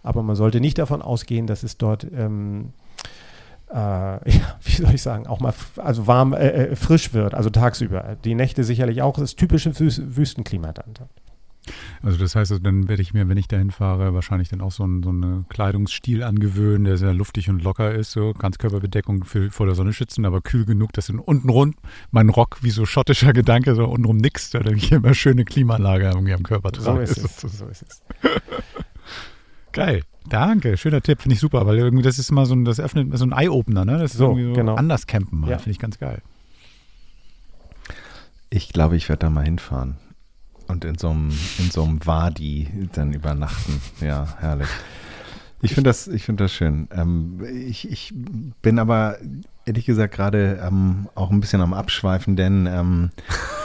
Aber 0.03 0.23
man 0.23 0.37
sollte 0.37 0.61
nicht 0.61 0.79
davon 0.79 1.03
ausgehen, 1.03 1.47
dass 1.47 1.63
es 1.63 1.79
dort 1.79 2.07
ähm, 2.13 2.73
äh, 3.71 3.75
ja, 3.77 4.57
wie 4.63 4.83
soll 4.83 4.95
ich 4.95 5.03
sagen, 5.03 5.27
auch 5.27 5.41
mal 5.41 5.55
also 5.77 6.07
warm, 6.07 6.33
äh, 6.33 6.49
äh, 6.49 6.77
frisch 6.77 7.13
wird, 7.13 7.35
also 7.35 7.51
tagsüber. 7.51 8.17
Die 8.25 8.35
Nächte 8.35 8.65
sicherlich 8.65 9.03
auch, 9.03 9.17
das 9.17 9.37
typische 9.37 9.73
Wüstenklima 9.79 10.73
dann. 10.73 10.95
Also 12.03 12.19
das 12.19 12.35
heißt, 12.35 12.51
also 12.53 12.63
dann 12.63 12.89
werde 12.89 13.03
ich 13.03 13.13
mir, 13.13 13.29
wenn 13.29 13.37
ich 13.37 13.49
dahin 13.49 13.71
fahre, 13.71 14.15
wahrscheinlich 14.15 14.49
dann 14.49 14.61
auch 14.61 14.73
so, 14.73 14.85
ein, 14.85 15.03
so 15.03 15.11
einen 15.11 15.47
Kleidungsstil 15.49 16.23
angewöhnen, 16.23 16.85
der 16.85 16.97
sehr 16.97 17.13
luftig 17.13 17.49
und 17.51 17.63
locker 17.63 17.95
ist, 17.95 18.13
so 18.13 18.33
Ganzkörperbedeckung 18.33 19.25
für, 19.25 19.51
vor 19.51 19.67
der 19.67 19.75
Sonne 19.75 19.93
schützen, 19.93 20.25
aber 20.25 20.41
kühl 20.41 20.65
genug, 20.65 20.93
dass 20.93 21.11
unten 21.11 21.49
rund 21.49 21.77
mein 22.11 22.29
Rock 22.29 22.59
wie 22.63 22.71
so 22.71 22.87
schottischer 22.87 23.33
Gedanke, 23.33 23.75
so 23.75 23.85
untenrum 23.85 24.17
nix, 24.17 24.51
da 24.51 24.61
ich 24.61 24.93
immer 24.93 25.15
schöne 25.15 25.45
Klimaanlage 25.45 26.07
irgendwie 26.07 26.35
am 26.35 26.43
Körper 26.43 26.73
trage. 26.73 27.07
So 27.07 27.21
ist 27.21 27.25
es. 27.25 27.41
So 27.61 27.67
ist 27.67 27.83
es. 27.83 28.03
Geil. 29.73 30.03
Danke, 30.29 30.77
schöner 30.77 31.01
Tipp, 31.01 31.23
finde 31.23 31.35
ich 31.35 31.41
super, 31.41 31.67
weil 31.67 31.79
irgendwie 31.79 32.03
das 32.03 32.19
ist 32.19 32.31
mal 32.31 32.47
so 32.47 32.55
ein, 32.55 32.65
das 32.65 32.79
öffnet 32.79 33.17
so 33.17 33.25
ein 33.25 33.33
Eye-Opener, 33.33 33.85
ne? 33.85 33.99
Das 33.99 34.13
ist 34.13 34.19
so, 34.19 34.27
irgendwie 34.27 34.45
so 34.45 34.53
genau. 34.53 34.75
anders 34.75 35.07
campen 35.07 35.45
ja. 35.49 35.59
finde 35.59 35.73
ich 35.73 35.79
ganz 35.79 35.99
geil. 35.99 36.23
Ich 38.51 38.73
glaube, 38.73 38.97
ich 38.97 39.09
werde 39.09 39.21
da 39.21 39.31
mal 39.31 39.45
hinfahren. 39.45 39.97
Und 40.71 40.85
in 40.85 40.99
so 40.99 41.11
einem, 41.11 41.31
in 41.59 41.71
so 41.71 41.85
einem 41.85 42.05
Wadi 42.07 42.69
dann 42.93 43.13
übernachten. 43.13 43.81
Ja, 44.01 44.37
herrlich. 44.39 44.69
Ich 45.63 45.75
finde 45.75 45.91
das, 45.91 46.09
ich 46.09 46.25
finde 46.25 46.45
das 46.45 46.53
schön. 46.53 46.89
Ähm, 46.93 47.41
ich, 47.69 47.91
ich 47.91 48.15
bin 48.63 48.79
aber 48.79 49.19
ehrlich 49.67 49.85
gesagt 49.85 50.15
gerade 50.15 50.59
ähm, 50.67 51.09
auch 51.15 51.31
ein 51.31 51.41
bisschen 51.41 51.61
am 51.61 51.75
Abschweifen, 51.75 52.35
denn 52.35 52.67
ähm, 52.67 53.11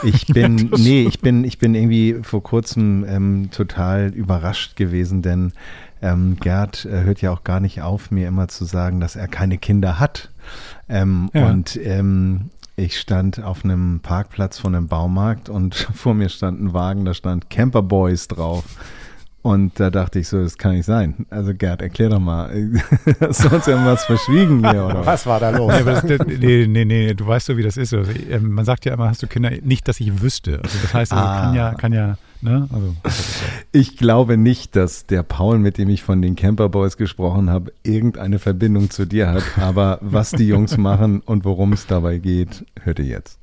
ich 0.02 0.26
bin, 0.34 0.70
nee, 0.76 1.02
ich 1.02 1.20
bin, 1.20 1.42
ich 1.44 1.58
bin 1.58 1.74
irgendwie 1.74 2.18
vor 2.22 2.42
kurzem 2.42 3.04
ähm, 3.08 3.48
total 3.50 4.12
überrascht 4.14 4.76
gewesen, 4.76 5.22
denn 5.22 5.52
ähm, 6.02 6.36
Gerd 6.38 6.84
äh, 6.84 7.02
hört 7.02 7.22
ja 7.22 7.32
auch 7.32 7.44
gar 7.44 7.60
nicht 7.60 7.80
auf, 7.80 8.10
mir 8.10 8.28
immer 8.28 8.48
zu 8.48 8.66
sagen, 8.66 9.00
dass 9.00 9.16
er 9.16 9.28
keine 9.28 9.56
Kinder 9.56 9.98
hat. 9.98 10.30
Ähm, 10.88 11.30
ja. 11.32 11.48
Und 11.48 11.76
ähm, 11.82 12.50
ich 12.76 13.00
stand 13.00 13.42
auf 13.42 13.64
einem 13.64 14.00
Parkplatz 14.00 14.58
von 14.58 14.74
einem 14.74 14.86
Baumarkt 14.86 15.48
und 15.48 15.74
vor 15.94 16.14
mir 16.14 16.28
stand 16.28 16.60
ein 16.60 16.72
Wagen, 16.72 17.04
da 17.04 17.14
stand 17.14 17.50
Camper 17.50 17.82
Boys 17.82 18.28
drauf. 18.28 18.64
Und 19.42 19.78
da 19.78 19.90
dachte 19.90 20.18
ich 20.18 20.26
so, 20.26 20.42
das 20.42 20.58
kann 20.58 20.72
nicht 20.72 20.86
sein. 20.86 21.24
Also 21.30 21.54
Gerd, 21.54 21.80
erklär 21.80 22.08
doch 22.08 22.18
mal, 22.18 22.50
hast 23.20 23.44
du 23.44 23.54
uns 23.54 23.68
irgendwas 23.68 24.04
verschwiegen 24.04 24.68
hier, 24.68 24.84
oder? 24.86 25.06
Was 25.06 25.24
war 25.24 25.38
da 25.38 25.50
los? 25.50 25.72
Nee, 25.72 25.84
das, 25.84 26.26
nee, 26.26 26.66
nee, 26.66 26.84
nee, 26.84 27.14
du 27.14 27.24
weißt 27.28 27.46
so, 27.46 27.56
wie 27.56 27.62
das 27.62 27.76
ist. 27.76 27.94
Also, 27.94 28.10
ähm, 28.28 28.50
man 28.50 28.64
sagt 28.64 28.84
ja 28.86 28.94
immer, 28.94 29.08
hast 29.08 29.22
du 29.22 29.28
Kinder, 29.28 29.52
nicht, 29.62 29.86
dass 29.86 30.00
ich 30.00 30.20
wüsste. 30.20 30.58
Also 30.64 30.78
das 30.82 30.92
heißt, 30.92 31.12
also, 31.12 31.24
ah. 31.24 31.40
kann 31.42 31.54
ja, 31.54 31.74
kann 31.74 31.92
ja 31.92 32.18
Ne? 32.42 32.68
Also, 32.72 32.94
ich 33.72 33.96
glaube 33.96 34.36
nicht, 34.36 34.76
dass 34.76 35.06
der 35.06 35.22
Paul, 35.22 35.58
mit 35.58 35.78
dem 35.78 35.88
ich 35.88 36.02
von 36.02 36.22
den 36.22 36.36
Camper 36.36 36.68
Boys 36.68 36.96
gesprochen 36.96 37.50
habe, 37.50 37.72
irgendeine 37.82 38.38
Verbindung 38.38 38.90
zu 38.90 39.06
dir 39.06 39.30
hat. 39.30 39.42
Aber 39.58 39.98
was 40.00 40.30
die 40.30 40.46
Jungs 40.46 40.76
machen 40.76 41.20
und 41.20 41.44
worum 41.44 41.72
es 41.72 41.86
dabei 41.86 42.18
geht, 42.18 42.64
hört 42.82 42.98
ihr 42.98 43.06
jetzt. 43.06 43.38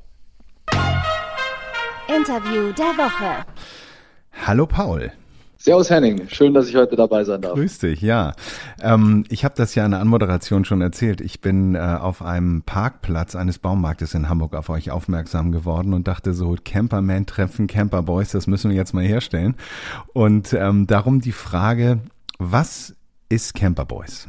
Interview 2.07 2.71
der 2.73 2.97
Woche. 2.97 3.45
Hallo 4.45 4.65
Paul. 4.65 5.11
Servus 5.63 5.89
Henning, 5.89 6.27
schön, 6.27 6.53
dass 6.53 6.67
ich 6.67 6.75
heute 6.75 6.97
dabei 6.97 7.23
sein 7.23 7.41
darf. 7.41 7.53
Grüß 7.53 7.79
dich, 7.79 8.01
ja. 8.01 8.33
Ähm, 8.81 9.23
ich 9.29 9.45
habe 9.45 9.55
das 9.55 9.75
ja 9.75 9.85
in 9.85 9.91
der 9.91 10.01
Anmoderation 10.01 10.65
schon 10.65 10.81
erzählt. 10.81 11.21
Ich 11.21 11.39
bin 11.39 11.75
äh, 11.75 11.79
auf 11.79 12.21
einem 12.21 12.63
Parkplatz 12.63 13.33
eines 13.33 13.59
Baumarktes 13.59 14.13
in 14.13 14.27
Hamburg 14.27 14.55
auf 14.55 14.67
euch 14.67 14.91
aufmerksam 14.91 15.53
geworden 15.53 15.93
und 15.93 16.05
dachte 16.05 16.33
so, 16.33 16.57
Camperman 16.65 17.27
treffen 17.27 17.67
Camper 17.67 18.01
Boys, 18.01 18.33
das 18.33 18.45
müssen 18.45 18.71
wir 18.71 18.75
jetzt 18.75 18.93
mal 18.93 19.05
herstellen. 19.05 19.55
Und 20.11 20.51
ähm, 20.51 20.85
darum 20.85 21.21
die 21.21 21.31
Frage, 21.31 21.99
was 22.39 22.93
ist 23.29 23.53
Camper 23.53 23.85
Boys? 23.85 24.27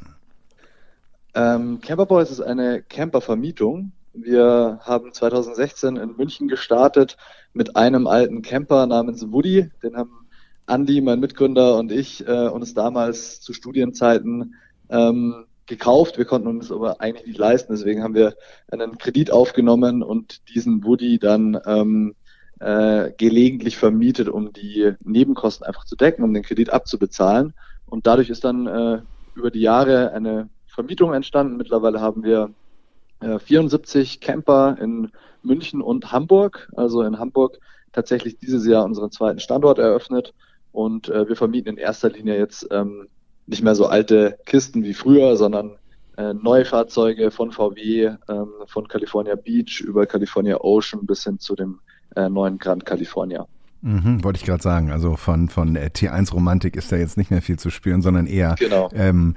Ähm, 1.34 1.80
Camper 1.80 2.06
Boys 2.06 2.30
ist 2.30 2.42
eine 2.42 2.80
Campervermietung. 2.80 3.90
Wir 4.12 4.78
haben 4.82 5.12
2016 5.12 5.96
in 5.96 6.14
München 6.16 6.46
gestartet 6.46 7.16
mit 7.54 7.74
einem 7.74 8.06
alten 8.06 8.42
Camper 8.42 8.86
namens 8.86 9.32
Woody. 9.32 9.68
Den 9.82 9.96
haben 9.96 10.23
Andi, 10.66 11.00
mein 11.00 11.20
Mitgründer 11.20 11.76
und 11.76 11.92
ich 11.92 12.26
äh, 12.26 12.48
uns 12.48 12.74
damals 12.74 13.40
zu 13.40 13.52
Studienzeiten 13.52 14.54
ähm, 14.88 15.44
gekauft. 15.66 16.18
Wir 16.18 16.24
konnten 16.24 16.48
uns 16.48 16.72
aber 16.72 17.00
eigentlich 17.00 17.26
nicht 17.26 17.38
leisten, 17.38 17.74
deswegen 17.74 18.02
haben 18.02 18.14
wir 18.14 18.34
einen 18.70 18.98
Kredit 18.98 19.30
aufgenommen 19.30 20.02
und 20.02 20.48
diesen 20.54 20.84
Woody 20.84 21.18
dann 21.18 21.60
ähm, 21.66 22.14
äh, 22.60 23.12
gelegentlich 23.16 23.76
vermietet, 23.76 24.28
um 24.28 24.52
die 24.52 24.92
Nebenkosten 25.02 25.66
einfach 25.66 25.84
zu 25.84 25.96
decken, 25.96 26.24
um 26.24 26.32
den 26.32 26.42
Kredit 26.42 26.70
abzubezahlen. 26.70 27.52
Und 27.86 28.06
dadurch 28.06 28.30
ist 28.30 28.44
dann 28.44 28.66
äh, 28.66 29.02
über 29.34 29.50
die 29.50 29.60
Jahre 29.60 30.12
eine 30.12 30.48
Vermietung 30.66 31.12
entstanden. 31.12 31.56
Mittlerweile 31.56 32.00
haben 32.00 32.24
wir 32.24 32.50
äh, 33.20 33.38
74 33.38 34.20
Camper 34.20 34.78
in 34.80 35.10
München 35.42 35.82
und 35.82 36.10
Hamburg. 36.10 36.70
Also 36.74 37.02
in 37.02 37.18
Hamburg 37.18 37.58
tatsächlich 37.92 38.38
dieses 38.38 38.66
Jahr 38.66 38.84
unseren 38.84 39.10
zweiten 39.10 39.40
Standort 39.40 39.78
eröffnet 39.78 40.32
und 40.74 41.08
äh, 41.08 41.28
wir 41.28 41.36
vermieten 41.36 41.70
in 41.70 41.76
erster 41.76 42.10
Linie 42.10 42.36
jetzt 42.36 42.66
ähm, 42.72 43.06
nicht 43.46 43.62
mehr 43.62 43.76
so 43.76 43.86
alte 43.86 44.38
Kisten 44.44 44.82
wie 44.82 44.92
früher, 44.92 45.36
sondern 45.36 45.78
äh, 46.16 46.34
neue 46.34 46.64
Fahrzeuge 46.64 47.30
von 47.30 47.52
VW, 47.52 48.16
ähm, 48.28 48.52
von 48.66 48.88
California 48.88 49.36
Beach 49.36 49.80
über 49.80 50.04
California 50.06 50.58
Ocean 50.60 51.06
bis 51.06 51.22
hin 51.22 51.38
zu 51.38 51.54
dem 51.54 51.78
äh, 52.16 52.28
neuen 52.28 52.58
Grand 52.58 52.84
California. 52.84 53.46
Mhm, 53.86 54.24
wollte 54.24 54.38
ich 54.38 54.46
gerade 54.46 54.62
sagen. 54.62 54.90
Also 54.90 55.14
von, 55.14 55.50
von 55.50 55.76
äh, 55.76 55.90
T1-Romantik 55.94 56.74
ist 56.74 56.90
da 56.90 56.96
jetzt 56.96 57.18
nicht 57.18 57.30
mehr 57.30 57.42
viel 57.42 57.58
zu 57.58 57.68
spüren, 57.68 58.00
sondern 58.00 58.26
eher 58.26 58.54
genau. 58.58 58.88
ähm, 58.94 59.34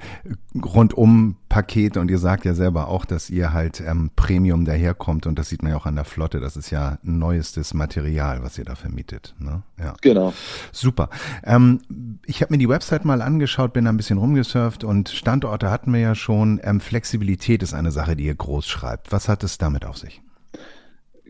rundum 0.54 1.36
Pakete. 1.50 2.00
Und 2.00 2.10
ihr 2.10 2.16
sagt 2.16 2.46
ja 2.46 2.54
selber 2.54 2.88
auch, 2.88 3.04
dass 3.04 3.28
ihr 3.28 3.52
halt 3.52 3.82
ähm, 3.86 4.10
Premium 4.16 4.64
daherkommt. 4.64 5.26
Und 5.26 5.38
das 5.38 5.50
sieht 5.50 5.62
man 5.62 5.72
ja 5.72 5.76
auch 5.76 5.84
an 5.84 5.96
der 5.96 6.06
Flotte. 6.06 6.40
Das 6.40 6.56
ist 6.56 6.70
ja 6.70 6.96
neuestes 7.02 7.74
Material, 7.74 8.42
was 8.42 8.56
ihr 8.56 8.64
da 8.64 8.74
vermietet. 8.74 9.34
Ne? 9.38 9.62
Ja. 9.78 9.92
Genau. 10.00 10.32
Super. 10.72 11.10
Ähm, 11.44 11.82
ich 12.24 12.40
habe 12.40 12.54
mir 12.54 12.58
die 12.58 12.70
Website 12.70 13.04
mal 13.04 13.20
angeschaut, 13.20 13.74
bin 13.74 13.84
da 13.84 13.90
ein 13.90 13.98
bisschen 13.98 14.16
rumgesurft 14.16 14.82
und 14.82 15.10
Standorte 15.10 15.70
hatten 15.70 15.92
wir 15.92 16.00
ja 16.00 16.14
schon. 16.14 16.58
Ähm, 16.62 16.80
Flexibilität 16.80 17.62
ist 17.62 17.74
eine 17.74 17.90
Sache, 17.90 18.16
die 18.16 18.24
ihr 18.24 18.34
groß 18.34 18.66
schreibt. 18.66 19.12
Was 19.12 19.28
hat 19.28 19.44
es 19.44 19.58
damit 19.58 19.84
auf 19.84 19.98
sich? 19.98 20.22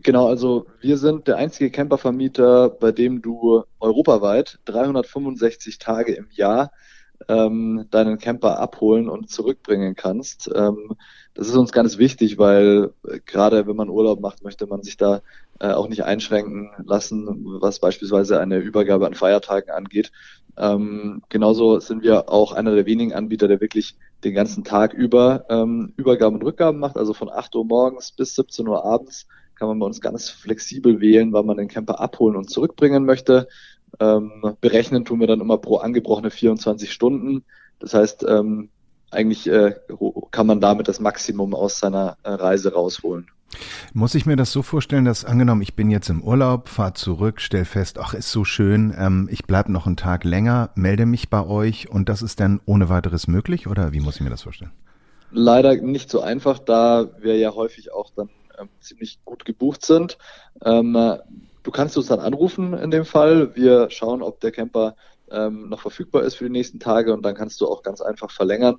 Genau, 0.01 0.27
also 0.27 0.65
wir 0.79 0.97
sind 0.97 1.27
der 1.27 1.37
einzige 1.37 1.71
Campervermieter, 1.71 2.69
bei 2.69 2.91
dem 2.91 3.21
du 3.21 3.63
europaweit 3.79 4.59
365 4.65 5.77
Tage 5.77 6.13
im 6.13 6.27
Jahr 6.31 6.71
ähm, 7.27 7.85
deinen 7.91 8.17
Camper 8.17 8.59
abholen 8.59 9.09
und 9.09 9.29
zurückbringen 9.29 9.95
kannst. 9.95 10.49
Ähm, 10.55 10.95
das 11.33 11.49
ist 11.49 11.55
uns 11.55 11.73
ganz 11.73 11.97
wichtig, 11.97 12.37
weil 12.37 12.93
äh, 13.05 13.19
gerade 13.25 13.67
wenn 13.67 13.75
man 13.75 13.89
Urlaub 13.89 14.21
macht, 14.21 14.41
möchte 14.41 14.67
man 14.67 14.83
sich 14.83 14.95
da 14.95 15.21
äh, 15.59 15.71
auch 15.71 15.89
nicht 15.89 16.05
einschränken 16.05 16.71
lassen, 16.85 17.45
was 17.59 17.79
beispielsweise 17.79 18.39
eine 18.39 18.59
Übergabe 18.59 19.05
an 19.05 19.15
Feiertagen 19.15 19.69
angeht. 19.71 20.13
Ähm, 20.57 21.23
genauso 21.27 21.79
sind 21.79 22.03
wir 22.03 22.29
auch 22.29 22.53
einer 22.53 22.73
der 22.73 22.85
wenigen 22.85 23.13
Anbieter, 23.13 23.49
der 23.49 23.59
wirklich 23.59 23.97
den 24.23 24.33
ganzen 24.33 24.63
Tag 24.63 24.93
über 24.93 25.45
ähm, 25.49 25.93
Übergaben 25.97 26.37
und 26.37 26.43
Rückgaben 26.43 26.79
macht, 26.79 26.97
also 26.97 27.13
von 27.13 27.29
8 27.29 27.53
Uhr 27.55 27.65
morgens 27.65 28.13
bis 28.13 28.35
17 28.35 28.67
Uhr 28.67 28.85
abends 28.85 29.27
kann 29.59 29.67
man 29.67 29.79
bei 29.79 29.85
uns 29.85 29.99
ganz 29.99 30.29
flexibel 30.29 31.01
wählen, 31.01 31.33
wann 31.33 31.45
man 31.45 31.57
den 31.57 31.67
Camper 31.67 31.99
abholen 31.99 32.37
und 32.37 32.49
zurückbringen 32.49 33.05
möchte. 33.05 33.49
Ähm, 33.99 34.55
berechnen 34.61 35.03
tun 35.03 35.19
wir 35.19 35.27
dann 35.27 35.41
immer 35.41 35.57
pro 35.57 35.77
angebrochene 35.77 36.31
24 36.31 36.91
Stunden. 36.91 37.43
Das 37.79 37.93
heißt, 37.93 38.25
ähm, 38.27 38.69
eigentlich 39.11 39.47
äh, 39.47 39.75
kann 40.31 40.47
man 40.47 40.61
damit 40.61 40.87
das 40.87 41.01
Maximum 41.01 41.53
aus 41.53 41.79
seiner 41.79 42.17
äh, 42.23 42.29
Reise 42.29 42.73
rausholen. 42.73 43.27
Muss 43.93 44.15
ich 44.15 44.25
mir 44.25 44.35
das 44.35 44.51
so 44.51 44.61
vorstellen, 44.61 45.05
dass 45.05 45.25
angenommen, 45.25 45.63
ich 45.63 45.75
bin 45.75 45.89
jetzt 45.89 46.09
im 46.09 46.21
Urlaub, 46.21 46.69
fahre 46.69 46.93
zurück, 46.93 47.41
stell 47.41 47.65
fest, 47.65 47.97
ach, 47.99 48.13
ist 48.13 48.31
so 48.31 48.45
schön, 48.45 48.93
ähm, 48.97 49.27
ich 49.31 49.45
bleibe 49.45 49.71
noch 49.71 49.87
einen 49.87 49.97
Tag 49.97 50.23
länger, 50.23 50.69
melde 50.75 51.05
mich 51.05 51.29
bei 51.29 51.45
euch 51.45 51.89
und 51.89 52.07
das 52.07 52.21
ist 52.21 52.39
dann 52.39 52.61
ohne 52.65 52.89
weiteres 52.89 53.27
möglich 53.27 53.67
oder 53.67 53.91
wie 53.91 53.99
muss 53.99 54.15
ich 54.15 54.21
mir 54.21 54.29
das 54.29 54.43
vorstellen? 54.43 54.71
Leider 55.31 55.75
nicht 55.75 56.09
so 56.09 56.21
einfach, 56.21 56.59
da 56.59 57.09
wir 57.19 57.37
ja 57.37 57.53
häufig 57.53 57.91
auch 57.91 58.11
dann 58.15 58.29
ähm, 58.59 58.69
ziemlich 58.81 59.19
gut 59.25 59.45
gebucht 59.45 59.85
sind. 59.85 60.17
Ähm, 60.63 61.17
Du 61.63 61.71
kannst 61.71 61.97
uns 61.97 62.07
dann 62.07 62.19
anrufen 62.19 62.73
in 62.73 62.89
dem 62.89 63.05
Fall. 63.05 63.55
Wir 63.55 63.89
schauen, 63.89 64.21
ob 64.21 64.39
der 64.39 64.51
Camper 64.51 64.95
ähm, 65.29 65.69
noch 65.69 65.81
verfügbar 65.81 66.23
ist 66.23 66.35
für 66.35 66.45
die 66.45 66.51
nächsten 66.51 66.79
Tage 66.79 67.13
und 67.13 67.23
dann 67.23 67.35
kannst 67.35 67.59
du 67.61 67.67
auch 67.67 67.83
ganz 67.83 68.01
einfach 68.01 68.31
verlängern. 68.31 68.77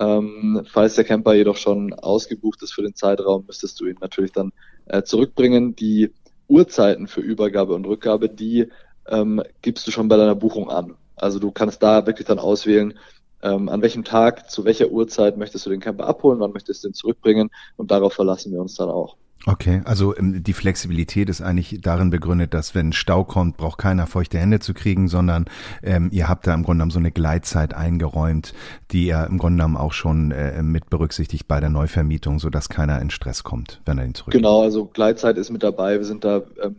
Ähm, 0.00 0.66
falls 0.68 0.96
der 0.96 1.04
Camper 1.04 1.34
jedoch 1.34 1.56
schon 1.56 1.92
ausgebucht 1.92 2.62
ist 2.62 2.72
für 2.72 2.82
den 2.82 2.94
Zeitraum, 2.94 3.44
müsstest 3.46 3.78
du 3.78 3.86
ihn 3.86 3.98
natürlich 4.00 4.32
dann 4.32 4.52
äh, 4.86 5.02
zurückbringen. 5.02 5.76
Die 5.76 6.12
Uhrzeiten 6.48 7.06
für 7.06 7.20
Übergabe 7.20 7.74
und 7.74 7.86
Rückgabe, 7.86 8.28
die 8.28 8.68
ähm, 9.06 9.42
gibst 9.62 9.86
du 9.86 9.90
schon 9.90 10.08
bei 10.08 10.16
deiner 10.16 10.34
Buchung 10.34 10.70
an. 10.70 10.94
Also 11.16 11.38
du 11.38 11.52
kannst 11.52 11.82
da 11.82 12.06
wirklich 12.06 12.26
dann 12.26 12.38
auswählen, 12.38 12.98
ähm, 13.44 13.68
an 13.68 13.82
welchem 13.82 14.04
Tag, 14.04 14.50
zu 14.50 14.64
welcher 14.64 14.88
Uhrzeit 14.88 15.36
möchtest 15.36 15.66
du 15.66 15.70
den 15.70 15.80
Camper 15.80 16.06
abholen, 16.06 16.40
wann 16.40 16.52
möchtest 16.52 16.82
du 16.82 16.88
ihn 16.88 16.94
zurückbringen 16.94 17.50
und 17.76 17.90
darauf 17.90 18.14
verlassen 18.14 18.52
wir 18.52 18.60
uns 18.60 18.74
dann 18.74 18.88
auch. 18.88 19.16
Okay, 19.46 19.82
also 19.84 20.16
ähm, 20.16 20.42
die 20.42 20.54
Flexibilität 20.54 21.28
ist 21.28 21.42
eigentlich 21.42 21.78
darin 21.82 22.08
begründet, 22.08 22.54
dass 22.54 22.74
wenn 22.74 22.94
Stau 22.94 23.24
kommt, 23.24 23.58
braucht 23.58 23.76
keiner 23.76 24.06
feuchte 24.06 24.38
Hände 24.38 24.60
zu 24.60 24.72
kriegen, 24.72 25.08
sondern 25.08 25.44
ähm, 25.82 26.08
ihr 26.12 26.28
habt 26.28 26.46
da 26.46 26.54
im 26.54 26.62
Grunde 26.62 26.78
genommen 26.78 26.90
so 26.92 26.98
eine 26.98 27.10
Gleitzeit 27.10 27.74
eingeräumt, 27.74 28.54
die 28.90 29.06
ihr 29.08 29.26
im 29.28 29.36
Grunde 29.36 29.58
genommen 29.58 29.76
auch 29.76 29.92
schon 29.92 30.30
äh, 30.30 30.62
mit 30.62 30.88
berücksichtigt 30.88 31.46
bei 31.46 31.60
der 31.60 31.68
Neuvermietung, 31.68 32.38
sodass 32.38 32.70
keiner 32.70 33.02
in 33.02 33.10
Stress 33.10 33.44
kommt, 33.44 33.82
wenn 33.84 33.98
er 33.98 34.06
ihn 34.06 34.14
zurück. 34.14 34.32
Genau, 34.32 34.62
also 34.62 34.86
Gleitzeit 34.86 35.36
ist 35.36 35.50
mit 35.50 35.62
dabei. 35.62 35.98
Wir 35.98 36.06
sind 36.06 36.24
da 36.24 36.42
ähm, 36.62 36.76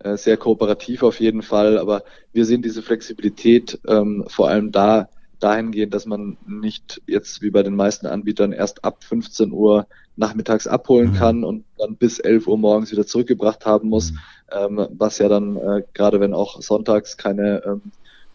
äh, 0.00 0.16
sehr 0.16 0.36
kooperativ 0.36 1.04
auf 1.04 1.20
jeden 1.20 1.42
Fall, 1.42 1.78
aber 1.78 2.02
wir 2.32 2.44
sehen 2.44 2.62
diese 2.62 2.82
Flexibilität 2.82 3.78
ähm, 3.86 4.24
vor 4.26 4.48
allem 4.48 4.72
da 4.72 5.08
dahingehend, 5.40 5.94
dass 5.94 6.06
man 6.06 6.36
nicht 6.46 7.02
jetzt 7.06 7.42
wie 7.42 7.50
bei 7.50 7.62
den 7.62 7.76
meisten 7.76 8.06
Anbietern 8.06 8.52
erst 8.52 8.84
ab 8.84 9.04
15 9.04 9.52
Uhr 9.52 9.86
nachmittags 10.16 10.66
abholen 10.66 11.12
mhm. 11.12 11.14
kann 11.14 11.44
und 11.44 11.64
dann 11.78 11.96
bis 11.96 12.18
11 12.18 12.48
Uhr 12.48 12.58
morgens 12.58 12.90
wieder 12.90 13.06
zurückgebracht 13.06 13.66
haben 13.66 13.88
muss, 13.88 14.12
mhm. 14.12 14.18
ähm, 14.52 14.88
was 14.90 15.18
ja 15.18 15.28
dann 15.28 15.56
äh, 15.56 15.82
gerade 15.94 16.20
wenn 16.20 16.34
auch 16.34 16.60
sonntags 16.60 17.16
keine 17.16 17.62
ähm, 17.64 17.82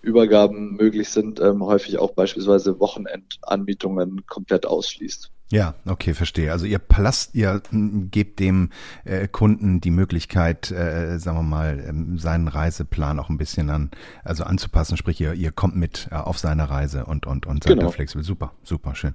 Übergaben 0.02 0.76
möglich 0.76 1.10
sind, 1.10 1.40
ähm, 1.40 1.64
häufig 1.66 1.98
auch 1.98 2.12
beispielsweise 2.12 2.80
Wochenendanmietungen 2.80 4.26
komplett 4.26 4.66
ausschließt. 4.66 5.33
Ja, 5.52 5.76
okay, 5.86 6.16
verstehe. 6.16 6.52
Also 6.52 6.66
ihr 6.66 6.80
Palast, 6.80 7.36
ihr 7.36 7.62
gebt 8.10 8.40
dem 8.40 8.72
äh, 9.06 9.28
Kunden 9.28 9.82
die 9.82 9.92
Möglichkeit, 9.92 10.72
äh, 10.72 11.20
sagen 11.20 11.38
wir 11.38 11.44
mal, 11.44 11.84
ähm, 11.88 12.18
seinen 12.18 12.48
Reiseplan 12.48 13.20
auch 13.20 13.30
ein 13.30 13.38
bisschen 13.38 13.70
an, 13.70 13.92
also 14.24 14.46
anzupassen. 14.46 14.98
Sprich, 14.98 15.22
ihr, 15.22 15.34
ihr 15.34 15.52
kommt 15.52 15.76
mit 15.76 16.08
äh, 16.12 16.16
auf 16.16 16.40
seine 16.40 16.72
Reise 16.72 17.06
und 17.06 17.28
und 17.28 17.46
und 17.46 17.64
seid 17.64 17.74
genau. 17.74 17.88
da 17.88 17.92
flexibel. 17.92 18.24
Super, 18.24 18.54
super 18.64 18.96
schön. 18.96 19.14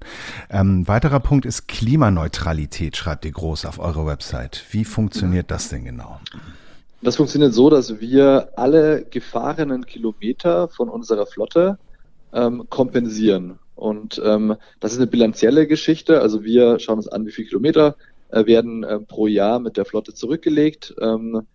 Ähm, 0.48 0.86
weiterer 0.86 1.18
Punkt 1.18 1.44
ist 1.44 1.66
Klimaneutralität. 1.66 2.96
Schreibt 2.96 3.24
ihr 3.24 3.32
groß 3.32 3.64
auf 3.64 3.80
eurer 3.80 4.06
Website. 4.06 4.64
Wie 4.70 4.84
funktioniert 4.84 5.50
das 5.50 5.70
denn 5.70 5.86
genau? 5.86 6.20
Das 7.02 7.16
funktioniert 7.16 7.52
so, 7.52 7.70
dass 7.70 8.00
wir 8.00 8.50
alle 8.56 9.04
gefahrenen 9.04 9.86
Kilometer 9.86 10.68
von 10.68 10.88
unserer 10.88 11.26
Flotte 11.26 11.78
ähm, 12.32 12.64
kompensieren. 12.70 13.58
Und 13.78 14.20
ähm, 14.24 14.56
das 14.80 14.92
ist 14.92 14.98
eine 14.98 15.06
bilanzielle 15.06 15.68
Geschichte. 15.68 16.20
Also 16.20 16.42
wir 16.42 16.80
schauen 16.80 16.98
uns 16.98 17.06
an, 17.06 17.26
wie 17.26 17.30
viele 17.30 17.46
Kilometer 17.48 17.94
äh, 18.30 18.44
werden 18.44 18.82
äh, 18.82 18.98
pro 18.98 19.28
Jahr 19.28 19.60
mit 19.60 19.76
der 19.76 19.84
Flotte 19.84 20.14
zurückgelegt, 20.14 20.96
ähm, 21.00 21.46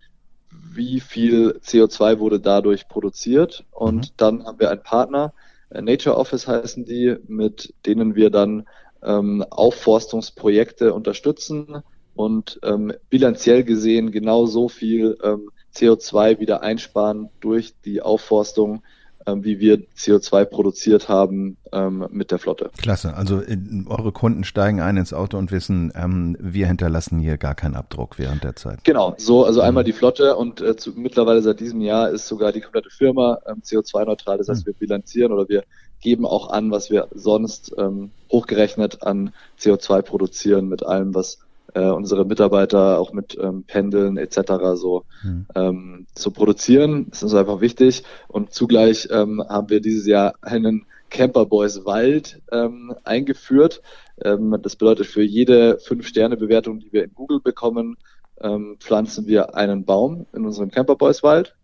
wie 0.50 1.00
viel 1.00 1.60
CO2 1.62 2.18
wurde 2.20 2.40
dadurch 2.40 2.88
produziert. 2.88 3.64
Und 3.70 3.96
mhm. 3.96 4.14
dann 4.16 4.44
haben 4.46 4.58
wir 4.58 4.70
einen 4.70 4.82
Partner, 4.82 5.34
äh, 5.68 5.82
Nature 5.82 6.16
Office 6.16 6.48
heißen 6.48 6.86
die, 6.86 7.16
mit 7.28 7.74
denen 7.84 8.14
wir 8.14 8.30
dann 8.30 8.66
ähm, 9.02 9.44
Aufforstungsprojekte 9.50 10.94
unterstützen 10.94 11.82
und 12.14 12.58
ähm, 12.62 12.94
bilanziell 13.10 13.64
gesehen 13.64 14.12
genau 14.12 14.46
so 14.46 14.70
viel 14.70 15.18
ähm, 15.22 15.50
CO2 15.74 16.38
wieder 16.38 16.62
einsparen 16.62 17.28
durch 17.40 17.74
die 17.84 18.00
Aufforstung, 18.00 18.82
wie 19.26 19.58
wir 19.58 19.82
CO2 19.96 20.44
produziert 20.44 21.08
haben 21.08 21.56
ähm, 21.72 22.06
mit 22.10 22.30
der 22.30 22.38
Flotte. 22.38 22.70
Klasse. 22.76 23.14
Also 23.14 23.40
in, 23.40 23.86
eure 23.88 24.12
Kunden 24.12 24.44
steigen 24.44 24.80
ein 24.80 24.96
ins 24.96 25.12
Auto 25.12 25.38
und 25.38 25.50
wissen, 25.50 25.92
ähm, 25.94 26.36
wir 26.40 26.66
hinterlassen 26.66 27.18
hier 27.18 27.38
gar 27.38 27.54
keinen 27.54 27.74
Abdruck 27.74 28.18
während 28.18 28.44
der 28.44 28.56
Zeit. 28.56 28.84
Genau. 28.84 29.14
So, 29.16 29.44
also 29.44 29.60
mhm. 29.60 29.68
einmal 29.68 29.84
die 29.84 29.92
Flotte 29.92 30.36
und 30.36 30.60
äh, 30.60 30.76
zu, 30.76 30.92
mittlerweile 30.94 31.42
seit 31.42 31.60
diesem 31.60 31.80
Jahr 31.80 32.10
ist 32.10 32.26
sogar 32.26 32.52
die 32.52 32.60
komplette 32.60 32.90
Firma 32.90 33.38
ähm, 33.46 33.62
CO2-neutral. 33.62 34.38
Das 34.38 34.48
heißt, 34.48 34.62
mhm. 34.62 34.66
wir 34.66 34.74
bilanzieren 34.74 35.32
oder 35.32 35.48
wir 35.48 35.64
geben 36.00 36.26
auch 36.26 36.50
an, 36.50 36.70
was 36.70 36.90
wir 36.90 37.08
sonst 37.14 37.74
ähm, 37.78 38.10
hochgerechnet 38.30 39.02
an 39.02 39.32
CO2 39.58 40.02
produzieren 40.02 40.68
mit 40.68 40.84
allem, 40.84 41.14
was 41.14 41.38
äh, 41.74 41.90
unsere 41.90 42.24
Mitarbeiter 42.24 42.98
auch 42.98 43.12
mit 43.12 43.36
ähm, 43.40 43.64
Pendeln 43.64 44.16
etc. 44.16 44.38
so 44.74 45.04
mhm. 45.22 45.46
ähm, 45.54 46.06
zu 46.14 46.30
produzieren. 46.30 47.06
Das 47.10 47.18
ist 47.18 47.24
uns 47.24 47.34
einfach 47.34 47.60
wichtig. 47.60 48.04
Und 48.28 48.52
zugleich 48.52 49.08
ähm, 49.10 49.42
haben 49.48 49.68
wir 49.68 49.80
dieses 49.80 50.06
Jahr 50.06 50.34
einen 50.40 50.86
Camper 51.10 51.46
Boys 51.46 51.84
Wald 51.84 52.40
ähm, 52.50 52.94
eingeführt. 53.04 53.82
Ähm, 54.22 54.56
das 54.62 54.76
bedeutet, 54.76 55.06
für 55.06 55.22
jede 55.22 55.78
Fünf-Sterne-Bewertung, 55.78 56.80
die 56.80 56.92
wir 56.92 57.04
in 57.04 57.14
Google 57.14 57.40
bekommen, 57.40 57.96
ähm, 58.40 58.76
pflanzen 58.80 59.26
wir 59.26 59.54
einen 59.54 59.84
Baum 59.84 60.26
in 60.32 60.44
unserem 60.44 60.70
Camper 60.70 60.96
Boys 60.96 61.22
Wald. 61.22 61.54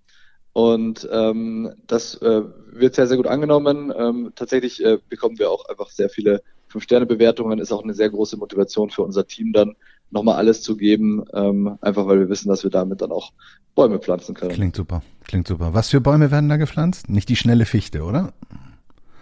Und 0.52 1.08
ähm, 1.12 1.72
das 1.86 2.16
äh, 2.22 2.42
wird 2.72 2.94
sehr, 2.94 3.06
sehr 3.06 3.16
gut 3.16 3.26
angenommen. 3.26 3.92
Ähm, 3.96 4.32
tatsächlich 4.34 4.84
äh, 4.84 4.98
bekommen 5.08 5.38
wir 5.38 5.50
auch 5.50 5.66
einfach 5.66 5.90
sehr 5.90 6.10
viele 6.10 6.42
Fünf-Sterne-Bewertungen. 6.68 7.58
Ist 7.58 7.72
auch 7.72 7.82
eine 7.82 7.94
sehr 7.94 8.10
große 8.10 8.36
Motivation 8.36 8.90
für 8.90 9.02
unser 9.02 9.26
Team 9.26 9.52
dann, 9.52 9.76
nochmal 10.10 10.36
alles 10.36 10.62
zu 10.62 10.76
geben, 10.76 11.24
ähm, 11.32 11.78
einfach 11.80 12.06
weil 12.06 12.18
wir 12.20 12.28
wissen, 12.28 12.48
dass 12.48 12.62
wir 12.64 12.70
damit 12.70 13.00
dann 13.00 13.12
auch 13.12 13.32
Bäume 13.74 13.98
pflanzen 13.98 14.34
können. 14.34 14.52
Klingt 14.52 14.76
super, 14.76 15.02
klingt 15.24 15.46
super. 15.46 15.74
Was 15.74 15.90
für 15.90 16.00
Bäume 16.00 16.30
werden 16.30 16.48
da 16.48 16.56
gepflanzt? 16.56 17.08
Nicht 17.08 17.28
die 17.28 17.36
schnelle 17.36 17.64
Fichte, 17.64 18.02
oder? 18.02 18.32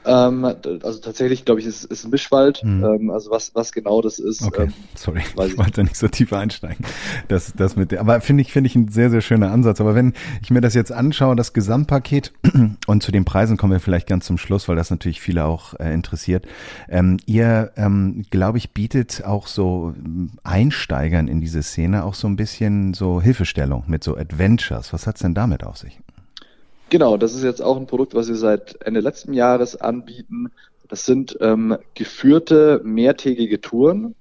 Ähm, 0.05 0.45
also 0.45 1.01
tatsächlich, 1.01 1.45
glaube 1.45 1.61
ich, 1.61 1.67
ist, 1.67 1.85
ist 1.85 2.05
ein 2.05 2.11
Mischwald. 2.11 2.59
Hm. 2.59 2.85
Ähm, 2.85 3.11
also 3.11 3.31
was, 3.31 3.55
was 3.55 3.73
genau 3.73 4.01
das 4.01 4.19
ist. 4.19 4.43
Okay, 4.43 4.65
ähm, 4.65 4.73
sorry, 4.95 5.21
ich, 5.21 5.45
ich 5.45 5.59
wollte 5.59 5.83
nicht 5.83 5.97
so 5.97 6.09
tief 6.09 6.33
einsteigen. 6.33 6.85
Das, 7.29 7.53
das 7.57 7.77
mit 7.77 7.93
der, 7.93 8.01
aber 8.01 8.21
finde 8.21 8.43
ich, 8.43 8.53
finde 8.53 8.69
ich 8.69 8.77
ein 8.77 8.89
sehr, 8.89 9.11
sehr 9.11 9.21
schöner 9.21 9.51
Ansatz. 9.51 9.81
Aber 9.81 9.95
wenn 9.95 10.15
ich 10.43 10.51
mir 10.51 10.61
das 10.61 10.75
jetzt 10.75 10.93
anschaue, 10.93 11.37
das 11.37 11.53
Gesamtpaket 11.53 12.33
und 12.87 13.03
zu 13.03 13.13
den 13.13 13.25
Preisen 13.25 13.57
kommen 13.57 13.73
wir 13.73 13.81
vielleicht 13.81 14.09
ganz 14.09 14.27
zum 14.27 14.39
Schluss, 14.39 14.69
weil 14.69 14.77
das 14.77 14.91
natürlich 14.91 15.21
viele 15.21 15.45
auch 15.45 15.75
äh, 15.75 15.93
interessiert. 15.93 16.47
Ähm, 16.89 17.19
ihr, 17.27 17.73
ähm, 17.77 18.25
glaube 18.31 18.59
ich, 18.59 18.73
bietet 18.73 19.25
auch 19.25 19.47
so 19.47 19.95
Einsteigern 20.45 21.29
in 21.29 21.41
diese 21.41 21.63
Szene 21.63 22.05
auch 22.05 22.15
so 22.15 22.29
ein 22.29 22.37
bisschen 22.37 22.95
so 22.95 23.21
Hilfestellung 23.21 23.85
mit 23.87 24.05
so 24.05 24.17
Adventures. 24.17 24.93
Was 24.93 25.07
hat's 25.07 25.21
denn 25.21 25.35
damit 25.35 25.65
auf 25.65 25.77
sich? 25.77 26.01
Genau, 26.91 27.19
das 27.19 27.35
ist 27.35 27.45
jetzt 27.45 27.61
auch 27.61 27.77
ein 27.77 27.87
Produkt, 27.87 28.15
was 28.15 28.29
wir 28.29 28.37
seit 28.37 28.81
Ende 28.83 29.01
letzten 29.01 29.35
Jahres 29.35 29.77
anbieten. 29.77 30.51
Das 30.89 31.05
sind 31.05 31.37
ähm, 31.41 31.77
geführte 31.95 32.81
mehrtägige 32.83 33.61
Touren 33.61 34.15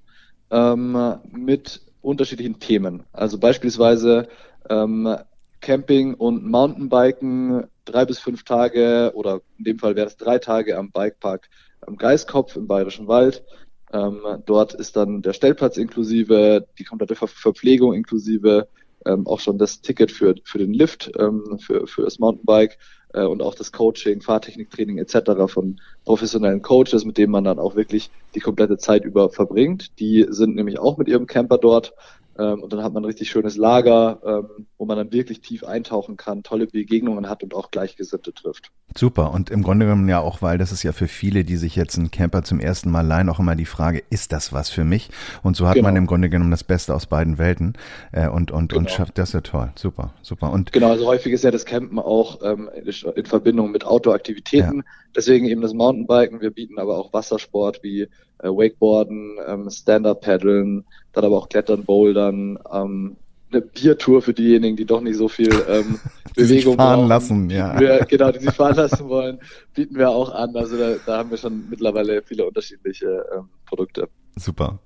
ähm, 0.52 1.16
mit 1.32 1.82
unterschiedlichen 2.02 2.60
Themen. 2.60 3.04
Also 3.14 3.38
beispielsweise 3.38 4.28
ähm, 4.70 5.16
Camping 5.62 6.14
und 6.14 6.46
Mountainbiken 6.46 7.68
drei 7.86 8.06
bis 8.06 8.20
fünf 8.20 8.44
Tage 8.44 9.12
oder 9.16 9.42
in 9.58 9.64
dem 9.64 9.80
Fall 9.80 9.96
wäre 9.96 10.08
es 10.08 10.18
drei 10.18 10.38
Tage 10.38 10.78
am 10.78 10.92
Bikepark 10.92 11.50
am 11.82 11.96
Geiskopf 11.96 12.58
im 12.58 12.68
Bayerischen 12.68 13.08
Wald. 13.08 13.46
Ähm, 13.94 14.20
dort 14.46 14.74
ist 14.74 14.98
dann 14.98 15.22
der 15.22 15.32
Stellplatz 15.32 15.78
inklusive, 15.78 16.68
die 16.78 16.84
komplette 16.84 17.16
Ver 17.16 17.28
Verpflegung 17.28 17.94
inklusive, 17.94 18.68
ähm, 19.08 19.26
auch 19.28 19.40
schon 19.40 19.58
das 19.58 19.82
Ticket 19.82 20.12
für, 20.12 20.36
für 20.44 20.58
den 20.58 20.74
Lift, 20.74 21.12
ähm, 21.18 21.60
für, 21.60 21.88
für 21.88 22.04
das 22.04 22.20
Mountainbike 22.20 22.78
äh, 23.14 23.24
und 23.24 23.42
auch 23.42 23.56
das 23.56 23.72
Coaching, 23.72 24.22
Fahrtechniktraining 24.22 24.98
etc. 24.98 25.32
von 25.48 25.80
professionellen 26.06 26.62
Coaches, 26.62 27.06
mit 27.06 27.18
denen 27.18 27.32
man 27.32 27.44
dann 27.44 27.60
auch 27.60 27.76
wirklich 27.76 28.10
die 28.36 28.40
komplette 28.40 28.78
Zeit 28.78 29.06
über 29.06 29.30
verbringt. 29.30 30.00
Die 30.00 30.26
sind 30.30 30.56
nämlich 30.56 30.80
auch 30.80 30.98
mit 30.98 31.08
ihrem 31.08 31.28
Camper 31.28 31.58
dort 31.58 31.94
ähm, 32.40 32.64
und 32.64 32.72
dann 32.74 32.84
hat 32.84 32.94
man 32.94 33.04
ein 33.04 33.06
richtig 33.08 33.30
schönes 33.30 33.58
Lager, 33.58 34.20
ähm, 34.26 34.68
wo 34.78 34.86
man 34.86 34.98
dann 34.98 35.12
wirklich 35.12 35.42
tief 35.42 35.64
eintauchen 35.64 36.18
kann, 36.18 36.44
tolle 36.44 36.68
Begegnungen 36.68 37.30
hat 37.30 37.44
und 37.44 37.54
auch 37.54 37.72
Gleichgesinnte 37.72 38.34
trifft. 38.34 38.72
Super. 38.96 39.32
Und 39.34 39.50
im 39.50 39.64
Grunde 39.64 39.86
genommen 39.86 40.08
ja 40.08 40.20
auch, 40.20 40.42
weil 40.42 40.58
das 40.58 40.72
ist 40.72 40.84
ja 40.84 40.92
für 40.92 41.08
viele, 41.08 41.44
die 41.44 41.58
sich 41.58 41.76
jetzt 41.76 41.98
einen 41.98 42.10
Camper 42.10 42.44
zum 42.44 42.60
ersten 42.60 42.90
Mal 42.90 43.02
leihen, 43.06 43.30
auch 43.30 43.40
immer 43.40 43.56
die 43.56 43.66
Frage, 43.66 44.02
ist 44.10 44.32
das 44.32 44.54
was 44.54 44.70
für 44.70 44.84
mich? 44.86 45.10
Und 45.44 45.56
so 45.58 45.68
hat 45.68 45.76
Genau. 45.76 45.88
man 45.90 45.96
im 45.98 46.08
Grunde 46.08 46.30
genommen 46.30 46.52
das 46.52 46.64
Beste 46.64 46.96
aus 46.96 47.06
beiden 47.06 47.38
Welten 47.38 47.74
äh, 48.12 48.28
und, 48.28 48.52
und, 48.52 48.74
und 48.74 48.86
Genau. 48.86 48.90
schafft 48.90 49.18
das 49.18 49.34
ja 49.34 49.42
toll. 49.42 49.72
Super, 49.76 50.14
super. 50.22 50.52
Und 50.52 50.72
Genau, 50.72 50.92
also 50.92 51.06
häufig 51.06 51.34
ist 51.34 51.44
ja 51.44 51.52
das 51.52 51.66
Campen 51.66 52.00
auch 52.00 52.40
ähm, 52.44 52.70
in 53.16 53.26
Verbindung 53.26 53.72
mit 53.72 53.86
Outdoor-Aktivitäten. 53.86 54.84
Deswegen 55.16 55.46
eben 55.48 55.62
das 55.62 55.74
Mountainbiken. 55.74 56.42
Wir 56.42 56.52
bieten 56.52 56.80
aber 56.80 56.98
auch 56.98 57.12
Wassersport 57.14 57.82
wie 57.84 58.04
äh, 58.40 58.48
Wakeboarden, 58.50 59.38
ähm, 59.48 59.70
Stand-Up-Paddeln, 59.70 60.86
dann 61.18 61.26
aber 61.26 61.38
auch 61.38 61.50
Klettern, 61.50 61.84
Bouldern, 61.84 62.60
ähm, 62.72 63.18
eine 63.52 63.62
Biertour 63.62 64.22
für 64.22 64.34
diejenigen, 64.34 64.76
die 64.76 64.86
doch 64.86 65.02
nicht 65.02 65.18
so 65.18 65.28
viel 65.28 65.52
ähm, 65.70 66.00
Die 66.38 66.44
sich 66.44 66.60
Bewegung 66.60 66.76
fahren 66.76 67.00
brauchen. 67.00 67.08
lassen, 67.08 67.50
ja. 67.50 67.80
Wir, 67.80 68.06
genau, 68.08 68.32
die 68.32 68.40
sich 68.40 68.54
fahren 68.54 68.76
lassen 68.76 69.08
wollen, 69.08 69.40
bieten 69.74 69.96
wir 69.96 70.10
auch 70.10 70.34
an. 70.34 70.56
Also 70.56 70.78
da, 70.78 70.96
da 71.06 71.18
haben 71.18 71.32
wir 71.32 71.38
schon 71.38 71.68
mittlerweile 71.70 72.22
viele 72.22 72.46
unterschiedliche 72.46 73.26
ähm, 73.36 73.50
Produkte. 73.66 74.08
Super. 74.36 74.80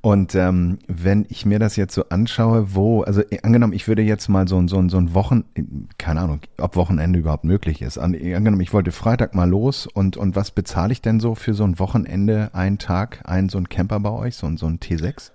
Und 0.00 0.34
ähm, 0.34 0.78
wenn 0.88 1.26
ich 1.28 1.46
mir 1.46 1.60
das 1.60 1.76
jetzt 1.76 1.94
so 1.94 2.08
anschaue, 2.08 2.74
wo, 2.74 3.02
also 3.02 3.20
äh, 3.20 3.38
angenommen, 3.42 3.72
ich 3.72 3.86
würde 3.86 4.02
jetzt 4.02 4.28
mal 4.28 4.48
so 4.48 4.56
ein, 4.56 4.66
so 4.66 4.78
ein, 4.78 4.88
so 4.88 4.96
ein 4.96 5.14
Wochen, 5.14 5.44
keine 5.96 6.22
Ahnung, 6.22 6.40
ob 6.58 6.74
Wochenende 6.74 7.18
überhaupt 7.20 7.44
möglich 7.44 7.82
ist. 7.82 7.98
An, 7.98 8.14
angenommen, 8.14 8.62
ich 8.62 8.72
wollte 8.72 8.90
Freitag 8.90 9.34
mal 9.34 9.48
los 9.48 9.86
und, 9.86 10.16
und 10.16 10.34
was 10.34 10.50
bezahle 10.50 10.92
ich 10.92 11.02
denn 11.02 11.20
so 11.20 11.36
für 11.36 11.54
so 11.54 11.62
ein 11.62 11.78
Wochenende, 11.78 12.50
einen 12.52 12.78
Tag, 12.78 13.20
einen 13.24 13.48
so 13.48 13.58
ein 13.58 13.68
Camper 13.68 14.00
bei 14.00 14.10
euch, 14.10 14.34
so 14.34 14.46
ein, 14.48 14.56
so 14.56 14.66
ein 14.66 14.80
T6? 14.80 15.30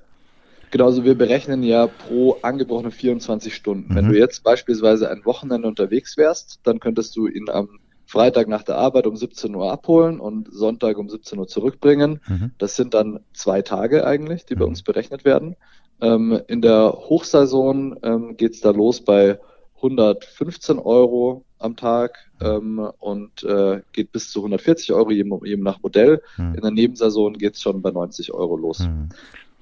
Genau, 0.71 0.85
also 0.85 1.03
wir 1.03 1.15
berechnen 1.15 1.63
ja 1.63 1.87
pro 1.87 2.37
angebrochene 2.41 2.91
24 2.91 3.53
Stunden. 3.53 3.93
Wenn 3.93 4.05
Mhm. 4.05 4.13
du 4.13 4.17
jetzt 4.17 4.43
beispielsweise 4.43 5.09
ein 5.09 5.25
Wochenende 5.25 5.67
unterwegs 5.67 6.17
wärst, 6.17 6.59
dann 6.63 6.79
könntest 6.79 7.15
du 7.15 7.27
ihn 7.27 7.49
am 7.49 7.79
Freitag 8.05 8.47
nach 8.47 8.63
der 8.63 8.77
Arbeit 8.77 9.07
um 9.07 9.15
17 9.15 9.55
Uhr 9.55 9.71
abholen 9.71 10.19
und 10.19 10.47
Sonntag 10.51 10.97
um 10.97 11.09
17 11.09 11.39
Uhr 11.39 11.47
zurückbringen. 11.47 12.21
Mhm. 12.27 12.51
Das 12.57 12.75
sind 12.75 12.93
dann 12.93 13.19
zwei 13.33 13.61
Tage 13.61 14.05
eigentlich, 14.05 14.45
die 14.45 14.55
bei 14.55 14.65
Mhm. 14.65 14.71
uns 14.71 14.81
berechnet 14.83 15.23
werden. 15.25 15.55
Ähm, 16.01 16.41
in 16.47 16.61
der 16.61 16.93
Hochsaison 16.93 17.97
ähm, 18.03 18.35
geht's 18.37 18.59
da 18.61 18.71
los 18.71 19.01
bei 19.01 19.39
115 19.75 20.79
Euro 20.79 21.45
am 21.57 21.75
Tag 21.75 22.17
ähm, 22.41 22.79
und 22.99 23.43
äh, 23.43 23.81
geht 23.93 24.11
bis 24.11 24.29
zu 24.31 24.39
140 24.39 24.93
Euro, 24.93 25.11
je, 25.11 25.25
je 25.43 25.57
nach 25.57 25.81
Modell. 25.81 26.21
Mhm. 26.37 26.55
In 26.55 26.61
der 26.61 26.71
Nebensaison 26.71 27.33
geht's 27.33 27.61
schon 27.61 27.81
bei 27.81 27.91
90 27.91 28.33
Euro 28.33 28.55
los. 28.57 28.79
Mhm. 28.79 29.09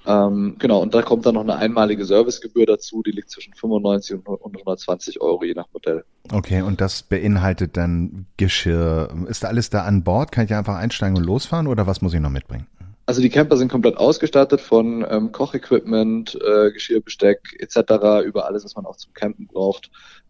Ähm, 0.05 0.55
genau, 0.59 0.81
und 0.81 0.93
da 0.93 1.01
kommt 1.01 1.25
dann 1.25 1.35
noch 1.35 1.41
eine 1.41 1.55
einmalige 1.55 2.05
Servicegebühr 2.05 2.65
dazu, 2.65 3.03
die 3.03 3.11
liegt 3.11 3.29
zwischen 3.29 3.53
95 3.53 4.25
und 4.25 4.27
120 4.27 5.21
Euro 5.21 5.43
je 5.43 5.53
nach 5.53 5.67
Modell. 5.73 6.03
Okay, 6.31 6.61
und 6.61 6.81
das 6.81 7.03
beinhaltet 7.03 7.77
dann 7.77 8.25
Geschirr. 8.37 9.09
Ist 9.27 9.45
alles 9.45 9.69
da 9.69 9.83
an 9.83 10.03
Bord? 10.03 10.31
Kann 10.31 10.45
ich 10.45 10.53
einfach 10.53 10.75
einsteigen 10.75 11.17
und 11.17 11.23
losfahren 11.23 11.67
oder 11.67 11.85
was 11.85 12.01
muss 12.01 12.13
ich 12.13 12.19
noch 12.19 12.29
mitbringen? 12.29 12.67
Also 13.05 13.21
die 13.21 13.29
Camper 13.29 13.57
sind 13.57 13.71
komplett 13.71 13.97
ausgestattet 13.97 14.61
von 14.61 15.03
ähm, 15.09 15.31
Kochequipment, 15.31 16.35
äh, 16.35 16.71
Geschirrbesteck 16.71 17.57
etc. 17.57 18.23
über 18.23 18.45
alles, 18.45 18.63
was 18.63 18.75
man 18.75 18.85
auch 18.85 18.97
zum 18.97 19.13
Campen 19.13 19.47
braucht. 19.47 19.89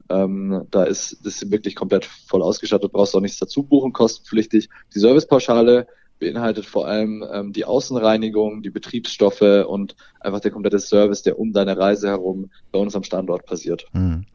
Ähm, 0.09 0.65
da 0.71 0.85
ist 0.85 1.17
das 1.25 1.41
ist 1.41 1.51
wirklich 1.51 1.75
komplett 1.75 2.05
voll 2.05 2.41
ausgestattet, 2.41 2.93
brauchst 2.93 3.15
auch 3.15 3.19
nichts 3.19 3.37
dazu 3.37 3.63
buchen, 3.63 3.91
kostenpflichtig. 3.91 4.69
Die 4.95 4.99
Servicepauschale 4.99 5.87
beinhaltet 6.19 6.65
vor 6.65 6.87
allem 6.87 7.23
ähm, 7.31 7.53
die 7.53 7.65
Außenreinigung, 7.65 8.61
die 8.61 8.69
Betriebsstoffe 8.69 9.65
und 9.67 9.95
einfach 10.19 10.39
der 10.39 10.51
komplette 10.51 10.79
Service, 10.79 11.23
der 11.23 11.39
um 11.39 11.53
deine 11.53 11.77
Reise 11.77 12.09
herum 12.09 12.51
bei 12.71 12.79
uns 12.79 12.95
am 12.95 13.03
Standort 13.03 13.45
passiert. 13.45 13.85
Mhm. 13.93 14.25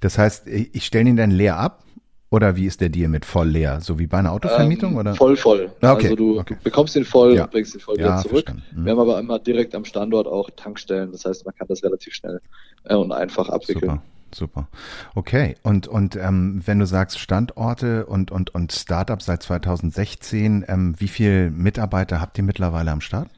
Das 0.00 0.18
heißt, 0.18 0.46
ich 0.48 0.84
stelle 0.84 1.08
ihn 1.08 1.16
dann 1.16 1.30
leer 1.30 1.56
ab 1.56 1.84
oder 2.30 2.56
wie 2.56 2.66
ist 2.66 2.80
der 2.80 2.90
Deal 2.90 3.08
mit 3.08 3.24
voll 3.24 3.48
leer? 3.48 3.80
So 3.80 3.98
wie 3.98 4.06
bei 4.06 4.18
einer 4.18 4.32
Autovermietung 4.32 4.92
Ähm, 4.92 4.98
oder? 4.98 5.14
Voll, 5.14 5.36
voll. 5.36 5.70
Ah, 5.80 5.92
okay, 5.94 6.04
Also 6.04 6.16
du 6.16 6.38
okay. 6.40 6.56
bekommst 6.62 6.94
ihn 6.96 7.04
voll 7.04 7.34
Ja. 7.34 7.44
und 7.44 7.50
bringst 7.52 7.74
ihn 7.74 7.80
voll 7.80 7.98
Ja, 7.98 8.04
wieder 8.04 8.28
zurück. 8.28 8.52
Mhm. 8.74 8.84
Wir 8.84 8.92
haben 8.92 9.00
aber 9.00 9.18
immer 9.18 9.38
direkt 9.38 9.74
am 9.74 9.84
Standort 9.86 10.26
auch 10.26 10.50
Tankstellen. 10.54 11.10
Das 11.12 11.24
heißt, 11.24 11.46
man 11.46 11.54
kann 11.54 11.68
das 11.68 11.82
relativ 11.82 12.12
schnell 12.14 12.40
äh, 12.84 12.94
und 12.94 13.12
einfach 13.12 13.48
abwickeln. 13.48 13.80
Super, 13.92 14.02
super. 14.34 14.68
Okay, 15.14 15.56
und, 15.62 15.86
und 15.88 16.16
ähm, 16.16 16.62
wenn 16.64 16.78
du 16.78 16.86
sagst 16.86 17.18
Standorte 17.18 18.06
und, 18.06 18.30
und, 18.30 18.54
und 18.54 18.72
Startup 18.72 19.20
seit 19.22 19.42
2016, 19.42 20.64
ähm, 20.68 20.94
wie 20.98 21.08
viele 21.08 21.50
Mitarbeiter 21.50 22.20
habt 22.20 22.38
ihr 22.38 22.44
mittlerweile 22.44 22.90
am 22.90 23.00
Start? 23.00 23.28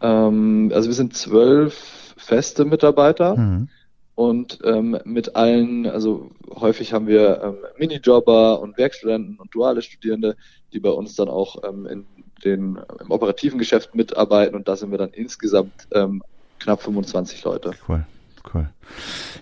Ähm, 0.00 0.70
also 0.74 0.88
wir 0.88 0.94
sind 0.94 1.16
zwölf 1.16 2.14
feste 2.16 2.64
Mitarbeiter 2.64 3.36
Mhm. 3.36 3.68
und 4.14 4.58
ähm, 4.64 4.98
mit 5.04 5.36
allen, 5.36 5.86
also 5.86 6.30
häufig 6.54 6.92
haben 6.92 7.06
wir 7.06 7.42
ähm, 7.42 7.56
Minijobber 7.78 8.60
und 8.60 8.78
Werkstudenten 8.78 9.36
und 9.38 9.54
duale 9.54 9.82
Studierende, 9.82 10.36
die 10.72 10.80
bei 10.80 10.90
uns 10.90 11.14
dann 11.16 11.28
auch 11.28 11.56
ähm, 11.64 11.86
in 11.86 12.06
den, 12.44 12.78
im 13.00 13.10
operativen 13.10 13.58
Geschäft 13.58 13.94
mitarbeiten 13.94 14.54
und 14.54 14.68
da 14.68 14.76
sind 14.76 14.90
wir 14.90 14.98
dann 14.98 15.10
insgesamt 15.10 15.88
knapp 16.58 16.82
25 16.82 17.44
Leute. 17.44 17.70
Cool, 17.88 18.04
cool. 18.52 18.68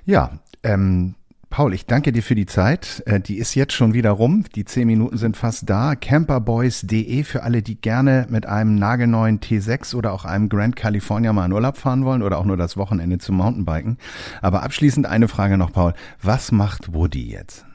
Ja, 0.04 0.38
ähm, 0.62 1.14
Paul, 1.52 1.74
ich 1.74 1.84
danke 1.84 2.12
dir 2.12 2.22
für 2.22 2.34
die 2.34 2.46
Zeit. 2.46 3.02
Äh, 3.04 3.20
die 3.20 3.36
ist 3.36 3.54
jetzt 3.54 3.74
schon 3.74 3.92
wieder 3.92 4.12
rum. 4.12 4.44
Die 4.54 4.64
zehn 4.64 4.86
Minuten 4.86 5.18
sind 5.18 5.36
fast 5.36 5.68
da. 5.68 5.94
Camperboys.de 5.94 7.24
für 7.24 7.42
alle, 7.42 7.60
die 7.60 7.78
gerne 7.78 8.26
mit 8.30 8.46
einem 8.46 8.76
nagelneuen 8.76 9.38
T6 9.38 9.94
oder 9.94 10.14
auch 10.14 10.24
einem 10.24 10.48
Grand 10.48 10.76
California 10.76 11.30
mal 11.34 11.44
in 11.44 11.52
Urlaub 11.52 11.76
fahren 11.76 12.06
wollen 12.06 12.22
oder 12.22 12.38
auch 12.38 12.46
nur 12.46 12.56
das 12.56 12.78
Wochenende 12.78 13.18
zum 13.18 13.36
Mountainbiken. 13.36 13.98
Aber 14.40 14.62
abschließend 14.62 15.04
eine 15.04 15.28
Frage 15.28 15.58
noch, 15.58 15.72
Paul. 15.72 15.92
Was 16.22 16.52
macht 16.52 16.94
Woody 16.94 17.30
jetzt? 17.30 17.66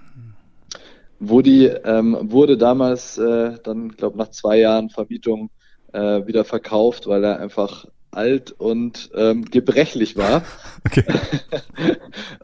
Woody 1.20 1.68
ähm, 1.68 2.18
wurde 2.20 2.58
damals 2.58 3.20
äh, 3.20 3.60
dann, 3.64 3.90
glaube 3.90 4.18
nach 4.18 4.32
zwei 4.32 4.58
Jahren 4.58 4.90
Vermietung 4.90 5.52
äh, 5.94 6.26
wieder 6.26 6.46
verkauft, 6.46 7.06
weil 7.06 7.24
er 7.24 7.40
einfach 7.40 7.86
alt 8.12 8.52
und 8.52 9.10
ähm, 9.16 9.46
gebrechlich 9.46 10.18
war 10.18 10.44
Okay. 10.88 11.04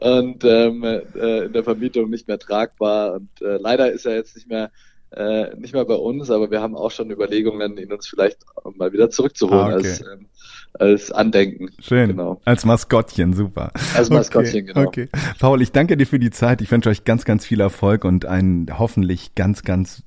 und 0.00 0.44
ähm, 0.44 0.84
äh, 0.84 1.46
in 1.46 1.52
der 1.52 1.64
Vermietung 1.64 2.10
nicht 2.10 2.28
mehr 2.28 2.38
tragbar. 2.38 3.14
Und 3.14 3.28
äh, 3.40 3.56
leider 3.56 3.90
ist 3.90 4.06
er 4.06 4.14
jetzt 4.14 4.36
nicht 4.36 4.48
mehr 4.48 4.70
äh, 5.10 5.54
nicht 5.56 5.74
mehr 5.74 5.84
bei 5.84 5.94
uns, 5.94 6.30
aber 6.30 6.50
wir 6.50 6.60
haben 6.60 6.74
auch 6.74 6.90
schon 6.90 7.10
Überlegungen, 7.10 7.78
ihn 7.78 7.92
uns 7.92 8.08
vielleicht 8.08 8.38
mal 8.74 8.92
wieder 8.92 9.10
zurückzuholen 9.10 9.72
Ah, 9.72 9.76
okay. 9.76 9.88
als, 9.88 10.00
ähm, 10.00 10.26
als 10.72 11.12
Andenken. 11.12 11.70
Schön. 11.78 12.10
Genau. 12.10 12.40
Als 12.44 12.64
Maskottchen, 12.64 13.32
super. 13.32 13.70
Als 13.94 14.10
Maskottchen, 14.10 14.62
okay, 14.62 14.72
genau. 14.72 14.88
Okay. 14.88 15.08
Paul, 15.38 15.62
ich 15.62 15.70
danke 15.70 15.96
dir 15.96 16.06
für 16.06 16.18
die 16.18 16.30
Zeit. 16.30 16.60
Ich 16.62 16.70
wünsche 16.72 16.88
euch 16.90 17.04
ganz, 17.04 17.24
ganz 17.24 17.46
viel 17.46 17.60
Erfolg 17.60 18.04
und 18.04 18.26
ein 18.26 18.66
hoffentlich 18.76 19.36
ganz, 19.36 19.62
ganz 19.62 20.02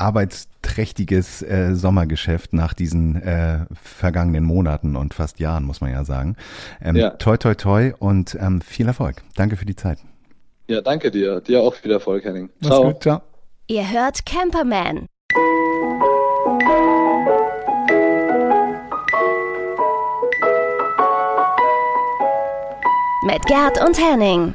arbeitsträchtiges 0.00 1.42
äh, 1.42 1.74
Sommergeschäft 1.74 2.52
nach 2.52 2.74
diesen 2.74 3.20
äh, 3.22 3.66
vergangenen 3.82 4.44
Monaten 4.44 4.96
und 4.96 5.14
fast 5.14 5.38
Jahren, 5.40 5.64
muss 5.64 5.80
man 5.80 5.92
ja 5.92 6.04
sagen. 6.04 6.36
Ähm, 6.82 6.96
Ja. 6.96 7.10
Toi, 7.10 7.36
toi, 7.36 7.54
toi 7.54 7.92
und 7.98 8.36
ähm, 8.40 8.60
viel 8.60 8.86
Erfolg. 8.86 9.22
Danke 9.36 9.56
für 9.56 9.66
die 9.66 9.76
Zeit. 9.76 9.98
Ja, 10.68 10.80
danke 10.80 11.10
dir. 11.10 11.40
Dir 11.40 11.60
auch 11.62 11.74
viel 11.74 11.90
Erfolg, 11.90 12.24
Henning. 12.24 12.48
Mach's 12.60 12.68
Ciao. 12.76 12.84
gut, 12.92 13.02
ciao. 13.02 13.20
Ihr 13.66 13.90
hört 13.90 14.24
Camperman. 14.26 15.06
Mit 23.26 23.44
Gerd 23.46 23.84
und 23.84 23.98
Henning. 23.98 24.54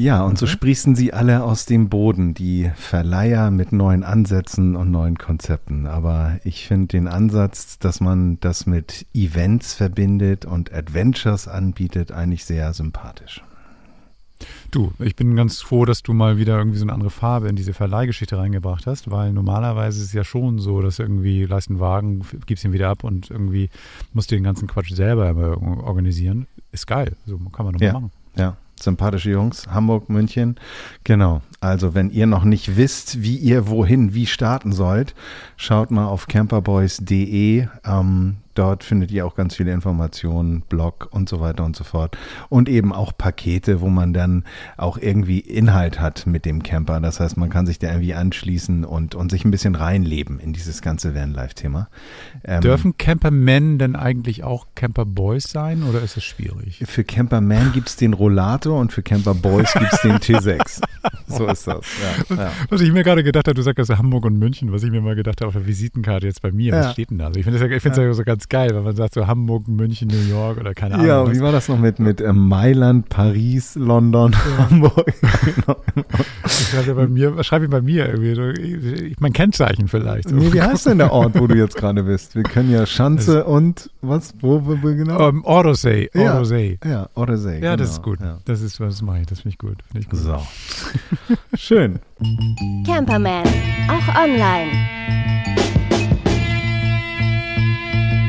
Ja, 0.00 0.22
und 0.22 0.38
so 0.38 0.46
Mhm. 0.46 0.50
sprießen 0.50 0.94
sie 0.94 1.12
alle 1.12 1.42
aus 1.42 1.66
dem 1.66 1.88
Boden, 1.88 2.32
die 2.32 2.70
Verleiher 2.76 3.50
mit 3.50 3.72
neuen 3.72 4.04
Ansätzen 4.04 4.76
und 4.76 4.92
neuen 4.92 5.18
Konzepten. 5.18 5.88
Aber 5.88 6.38
ich 6.44 6.68
finde 6.68 6.86
den 6.86 7.08
Ansatz, 7.08 7.80
dass 7.80 8.00
man 8.00 8.38
das 8.38 8.64
mit 8.64 9.06
Events 9.12 9.74
verbindet 9.74 10.44
und 10.44 10.72
Adventures 10.72 11.48
anbietet, 11.48 12.12
eigentlich 12.12 12.44
sehr 12.44 12.72
sympathisch. 12.74 13.42
Du, 14.70 14.92
ich 15.00 15.16
bin 15.16 15.34
ganz 15.34 15.60
froh, 15.62 15.84
dass 15.84 16.04
du 16.04 16.12
mal 16.14 16.38
wieder 16.38 16.56
irgendwie 16.58 16.78
so 16.78 16.84
eine 16.84 16.92
andere 16.92 17.10
Farbe 17.10 17.48
in 17.48 17.56
diese 17.56 17.74
Verleihgeschichte 17.74 18.38
reingebracht 18.38 18.86
hast, 18.86 19.10
weil 19.10 19.32
normalerweise 19.32 19.98
ist 20.00 20.06
es 20.06 20.12
ja 20.12 20.22
schon 20.22 20.60
so, 20.60 20.80
dass 20.80 21.00
irgendwie 21.00 21.44
leist 21.44 21.70
einen 21.70 21.80
Wagen, 21.80 22.22
gibst 22.46 22.64
ihn 22.64 22.72
wieder 22.72 22.88
ab 22.88 23.02
und 23.02 23.32
irgendwie 23.32 23.68
musst 24.12 24.30
du 24.30 24.36
den 24.36 24.44
ganzen 24.44 24.68
Quatsch 24.68 24.92
selber 24.94 25.34
organisieren. 25.60 26.46
Ist 26.70 26.86
geil, 26.86 27.16
so 27.26 27.36
kann 27.50 27.66
man 27.66 27.74
doch 27.74 27.80
Ja. 27.80 27.94
mal 27.94 28.00
machen. 28.02 28.12
Ja, 28.36 28.56
sympathische 28.82 29.30
Jungs, 29.30 29.68
Hamburg, 29.68 30.08
München. 30.08 30.56
Genau. 31.04 31.42
Also, 31.60 31.94
wenn 31.94 32.10
ihr 32.10 32.26
noch 32.26 32.44
nicht 32.44 32.76
wisst, 32.76 33.22
wie 33.22 33.36
ihr 33.36 33.68
wohin, 33.68 34.14
wie 34.14 34.26
starten 34.26 34.72
sollt, 34.72 35.14
schaut 35.56 35.90
mal 35.90 36.06
auf 36.06 36.26
camperboys.de. 36.26 37.66
Ähm, 37.84 38.36
Dort 38.58 38.82
findet 38.82 39.12
ihr 39.12 39.24
auch 39.24 39.36
ganz 39.36 39.54
viele 39.54 39.72
Informationen, 39.72 40.62
Blog 40.62 41.06
und 41.12 41.28
so 41.28 41.38
weiter 41.38 41.64
und 41.64 41.76
so 41.76 41.84
fort. 41.84 42.18
Und 42.48 42.68
eben 42.68 42.92
auch 42.92 43.16
Pakete, 43.16 43.80
wo 43.80 43.88
man 43.88 44.12
dann 44.12 44.42
auch 44.76 44.98
irgendwie 44.98 45.38
Inhalt 45.38 46.00
hat 46.00 46.26
mit 46.26 46.44
dem 46.44 46.64
Camper. 46.64 46.98
Das 46.98 47.20
heißt, 47.20 47.36
man 47.36 47.50
kann 47.50 47.66
sich 47.66 47.78
da 47.78 47.86
irgendwie 47.86 48.14
anschließen 48.14 48.84
und, 48.84 49.14
und 49.14 49.30
sich 49.30 49.44
ein 49.44 49.52
bisschen 49.52 49.76
reinleben 49.76 50.40
in 50.40 50.52
dieses 50.52 50.82
ganze 50.82 51.14
Vanlife-Thema. 51.14 51.88
Ähm, 52.42 52.60
Dürfen 52.60 52.98
Campermen 52.98 53.78
denn 53.78 53.94
eigentlich 53.94 54.42
auch 54.42 54.66
Camperboys 54.74 55.44
sein 55.44 55.84
oder 55.84 56.02
ist 56.02 56.16
es 56.16 56.24
schwierig? 56.24 56.82
Für 56.84 57.04
Camperman 57.04 57.70
gibt 57.72 57.90
es 57.90 57.94
den 57.94 58.12
Rollator 58.12 58.80
und 58.80 58.92
für 58.92 59.04
Camperboys 59.04 59.72
gibt 59.72 59.92
es 59.92 60.00
den 60.00 60.16
T6. 60.16 60.82
So 61.28 61.46
ist 61.46 61.66
das. 61.66 61.84
Ja, 62.30 62.36
ja. 62.36 62.52
Was 62.70 62.80
ich 62.80 62.90
mir 62.90 63.04
gerade 63.04 63.22
gedacht 63.22 63.46
habe, 63.48 63.54
du 63.54 63.62
sagst 63.62 63.90
Hamburg 63.90 64.24
und 64.24 64.38
München, 64.38 64.72
was 64.72 64.82
ich 64.82 64.90
mir 64.90 65.02
mal 65.02 65.14
gedacht 65.14 65.40
habe 65.40 65.48
auf 65.48 65.54
der 65.54 65.66
Visitenkarte 65.66 66.26
jetzt 66.26 66.40
bei 66.40 66.52
mir, 66.52 66.72
ja. 66.72 66.80
was 66.80 66.92
steht 66.92 67.10
denn 67.10 67.18
da? 67.18 67.26
Also 67.26 67.38
ich 67.38 67.44
finde 67.44 67.58
es 67.58 67.96
ja, 67.96 68.02
ja. 68.02 68.12
so 68.14 68.24
ganz 68.24 68.47
geil, 68.48 68.74
wenn 68.74 68.84
man 68.84 68.96
sagt 68.96 69.14
so 69.14 69.26
Hamburg, 69.26 69.68
München, 69.68 70.08
New 70.08 70.28
York 70.28 70.58
oder 70.58 70.74
keine 70.74 70.94
Ahnung. 70.94 71.06
Ja, 71.06 71.32
wie 71.32 71.40
war 71.40 71.52
das 71.52 71.68
noch 71.68 71.78
mit, 71.78 71.98
mit 71.98 72.20
äh, 72.20 72.32
Mailand, 72.32 73.08
Paris, 73.08 73.74
London, 73.74 74.34
Hamburg? 74.58 75.06
ich 76.44 76.68
schreibe 76.68 76.94
bei 76.94 77.06
mir, 77.06 77.42
schreibe 77.44 77.66
ich 77.66 77.70
bei 77.70 77.80
mir 77.80 78.08
irgendwie, 78.08 79.14
mein 79.18 79.32
Kennzeichen 79.32 79.88
vielleicht. 79.88 80.30
Nee, 80.30 80.52
wie 80.52 80.62
heißt 80.62 80.86
denn 80.86 80.98
der 80.98 81.12
Ort, 81.12 81.38
wo 81.38 81.46
du 81.46 81.56
jetzt 81.56 81.76
gerade 81.76 82.02
bist? 82.02 82.34
Wir 82.34 82.42
können 82.42 82.70
ja 82.70 82.86
Schanze 82.86 83.38
also, 83.38 83.50
und 83.50 83.90
was, 84.00 84.34
wo, 84.40 84.64
wo, 84.64 84.78
wo 84.82 84.88
genau? 84.88 85.28
Um, 85.28 85.36
ähm, 85.36 85.44
Ordosee. 85.44 86.10
Ordosee. 86.14 86.78
Ja, 86.84 86.90
ja 86.90 87.08
Ordosee. 87.14 87.54
Ja, 87.54 87.60
genau. 87.60 87.76
das 87.76 87.90
ist 87.90 88.02
gut. 88.02 88.18
Das 88.44 88.60
ist, 88.60 88.80
was 88.80 89.02
mache 89.02 89.20
ich, 89.20 89.26
das 89.26 89.40
finde 89.40 89.54
ich 89.54 89.58
gut. 89.58 89.76
Find 89.92 90.04
ich 90.04 90.10
gut. 90.10 90.20
So. 90.20 90.38
Schön. 91.56 91.98
Camperman, 92.86 93.44
auch 93.88 94.22
online. 94.22 94.98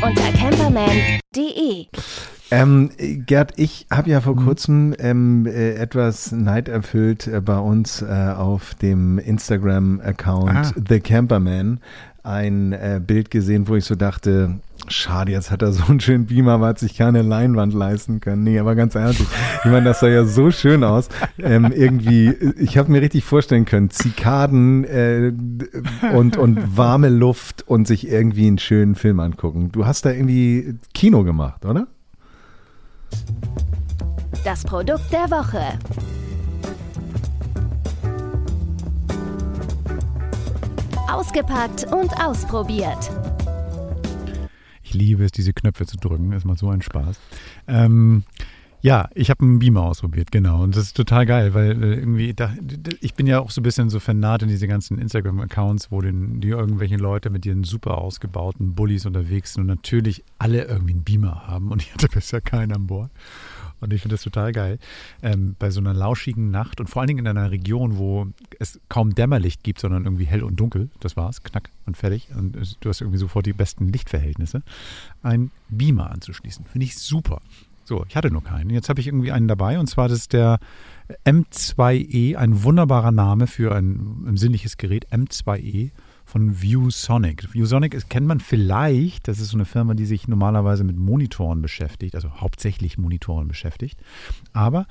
Unter 0.02 0.32
camperman.de. 0.32 1.88
Ähm, 2.52 2.90
Gerd, 3.26 3.54
ich 3.58 3.86
habe 3.92 4.10
ja 4.10 4.22
vor 4.22 4.36
mhm. 4.36 4.46
kurzem 4.46 4.96
ähm, 4.98 5.46
äh, 5.46 5.74
etwas 5.74 6.32
neiderfüllt 6.32 7.28
äh, 7.28 7.42
bei 7.42 7.60
uns 7.60 8.02
äh, 8.02 8.06
auf 8.06 8.76
dem 8.76 9.20
Instagram-Account 9.20 10.50
ah. 10.50 10.72
The 10.88 11.02
Camperman 11.02 11.82
ein 12.24 12.74
äh, 12.74 13.02
Bild 13.06 13.32
gesehen, 13.32 13.68
wo 13.68 13.76
ich 13.76 13.86
so 13.86 13.96
dachte, 13.96 14.60
schade, 14.88 15.32
jetzt 15.32 15.52
hat 15.52 15.62
er 15.62 15.72
so 15.72 15.84
einen 15.88 16.00
schönen 16.00 16.26
Beamer, 16.26 16.54
aber 16.54 16.68
hat 16.68 16.80
sich 16.80 16.98
keine 16.98 17.22
Leinwand 17.22 17.74
leisten 17.74 18.20
können. 18.20 18.44
Nee, 18.44 18.60
aber 18.60 18.76
ganz 18.76 18.96
ehrlich, 18.96 19.20
ich 19.20 19.72
meine, 19.72 19.86
das 19.86 20.00
sah 20.00 20.08
ja 20.08 20.26
so 20.26 20.52
schön 20.52 20.84
aus. 20.84 21.10
Ähm, 21.38 21.72
irgendwie, 21.74 22.30
ich 22.58 22.78
habe 22.78 22.92
mir 22.92 23.02
richtig 23.02 23.24
vorstellen 23.24 23.66
können, 23.66 23.90
Zikaden 23.90 24.84
äh, 24.84 25.32
und, 26.14 26.38
und 26.38 26.78
warme 26.78 27.10
Luft 27.10 27.68
und 27.68 27.88
sich 27.88 28.08
irgendwie 28.08 28.48
einen 28.48 28.60
schönen 28.60 28.96
Film 28.96 29.20
angucken. 29.20 29.72
Du 29.72 29.86
hast 29.86 30.06
da 30.06 30.12
irgendwie 30.12 30.76
Kino 30.94 31.24
gemacht, 31.24 31.66
oder? 31.66 31.88
Das 34.44 34.64
Produkt 34.64 35.12
der 35.12 35.30
Woche. 35.32 35.62
Ausgepackt 41.12 41.86
und 41.92 42.12
ausprobiert. 42.24 43.10
Ich 44.84 44.94
liebe 44.94 45.24
es, 45.24 45.32
diese 45.32 45.54
Knöpfe 45.54 45.86
zu 45.86 45.98
drücken. 45.98 46.32
Das 46.32 46.46
macht 46.46 46.60
so 46.60 46.70
einen 46.70 46.84
Spaß. 46.84 47.20
Ähm, 47.68 48.24
ja, 48.82 49.10
ich 49.14 49.30
habe 49.30 49.44
einen 49.44 49.60
Beamer 49.60 49.84
ausprobiert, 49.84 50.32
genau. 50.32 50.64
Und 50.64 50.76
das 50.76 50.84
ist 50.84 50.98
total 50.98 51.26
geil, 51.26 51.54
weil 51.54 51.72
äh, 51.84 51.96
irgendwie, 51.96 52.34
da, 52.34 52.54
ich 53.02 53.14
bin 53.16 53.28
ja 53.28 53.40
auch 53.40 53.52
so 53.52 53.60
ein 53.60 53.64
bisschen 53.64 53.90
so 53.90 54.00
vernarrt 54.00 54.44
in 54.44 54.50
diese 54.50 54.68
ganzen 54.68 55.00
Instagram-Accounts, 55.00 55.92
wo 55.92 56.00
den, 56.00 56.42
die 56.42 56.50
irgendwelche 56.50 56.98
Leute 56.98 57.30
mit 57.30 57.46
ihren 57.46 57.64
super 57.64 57.98
ausgebauten 57.98 58.76
Bullies 58.76 59.06
unterwegs 59.06 59.54
sind 59.54 59.64
und 59.64 59.68
natürlich 59.68 60.24
alle 60.38 60.64
irgendwie 60.66 60.94
einen 60.94 61.04
Beamer 61.04 61.48
haben. 61.48 61.72
Und 61.72 61.82
ich 61.82 61.94
hatte 61.94 62.08
bisher 62.08 62.40
keinen 62.40 62.72
an 62.72 62.88
Bord. 62.88 63.12
Und 63.80 63.94
ich 63.94 64.02
finde 64.02 64.16
das 64.16 64.24
total 64.24 64.52
geil. 64.52 64.80
Ähm, 65.22 65.56
bei 65.60 65.70
so 65.70 65.80
einer 65.80 65.94
lauschigen 65.94 66.52
Nacht 66.52 66.80
und 66.80 66.90
vor 66.90 67.02
allen 67.02 67.08
Dingen 67.08 67.26
in 67.26 67.28
einer 67.28 67.52
Region, 67.52 67.98
wo 67.98 68.28
es 68.60 68.80
kaum 68.90 69.16
Dämmerlicht 69.16 69.64
gibt, 69.64 69.80
sondern 69.80 70.06
irgendwie 70.06 70.26
hell 70.26 70.44
und 70.44 70.60
dunkel, 70.60 70.90
das 71.00 71.18
war's, 71.18 71.44
knack 71.44 71.70
und 71.86 71.98
fertig. 71.98 72.30
Und 72.36 72.78
du 72.80 72.90
hast 72.90 73.02
irgendwie 73.02 73.20
sofort 73.20 73.46
die 73.46 73.54
besten 73.54 73.90
Lichtverhältnisse, 73.90 74.64
ein 75.24 75.52
Beamer 75.70 76.12
anzuschließen. 76.12 76.66
Finde 76.66 76.86
ich 76.86 76.98
super. 76.98 77.42
So, 77.86 78.06
ich 78.08 78.16
hatte 78.16 78.30
nur 78.30 78.44
keinen. 78.44 78.70
Jetzt 78.70 78.88
habe 78.90 79.00
ich 79.00 79.08
irgendwie 79.08 79.32
einen 79.32 79.48
dabei 79.48 79.80
und 79.80 79.88
zwar 79.88 80.08
das 80.08 80.20
ist 80.20 80.34
der 80.34 80.60
M2E, 81.26 82.36
ein 82.36 82.64
wunderbarer 82.64 83.12
Name 83.12 83.48
für 83.48 83.76
ein, 83.76 84.26
ein 84.28 84.38
sinnliches 84.38 84.78
Gerät, 84.78 85.08
M2E 85.12 85.90
von 86.30 86.62
ViewSonic. 86.62 87.54
ViewSonic 87.54 87.96
ist, 87.96 88.08
kennt 88.08 88.28
man 88.28 88.40
vielleicht, 88.40 89.28
das 89.28 89.40
ist 89.40 89.50
so 89.50 89.58
eine 89.58 89.66
Firma, 89.66 89.96
die 89.96 90.06
sich 90.06 90.28
normalerweise 90.28 90.84
mit 90.84 90.96
Monitoren 90.96 91.64
beschäftigt, 91.64 92.14
also 92.14 92.30
hauptsächlich 92.40 93.00
Monitoren 93.00 93.48
beschäftigt. 93.48 94.00
Aber 94.54 94.86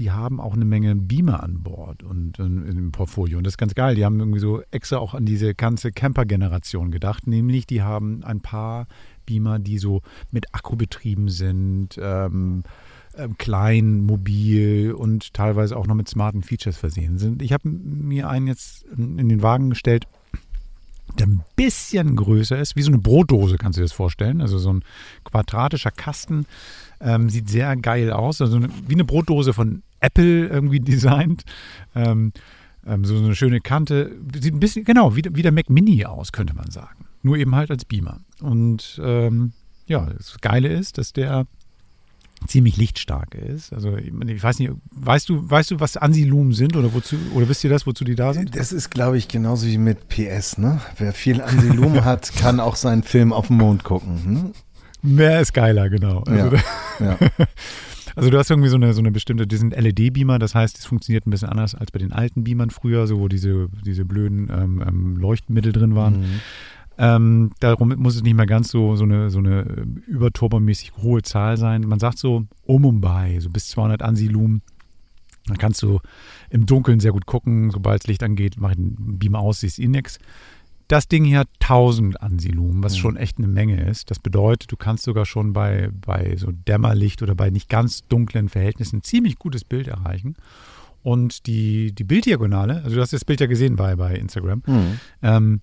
die 0.00 0.10
haben 0.10 0.40
auch 0.40 0.54
eine 0.54 0.64
Menge 0.64 0.96
Beamer 0.96 1.44
an 1.44 1.62
Bord 1.62 2.02
und, 2.02 2.40
und 2.40 2.66
im 2.66 2.90
Portfolio. 2.90 3.38
Und 3.38 3.44
das 3.44 3.52
ist 3.52 3.58
ganz 3.58 3.76
geil. 3.76 3.94
Die 3.94 4.04
haben 4.04 4.18
irgendwie 4.18 4.40
so 4.40 4.62
extra 4.72 4.98
auch 4.98 5.14
an 5.14 5.26
diese 5.26 5.54
ganze 5.54 5.92
Camper-Generation 5.92 6.90
gedacht, 6.90 7.28
nämlich 7.28 7.68
die 7.68 7.82
haben 7.82 8.24
ein 8.24 8.40
paar 8.40 8.88
Beamer, 9.26 9.60
die 9.60 9.78
so 9.78 10.02
mit 10.32 10.52
Akku 10.56 10.74
betrieben 10.74 11.28
sind. 11.28 12.00
Ähm, 12.02 12.64
ähm, 13.16 13.36
klein, 13.38 14.02
mobil 14.02 14.92
und 14.92 15.34
teilweise 15.34 15.76
auch 15.76 15.86
noch 15.86 15.94
mit 15.94 16.08
smarten 16.08 16.42
Features 16.42 16.76
versehen 16.76 17.18
sind. 17.18 17.42
Ich 17.42 17.52
habe 17.52 17.68
mir 17.68 18.28
einen 18.28 18.46
jetzt 18.46 18.84
in 18.96 19.28
den 19.28 19.42
Wagen 19.42 19.70
gestellt, 19.70 20.06
der 21.18 21.26
ein 21.26 21.42
bisschen 21.56 22.16
größer 22.16 22.58
ist, 22.58 22.76
wie 22.76 22.82
so 22.82 22.90
eine 22.90 22.98
Brotdose, 22.98 23.56
kannst 23.58 23.76
du 23.76 23.80
dir 23.80 23.86
das 23.86 23.92
vorstellen. 23.92 24.40
Also 24.40 24.58
so 24.58 24.72
ein 24.72 24.84
quadratischer 25.24 25.90
Kasten. 25.90 26.46
Ähm, 27.00 27.30
sieht 27.30 27.48
sehr 27.48 27.76
geil 27.76 28.12
aus. 28.12 28.40
Also 28.40 28.56
eine, 28.56 28.68
wie 28.86 28.94
eine 28.94 29.04
Brotdose 29.04 29.52
von 29.52 29.82
Apple 30.00 30.46
irgendwie 30.46 30.80
designt. 30.80 31.44
Ähm, 31.94 32.32
ähm, 32.86 33.04
so 33.04 33.16
eine 33.16 33.34
schöne 33.34 33.60
Kante. 33.60 34.12
Sieht 34.34 34.54
ein 34.54 34.60
bisschen, 34.60 34.84
genau, 34.84 35.16
wie, 35.16 35.22
wie 35.32 35.42
der 35.42 35.52
Mac 35.52 35.70
Mini 35.70 36.04
aus, 36.04 36.32
könnte 36.32 36.54
man 36.54 36.70
sagen. 36.70 37.06
Nur 37.22 37.36
eben 37.36 37.54
halt 37.54 37.70
als 37.70 37.84
Beamer. 37.84 38.20
Und 38.40 39.00
ähm, 39.04 39.52
ja, 39.86 40.06
das 40.06 40.38
Geile 40.40 40.68
ist, 40.68 40.98
dass 40.98 41.12
der 41.12 41.46
ziemlich 42.46 42.76
lichtstark 42.76 43.34
ist. 43.34 43.72
Also 43.72 43.96
ich 43.96 44.42
weiß 44.42 44.58
nicht, 44.58 44.72
weißt 44.92 45.28
du, 45.28 45.50
weißt 45.50 45.72
du, 45.72 45.80
was 45.80 45.96
Ansilumen 45.96 46.52
sind 46.52 46.76
oder 46.76 46.92
wozu 46.94 47.16
oder 47.34 47.48
wisst 47.48 47.64
ihr 47.64 47.70
das, 47.70 47.86
wozu 47.86 48.04
die 48.04 48.14
da 48.14 48.32
sind? 48.32 48.56
Das 48.56 48.72
ist, 48.72 48.90
glaube 48.90 49.18
ich, 49.18 49.28
genauso 49.28 49.66
wie 49.66 49.78
mit 49.78 50.08
PS, 50.08 50.58
ne? 50.58 50.80
Wer 50.96 51.12
viel 51.12 51.40
Ansilumen 51.40 52.04
hat, 52.04 52.32
kann 52.34 52.60
auch 52.60 52.76
seinen 52.76 53.02
Film 53.02 53.32
auf 53.32 53.48
dem 53.48 53.56
Mond 53.56 53.84
gucken. 53.84 54.24
Hm? 54.24 54.52
Mehr 55.02 55.40
ist 55.40 55.54
geiler, 55.54 55.88
genau. 55.88 56.22
Also, 56.26 56.56
ja, 56.56 56.62
ja. 57.00 57.18
also 58.16 58.30
du 58.30 58.38
hast 58.38 58.50
irgendwie 58.50 58.68
so 58.68 58.76
eine, 58.76 58.92
so 58.92 59.00
eine 59.00 59.10
bestimmte, 59.10 59.46
die 59.46 59.56
sind 59.56 59.74
LED-Beamer, 59.74 60.38
das 60.38 60.54
heißt, 60.54 60.78
es 60.78 60.84
funktioniert 60.84 61.26
ein 61.26 61.30
bisschen 61.30 61.48
anders 61.48 61.74
als 61.74 61.90
bei 61.90 61.98
den 61.98 62.12
alten 62.12 62.44
Beamern 62.44 62.70
früher, 62.70 63.06
so 63.06 63.18
wo 63.18 63.28
diese, 63.28 63.68
diese 63.84 64.04
blöden 64.04 64.50
ähm, 64.50 64.84
ähm 64.86 65.16
Leuchtmittel 65.16 65.72
drin 65.72 65.94
waren. 65.94 66.20
Mhm. 66.20 66.40
Ähm, 67.02 67.52
darum 67.60 67.88
muss 67.96 68.16
es 68.16 68.22
nicht 68.22 68.34
mehr 68.34 68.44
ganz 68.44 68.68
so, 68.68 68.94
so 68.94 69.04
eine, 69.04 69.30
so 69.30 69.38
eine 69.38 69.60
äh, 69.62 69.84
überturbomäßig 70.06 70.92
hohe 70.98 71.22
Zahl 71.22 71.56
sein. 71.56 71.80
Man 71.80 71.98
sagt 71.98 72.18
so 72.18 72.44
um 72.66 72.84
und 72.84 73.00
bei, 73.00 73.40
so 73.40 73.48
bis 73.48 73.68
200 73.68 74.02
Ansilumen. 74.02 74.60
Dann 75.46 75.56
kannst 75.56 75.82
du 75.82 76.00
im 76.50 76.66
Dunkeln 76.66 77.00
sehr 77.00 77.12
gut 77.12 77.24
gucken. 77.24 77.70
Sobald 77.70 78.02
das 78.02 78.06
Licht 78.06 78.22
angeht, 78.22 78.56
mach 78.58 78.72
ich 78.72 78.76
den 78.76 79.18
Beamer 79.18 79.38
aus, 79.38 79.60
siehst 79.60 79.78
eh 79.78 79.88
nix. 79.88 80.18
Das 80.88 81.08
Ding 81.08 81.24
hier 81.24 81.38
hat 81.38 81.48
1000 81.60 82.20
Ansilumen, 82.20 82.82
was 82.82 82.92
mhm. 82.96 82.98
schon 82.98 83.16
echt 83.16 83.38
eine 83.38 83.48
Menge 83.48 83.82
ist. 83.88 84.10
Das 84.10 84.18
bedeutet, 84.18 84.70
du 84.70 84.76
kannst 84.76 85.04
sogar 85.04 85.24
schon 85.24 85.54
bei, 85.54 85.88
bei 86.04 86.36
so 86.36 86.52
Dämmerlicht 86.52 87.22
oder 87.22 87.34
bei 87.34 87.48
nicht 87.48 87.70
ganz 87.70 88.06
dunklen 88.08 88.50
Verhältnissen 88.50 88.98
ein 88.98 89.02
ziemlich 89.02 89.38
gutes 89.38 89.64
Bild 89.64 89.88
erreichen. 89.88 90.36
Und 91.02 91.46
die, 91.46 91.92
die 91.92 92.04
Bilddiagonale, 92.04 92.82
also 92.84 92.96
du 92.96 93.00
hast 93.00 93.12
das 93.12 93.24
Bild 93.24 93.40
ja 93.40 93.46
gesehen 93.46 93.76
bei, 93.76 93.96
bei 93.96 94.14
Instagram, 94.14 94.62
mhm. 94.66 95.00
ähm, 95.22 95.60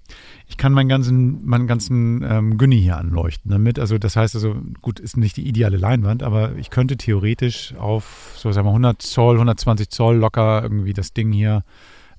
ich 0.47 0.57
kann 0.57 0.73
meinen 0.73 0.89
ganzen, 0.89 1.45
meinen 1.45 1.67
ganzen 1.67 2.23
ähm, 2.27 2.57
Günni 2.57 2.81
hier 2.81 2.97
anleuchten 2.97 3.51
damit. 3.51 3.77
Also 3.77 3.97
das 3.97 4.15
heißt 4.15 4.35
also, 4.35 4.55
gut, 4.81 4.99
ist 4.99 5.17
nicht 5.17 5.37
die 5.37 5.47
ideale 5.47 5.77
Leinwand, 5.77 6.23
aber 6.23 6.55
ich 6.55 6.69
könnte 6.69 6.97
theoretisch 6.97 7.75
auf, 7.75 8.33
so 8.35 8.51
sagen 8.51 8.65
wir 8.65 8.71
100 8.71 9.01
Zoll, 9.01 9.35
120 9.35 9.89
Zoll 9.89 10.17
locker 10.17 10.63
irgendwie 10.63 10.93
das 10.93 11.13
Ding 11.13 11.31
hier 11.31 11.63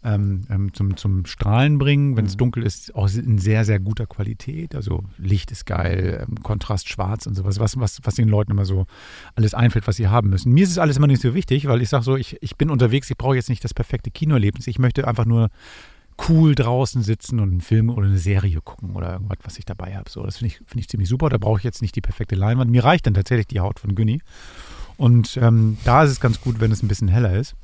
ähm, 0.08 0.42
ähm, 0.48 0.72
zum, 0.72 0.96
zum 0.96 1.26
Strahlen 1.26 1.78
bringen. 1.78 2.16
Wenn 2.16 2.24
es 2.24 2.34
mhm. 2.34 2.38
dunkel 2.38 2.62
ist, 2.62 2.94
auch 2.94 3.08
in 3.12 3.38
sehr, 3.38 3.64
sehr 3.64 3.78
guter 3.78 4.06
Qualität. 4.06 4.74
Also 4.74 5.04
Licht 5.18 5.50
ist 5.50 5.66
geil, 5.66 6.26
ähm, 6.26 6.42
Kontrast 6.42 6.88
schwarz 6.88 7.26
und 7.26 7.34
sowas, 7.34 7.58
was, 7.60 7.78
was, 7.78 7.98
was 8.02 8.14
den 8.14 8.28
Leuten 8.28 8.52
immer 8.52 8.64
so 8.64 8.86
alles 9.34 9.54
einfällt, 9.54 9.86
was 9.86 9.96
sie 9.96 10.08
haben 10.08 10.30
müssen. 10.30 10.52
Mir 10.52 10.64
ist 10.64 10.70
es 10.70 10.78
alles 10.78 10.96
immer 10.96 11.06
nicht 11.06 11.22
so 11.22 11.34
wichtig, 11.34 11.68
weil 11.68 11.82
ich 11.82 11.88
sage 11.88 12.04
so, 12.04 12.16
ich, 12.16 12.38
ich 12.40 12.56
bin 12.56 12.70
unterwegs, 12.70 13.10
ich 13.10 13.18
brauche 13.18 13.36
jetzt 13.36 13.50
nicht 13.50 13.62
das 13.64 13.74
perfekte 13.74 14.10
Kinoerlebnis. 14.10 14.66
Ich 14.66 14.78
möchte 14.78 15.06
einfach 15.06 15.26
nur 15.26 15.50
cool 16.28 16.54
draußen 16.54 17.02
sitzen 17.02 17.38
und 17.38 17.50
einen 17.50 17.60
Film 17.60 17.90
oder 17.90 18.06
eine 18.06 18.18
Serie 18.18 18.60
gucken 18.60 18.96
oder 18.96 19.12
irgendwas, 19.12 19.38
was 19.44 19.58
ich 19.58 19.64
dabei 19.64 19.96
habe. 19.96 20.10
So, 20.10 20.24
das 20.24 20.38
finde 20.38 20.54
ich, 20.54 20.58
find 20.66 20.80
ich 20.80 20.88
ziemlich 20.88 21.08
super. 21.08 21.28
Da 21.28 21.38
brauche 21.38 21.58
ich 21.58 21.64
jetzt 21.64 21.82
nicht 21.82 21.94
die 21.94 22.00
perfekte 22.00 22.34
Leinwand. 22.34 22.70
Mir 22.70 22.82
reicht 22.82 23.06
dann 23.06 23.14
tatsächlich 23.14 23.46
die 23.46 23.60
Haut 23.60 23.78
von 23.78 23.94
Günni. 23.94 24.20
Und 24.96 25.38
ähm, 25.40 25.78
da 25.84 26.02
ist 26.02 26.10
es 26.10 26.20
ganz 26.20 26.40
gut, 26.40 26.58
wenn 26.58 26.72
es 26.72 26.82
ein 26.82 26.88
bisschen 26.88 27.08
heller 27.08 27.36
ist. 27.36 27.54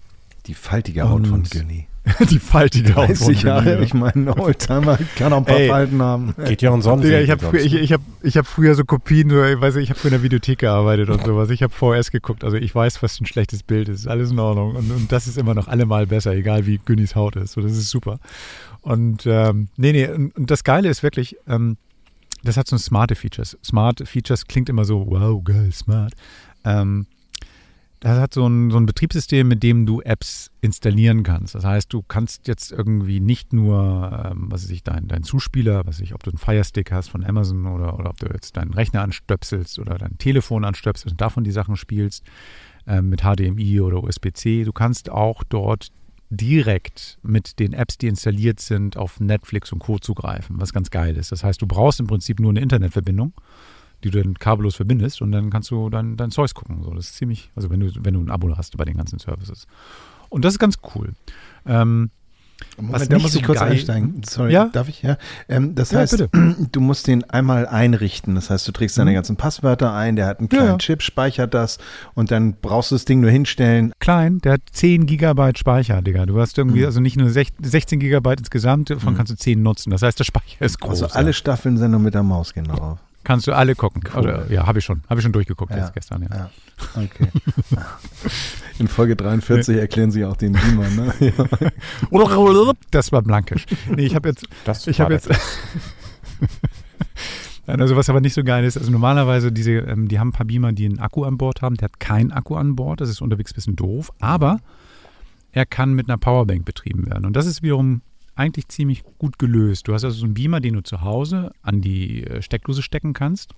Die 0.47 0.55
faltige 0.55 1.09
Haut 1.09 1.23
und, 1.23 1.27
von 1.27 1.43
Günni. 1.43 1.89
die 2.31 2.39
faltige 2.39 2.93
30 2.93 3.43
Jahre, 3.43 3.83
ich 3.83 3.95
meine, 3.95 4.13
ein 4.15 4.29
Oldtimer 4.29 4.99
kann 5.17 5.33
auch 5.33 5.39
ein 5.39 5.45
paar 5.45 5.59
Ey. 5.59 5.69
Falten 5.69 6.03
haben. 6.03 6.35
Geht 6.45 6.61
ja 6.61 6.71
um 6.71 6.83
Sonnensegel. 6.83 7.23
ich 7.23 7.31
habe 7.31 7.45
früher, 7.45 7.61
ich, 7.61 7.75
ich 7.75 7.93
hab, 7.93 8.03
ich 8.23 8.37
hab 8.37 8.47
früher 8.47 8.75
so 8.75 8.85
Kopien, 8.85 9.31
so, 9.31 9.43
ich 9.43 9.61
weiß 9.61 9.77
nicht, 9.77 9.85
ich 9.85 9.91
habe 9.91 9.99
früher 9.99 10.11
in 10.11 10.19
der 10.19 10.23
Videothek 10.23 10.59
gearbeitet 10.59 11.09
und 11.09 11.25
sowas. 11.25 11.49
Ich 11.49 11.63
habe 11.63 11.73
VS 11.73 12.11
geguckt, 12.11 12.45
also 12.45 12.57
ich 12.57 12.75
weiß, 12.75 13.03
was 13.03 13.21
ein 13.21 13.27
schlechtes 13.27 13.63
Bild 13.63 13.89
ist. 13.89 14.07
Alles 14.07 14.33
in 14.33 14.39
Ordnung. 14.39 14.77
Und, 14.77 14.91
und 14.91 15.13
das 15.13 15.27
ist 15.27 15.39
immer 15.39 15.55
noch 15.55 15.67
allemal 15.67 16.07
besser, 16.07 16.33
egal 16.33 16.67
wie 16.67 16.79
Günnis 16.85 17.15
Haut 17.15 17.37
ist. 17.37 17.53
So, 17.53 17.63
das 17.63 17.73
ist 17.73 17.89
super. 17.89 18.19
Und 18.83 19.25
ähm, 19.25 19.69
nee, 19.77 19.93
nee, 19.93 20.07
und, 20.07 20.37
und 20.37 20.51
das 20.51 20.63
Geile 20.63 20.91
ist 20.91 21.03
wirklich, 21.03 21.37
ähm, 21.49 21.79
das 22.43 22.59
hat 22.59 22.69
so 22.69 22.77
smarte 22.77 23.15
Features. 23.15 23.57
Smart 23.65 24.07
Features 24.07 24.47
klingt 24.47 24.69
immer 24.69 24.85
so, 24.85 25.07
wow, 25.09 25.43
geil, 25.43 25.73
smart. 25.73 26.13
Ähm, 26.65 27.07
das 28.05 28.19
hat 28.19 28.35
so 28.35 28.47
ein, 28.47 28.71
so 28.71 28.77
ein 28.77 28.85
Betriebssystem, 28.85 29.49
mit 29.49 29.63
dem 29.63 29.87
du 29.87 30.03
Apps 30.03 30.51
installieren 30.61 31.23
kannst. 31.23 31.55
Das 31.55 31.65
heißt, 31.65 31.91
du 31.91 32.03
kannst 32.03 32.47
jetzt 32.49 32.71
irgendwie 32.71 33.19
nicht 33.19 33.55
nur, 33.55 34.27
ähm, 34.31 34.49
was 34.51 34.65
weiß 34.65 34.71
ich, 34.73 34.83
dein, 34.83 35.09
dein 35.09 35.23
Zuspieler, 35.23 35.87
was 35.87 35.97
weiß 35.97 36.01
ich, 36.01 36.15
ob 36.15 36.23
du 36.23 36.31
einen 36.31 36.37
Firestick 36.37 36.93
hast 36.93 37.09
von 37.09 37.25
Amazon 37.25 37.65
oder, 37.65 37.99
oder 37.99 38.11
ob 38.11 38.19
du 38.19 38.27
jetzt 38.27 38.59
deinen 38.59 38.75
Rechner 38.75 39.01
anstöpselst 39.01 39.79
oder 39.79 39.97
dein 39.97 40.19
Telefon 40.19 40.67
anstöpselst 40.67 41.15
und 41.15 41.21
davon 41.23 41.45
die 41.45 41.51
Sachen 41.51 41.77
spielst 41.77 42.25
ähm, 42.87 43.09
mit 43.09 43.23
HDMI 43.23 43.81
oder 43.81 44.05
USB-C. 44.05 44.65
Du 44.65 44.73
kannst 44.75 45.09
auch 45.09 45.43
dort 45.43 45.89
direkt 46.29 47.19
mit 47.23 47.59
den 47.59 47.73
Apps, 47.73 47.97
die 47.97 48.09
installiert 48.09 48.61
sind, 48.61 48.99
auf 48.99 49.19
Netflix 49.19 49.73
und 49.73 49.79
Co. 49.79 49.99
zugreifen, 49.99 50.61
was 50.61 50.75
ganz 50.75 50.91
geil 50.91 51.17
ist. 51.17 51.33
Das 51.33 51.43
heißt, 51.43 51.63
du 51.63 51.67
brauchst 51.67 52.01
im 52.01 52.07
Prinzip 52.07 52.39
nur 52.39 52.51
eine 52.51 52.61
Internetverbindung 52.61 53.33
die 54.05 54.11
du 54.11 54.23
dann 54.23 54.35
kabellos 54.35 54.77
verbindest 54.77 55.23
und 55.23 55.33
dann 55.33 55.51
kannst 55.51 55.71
du 55.71 55.89
dein, 55.91 56.17
dein 56.17 56.31
Zeugs 56.31 56.55
gucken. 56.55 56.83
So, 56.85 56.93
das 56.95 57.07
ist 57.07 57.17
ziemlich, 57.17 57.51
also 57.57 57.71
wenn 57.71 57.81
du, 57.81 57.91
wenn 58.01 58.15
du 58.15 58.21
ein 58.21 58.31
Abo 58.31 58.55
hast 58.57 58.77
bei 58.77 58.85
den 58.85 58.97
ganzen 58.97 59.19
Services. 59.19 59.67
Und 60.29 60.45
das 60.45 60.55
ist 60.55 60.59
ganz 60.59 60.77
cool. 60.95 61.13
Ähm, 61.67 62.11
Moment, 62.79 63.13
da 63.13 63.19
muss 63.19 63.33
so 63.33 63.41
ich 63.41 63.45
kurz 63.45 63.59
geil- 63.59 63.73
einsteigen. 63.73 64.23
Sorry, 64.29 64.53
Ja? 64.53 64.67
darf 64.73 64.89
ich? 64.89 65.03
Ja. 65.03 65.17
Ähm, 65.49 65.75
das 65.75 65.91
Ja, 65.91 65.99
heißt, 66.01 66.17
bitte. 66.17 66.29
du 66.73 66.81
musst 66.81 67.07
den 67.09 67.25
einmal 67.29 67.67
einrichten. 67.67 68.35
Das 68.37 68.49
heißt, 68.49 68.67
du 68.67 68.73
trägst 68.73 68.97
deine 68.97 69.11
Mhm. 69.11 69.15
ganzen 69.17 69.37
Passwörter 69.37 69.93
ein, 69.93 70.15
der 70.17 70.27
hat 70.27 70.39
einen 70.39 70.49
kleinen 70.49 70.69
ja. 70.69 70.79
Chip, 70.79 71.03
speichert 71.03 71.53
das 71.53 71.79
und 72.15 72.31
dann 72.31 72.55
brauchst 72.63 72.91
du 72.91 72.95
das 72.95 73.05
Ding 73.05 73.21
nur 73.21 73.31
hinstellen. 73.31 73.93
klein, 73.99 74.39
der 74.39 74.55
hat 74.55 74.61
10 74.71 75.07
Gigabyte 75.07 75.59
Speicher, 75.59 76.01
Digga. 76.01 76.27
Du 76.27 76.41
hast 76.41 76.57
irgendwie, 76.57 76.81
Mhm. 76.81 76.87
also 76.87 77.01
nicht 77.01 77.17
nur 77.17 77.29
sech- 77.29 77.53
16 77.61 77.99
Gigabyte 78.01 78.39
insgesamt, 78.41 78.89
davon 78.91 79.13
Mhm. 79.15 79.17
kannst 79.19 79.33
du 79.33 79.37
10 79.37 79.63
nutzen. 79.63 79.91
Das 79.91 80.03
heißt, 80.03 80.19
der 80.19 80.25
Speicher 80.25 80.65
ist 80.65 80.81
groß. 80.81 81.03
Also 81.03 81.15
alle 81.19 81.33
Staffeln 81.33 81.77
sind 81.77 81.91
nur 81.91 82.01
mit 82.01 82.15
der 82.15 82.23
Maus 82.23 82.55
gehen 82.55 82.65
darauf. 82.65 82.99
Kannst 83.25 83.47
du 83.47 83.53
alle 83.53 83.75
gucken. 83.75 84.03
Cool. 84.15 84.21
Oder, 84.23 84.51
ja, 84.53 84.67
habe 84.67 84.79
ich 84.79 84.85
schon. 84.85 85.03
Habe 85.09 85.19
ich 85.21 85.23
schon 85.25 85.33
durchgeguckt 85.33 85.73
Ja. 85.73 85.79
jetzt 85.79 85.95
gestern, 85.95 86.23
ja. 86.23 86.29
Ja, 86.37 86.51
okay. 86.95 87.29
In 88.79 88.87
Folge 88.89 89.17
43 89.17 89.77
erklären 89.79 90.11
sie 90.11 90.25
auch 90.25 90.37
den 90.37 90.53
Beamer, 90.53 90.89
ne? 90.91 91.15
Das 92.91 93.13
war 93.13 93.23
blankisch. 93.23 93.65
Nee, 93.95 94.05
ich 94.07 94.15
habe 94.15 94.29
jetzt, 94.29 94.47
Das 94.65 94.87
ich 94.87 95.01
habe 95.01 95.15
jetzt. 95.15 95.31
also 97.67 97.97
was 97.97 98.11
aber 98.11 98.21
nicht 98.21 98.35
so 98.35 98.45
geil 98.45 98.65
ist, 98.65 98.77
also 98.77 98.91
normalerweise 98.91 99.51
diese, 99.53 99.73
ähm, 99.73 100.09
die 100.09 100.19
haben 100.19 100.29
ein 100.29 100.33
paar 100.33 100.47
Beamer, 100.47 100.73
die 100.73 100.85
einen 100.87 100.99
Akku 100.99 101.25
an 101.25 101.39
Bord 101.39 101.63
haben. 101.63 101.77
Der 101.77 101.87
hat 101.87 102.01
keinen 102.01 102.31
Akku 102.33 102.57
an 102.57 102.77
Bord, 102.77 103.01
das 103.01 103.09
ist 103.09 103.21
unterwegs 103.23 103.53
ein 103.53 103.55
bisschen 103.55 103.77
doof, 103.77 104.13
aber 104.21 104.59
er 105.53 105.67
kann 105.67 105.95
mit 105.95 106.09
einer 106.09 106.19
Powerbank 106.19 106.65
betrieben 106.65 107.07
werden. 107.07 107.25
Und 107.25 107.35
das 107.35 107.47
ist 107.47 107.63
wiederum 107.63 108.03
eigentlich 108.35 108.69
ziemlich 108.69 109.05
gut 109.19 109.39
gelöst. 109.39 109.89
Du 109.89 109.95
hast 109.95 110.05
also 110.05 110.19
so 110.19 110.25
einen 110.25 110.35
Beamer, 110.35 110.61
den 110.61 110.75
du 110.75 110.83
zu 110.83 111.03
Hause 111.03 111.53
an 111.63 111.81
die 111.81 112.25
äh, 112.25 112.43
Steckdose 112.43 112.83
stecken 112.83 113.13
kannst, 113.13 113.53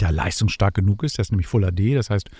der 0.00 0.12
leistungsstark 0.12 0.74
genug 0.74 1.02
ist, 1.02 1.18
der 1.18 1.22
ist 1.22 1.30
nämlich 1.30 1.46
Full 1.46 1.70
HD, 1.70 1.96
das 1.96 2.10
heißt 2.10 2.30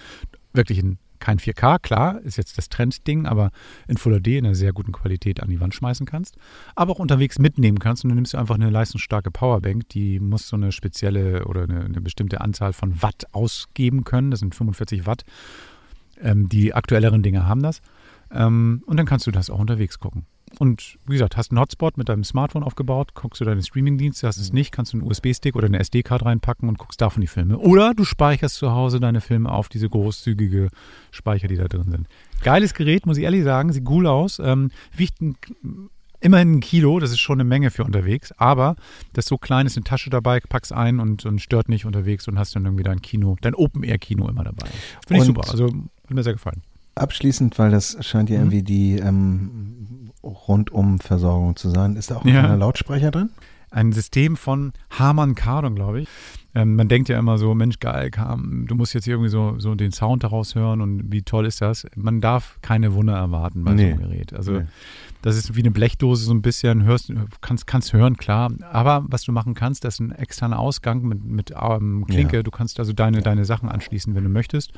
wirklich 0.52 0.78
in 0.78 0.98
kein 1.18 1.38
4K, 1.38 1.78
klar, 1.78 2.20
ist 2.22 2.36
jetzt 2.36 2.58
das 2.58 2.68
Trendding, 2.68 3.26
aber 3.26 3.52
in 3.86 3.96
Full 3.96 4.20
HD 4.20 4.28
in 4.28 4.44
einer 4.44 4.56
sehr 4.56 4.72
guten 4.72 4.90
Qualität 4.90 5.40
an 5.40 5.50
die 5.50 5.60
Wand 5.60 5.72
schmeißen 5.72 6.04
kannst, 6.04 6.36
aber 6.74 6.92
auch 6.92 6.98
unterwegs 6.98 7.38
mitnehmen 7.38 7.78
kannst 7.78 8.02
und 8.02 8.10
du 8.10 8.16
nimmst 8.16 8.34
einfach 8.34 8.56
eine 8.56 8.70
leistungsstarke 8.70 9.30
Powerbank, 9.30 9.88
die 9.90 10.18
muss 10.18 10.48
so 10.48 10.56
eine 10.56 10.72
spezielle 10.72 11.44
oder 11.44 11.62
eine, 11.62 11.84
eine 11.84 12.00
bestimmte 12.00 12.40
Anzahl 12.40 12.72
von 12.72 13.00
Watt 13.02 13.26
ausgeben 13.30 14.02
können, 14.02 14.32
das 14.32 14.40
sind 14.40 14.56
45 14.56 15.06
Watt, 15.06 15.24
ähm, 16.20 16.48
die 16.48 16.74
aktuelleren 16.74 17.22
Dinge 17.22 17.46
haben 17.46 17.62
das. 17.62 17.80
Ähm, 18.32 18.82
und 18.86 18.96
dann 18.96 19.06
kannst 19.06 19.26
du 19.26 19.30
das 19.30 19.48
auch 19.48 19.58
unterwegs 19.60 19.98
gucken. 19.98 20.26
Und 20.58 20.98
wie 21.06 21.14
gesagt, 21.14 21.36
hast 21.36 21.50
einen 21.50 21.58
Hotspot 21.60 21.96
mit 21.96 22.08
deinem 22.08 22.24
Smartphone 22.24 22.62
aufgebaut, 22.62 23.14
guckst 23.14 23.40
du 23.40 23.44
deine 23.44 23.62
Streamingdienste, 23.62 24.26
hast 24.26 24.36
es 24.36 24.52
nicht, 24.52 24.70
kannst 24.70 24.92
du 24.92 24.98
einen 24.98 25.06
USB-Stick 25.06 25.56
oder 25.56 25.66
eine 25.66 25.78
SD-Card 25.80 26.24
reinpacken 26.24 26.68
und 26.68 26.78
guckst 26.78 27.00
davon 27.00 27.20
die 27.20 27.26
Filme. 27.26 27.58
Oder 27.58 27.94
du 27.94 28.04
speicherst 28.04 28.56
zu 28.56 28.70
Hause 28.72 29.00
deine 29.00 29.20
Filme 29.20 29.50
auf 29.50 29.68
diese 29.68 29.88
großzügige 29.88 30.68
Speicher, 31.10 31.48
die 31.48 31.56
da 31.56 31.68
drin 31.68 31.90
sind. 31.90 32.06
Geiles 32.42 32.74
Gerät, 32.74 33.06
muss 33.06 33.16
ich 33.16 33.24
ehrlich 33.24 33.44
sagen, 33.44 33.72
sieht 33.72 33.88
cool 33.88 34.06
aus. 34.06 34.38
Ähm, 34.44 34.70
wiegt 34.94 35.20
ein, 35.22 35.36
immerhin 36.20 36.56
ein 36.56 36.60
Kilo, 36.60 37.00
das 37.00 37.10
ist 37.10 37.18
schon 37.20 37.40
eine 37.40 37.48
Menge 37.48 37.70
für 37.70 37.82
unterwegs, 37.84 38.32
aber 38.36 38.76
das 39.14 39.26
so 39.26 39.38
klein 39.38 39.66
ist, 39.66 39.76
eine 39.76 39.84
Tasche 39.84 40.10
dabei, 40.10 40.38
packst 40.40 40.72
ein 40.72 41.00
und, 41.00 41.24
und 41.26 41.40
stört 41.40 41.68
nicht 41.68 41.84
unterwegs 41.86 42.28
und 42.28 42.38
hast 42.38 42.54
dann 42.54 42.64
irgendwie 42.64 42.84
dein 42.84 43.02
Kino, 43.02 43.36
dein 43.40 43.54
Open-Air-Kino 43.54 44.28
immer 44.28 44.44
dabei. 44.44 44.68
Finde 45.06 45.22
ich 45.22 45.26
super, 45.26 45.50
also 45.50 45.66
hat 45.66 46.10
mir 46.10 46.22
sehr 46.22 46.34
gefallen. 46.34 46.62
Abschließend, 46.94 47.58
weil 47.58 47.70
das 47.70 47.96
scheint 48.06 48.28
ja 48.28 48.36
Mhm. 48.36 48.42
irgendwie 48.42 48.62
die 48.62 48.98
ähm, 48.98 50.01
Rundumversorgung 50.22 51.56
zu 51.56 51.70
sein. 51.70 51.96
Ist 51.96 52.10
da 52.10 52.16
auch 52.16 52.24
ein 52.24 52.28
Ja. 52.32 52.40
kleiner 52.40 52.56
Lautsprecher 52.56 53.10
drin? 53.10 53.30
ein 53.74 53.90
System 53.92 54.36
von 54.36 54.74
Harman 54.90 55.34
Kardon, 55.34 55.74
glaube 55.74 56.02
ich. 56.02 56.08
Ähm, 56.54 56.76
man 56.76 56.88
denkt 56.88 57.08
ja 57.08 57.18
immer 57.18 57.38
so, 57.38 57.54
Mensch, 57.54 57.78
geil, 57.80 58.10
kam, 58.10 58.66
du 58.66 58.74
musst 58.74 58.92
jetzt 58.92 59.08
irgendwie 59.08 59.30
so, 59.30 59.54
so 59.58 59.74
den 59.74 59.92
Sound 59.92 60.24
daraus 60.24 60.54
hören 60.54 60.82
und 60.82 61.10
wie 61.10 61.22
toll 61.22 61.46
ist 61.46 61.62
das? 61.62 61.86
Man 61.96 62.20
darf 62.20 62.58
keine 62.60 62.92
Wunder 62.92 63.14
erwarten 63.16 63.64
bei 63.64 63.72
Nee. 63.72 63.92
so 63.92 63.96
einem 63.96 64.10
Gerät. 64.10 64.34
Also 64.34 64.52
Nee. 64.52 64.66
Das 65.22 65.36
ist 65.36 65.54
wie 65.56 65.60
eine 65.60 65.70
Blechdose 65.70 66.24
so 66.24 66.34
ein 66.34 66.42
bisschen, 66.42 66.84
hörst, 66.84 67.12
kannst, 67.40 67.66
kannst 67.66 67.92
hören, 67.92 68.16
klar. 68.16 68.52
Aber 68.70 69.04
was 69.06 69.22
du 69.22 69.32
machen 69.32 69.54
kannst, 69.54 69.84
das 69.84 69.94
ist 69.94 70.00
ein 70.00 70.12
externer 70.12 70.58
Ausgang 70.58 71.02
mit, 71.02 71.24
mit 71.24 71.52
ähm, 71.58 72.04
Klinke. 72.06 72.36
Ja. 72.36 72.42
Du 72.42 72.50
kannst 72.50 72.78
also 72.80 72.92
deine, 72.92 73.22
deine 73.22 73.44
Sachen 73.44 73.68
anschließen, 73.68 74.14
wenn 74.14 74.24
du 74.24 74.30
möchtest. 74.30 74.72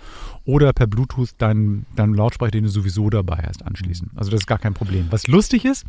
Oder 0.44 0.72
per 0.72 0.86
Bluetooth 0.86 1.30
deinen, 1.38 1.86
deinen 1.96 2.14
Lautsprecher, 2.14 2.52
den 2.52 2.64
du 2.64 2.70
sowieso 2.70 3.10
dabei 3.10 3.42
hast, 3.46 3.64
anschließen. 3.64 4.10
Also 4.14 4.30
das 4.30 4.40
ist 4.40 4.46
gar 4.46 4.58
kein 4.58 4.74
Problem. 4.74 5.06
Was 5.10 5.26
lustig 5.26 5.64
ist, 5.64 5.84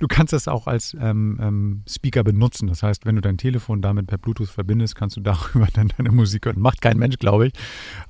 Du 0.00 0.08
kannst 0.08 0.32
das 0.32 0.48
auch 0.48 0.66
als 0.66 0.96
ähm, 1.00 1.38
ähm, 1.40 1.82
Speaker 1.88 2.24
benutzen. 2.24 2.66
Das 2.66 2.82
heißt, 2.82 3.06
wenn 3.06 3.14
du 3.14 3.20
dein 3.20 3.38
Telefon 3.38 3.80
damit 3.80 4.08
per 4.08 4.18
Bluetooth 4.18 4.48
verbindest, 4.48 4.96
kannst 4.96 5.16
du 5.16 5.20
darüber 5.22 5.68
dann 5.72 5.92
deine 5.96 6.10
Musik 6.10 6.46
hören. 6.46 6.60
Macht 6.60 6.82
kein 6.82 6.98
Mensch, 6.98 7.18
glaube 7.18 7.46
ich, 7.46 7.52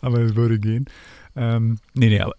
aber 0.01 0.21
es 0.21 0.35
würde 0.35 0.59
gehen. 0.59 0.87
Ähm, 1.37 1.79
nee, 1.93 2.09
nee, 2.09 2.21
aber 2.21 2.35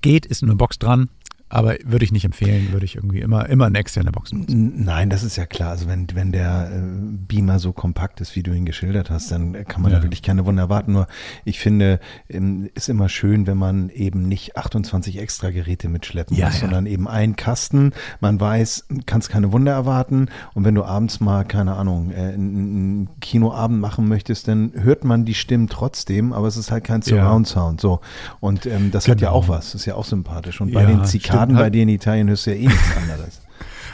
geht, 0.00 0.26
ist 0.26 0.42
eine 0.42 0.54
Box 0.54 0.78
dran, 0.78 1.08
aber 1.48 1.74
würde 1.84 2.04
ich 2.04 2.10
nicht 2.12 2.24
empfehlen, 2.24 2.72
würde 2.72 2.84
ich 2.84 2.96
irgendwie 2.96 3.20
immer, 3.20 3.48
immer 3.48 3.66
eine 3.66 3.78
externe 3.78 4.10
Box 4.10 4.32
nutzen. 4.32 4.84
Nein, 4.84 5.10
das 5.10 5.22
ist 5.22 5.36
ja 5.36 5.46
klar. 5.46 5.70
Also 5.70 5.86
wenn, 5.86 6.06
wenn 6.14 6.32
der 6.32 6.70
äh, 6.72 6.80
Beamer 7.28 7.58
so 7.58 7.72
kompakt 7.72 8.20
ist, 8.20 8.34
wie 8.34 8.42
du 8.42 8.52
ihn 8.52 8.64
geschildert 8.64 9.10
hast, 9.10 9.30
dann 9.30 9.52
kann 9.66 9.82
man 9.82 9.92
Ja. 9.92 9.98
da 9.98 10.02
wirklich 10.04 10.22
keine 10.22 10.46
Wunder 10.46 10.62
erwarten. 10.64 10.92
Nur 10.92 11.06
ich 11.44 11.60
finde, 11.60 12.00
ähm, 12.28 12.68
ist 12.74 12.88
immer 12.88 13.08
schön, 13.08 13.46
wenn 13.46 13.58
man 13.58 13.88
eben 13.90 14.26
nicht 14.26 14.56
28 14.56 15.18
extra 15.20 15.50
Geräte 15.50 15.88
mitschleppen 15.88 16.36
Ja, 16.36 16.46
muss, 16.46 16.54
ja. 16.56 16.60
sondern 16.62 16.86
eben 16.86 17.06
ein 17.06 17.36
Kasten. 17.36 17.92
Man 18.20 18.40
weiß, 18.40 18.86
kannst 19.06 19.28
keine 19.30 19.52
Wunder 19.52 19.72
erwarten. 19.72 20.26
Und 20.54 20.64
wenn 20.64 20.74
du 20.74 20.84
abends 20.84 21.20
mal, 21.20 21.44
keine 21.44 21.76
Ahnung, 21.76 22.10
äh, 22.10 22.32
einen 22.34 23.08
Kinoabend 23.20 23.80
machen 23.80 24.08
möchtest, 24.08 24.48
dann 24.48 24.72
hört 24.74 25.04
man 25.04 25.24
die 25.24 25.34
Stimmen 25.34 25.68
trotzdem, 25.68 26.32
aber 26.32 26.48
es 26.48 26.56
ist 26.56 26.70
halt 26.72 26.84
kein 26.84 27.02
Ja. 27.02 27.16
Surround 27.24 27.46
Sound. 27.46 27.80
So. 27.80 28.00
Und 28.40 28.66
ähm, 28.66 28.90
das 28.90 29.06
hat 29.08 29.20
ja 29.20 29.28
Genau. 29.28 29.38
auch 29.38 29.48
was. 29.48 29.66
Das 29.72 29.82
ist 29.82 29.84
ja 29.86 29.94
auch 29.94 30.04
sympathisch. 30.04 30.60
Und 30.60 30.72
bei 30.72 30.84
den 30.84 31.04
Zikaden 31.04 31.43
stimmt. 31.50 31.58
bei 31.60 31.70
dir 31.70 31.82
in 31.82 31.88
Italien 31.88 32.28
hörst 32.28 32.46
du 32.46 32.50
ja 32.50 32.56
eh 32.56 32.66
nichts 32.66 32.96
anderes. 33.02 33.40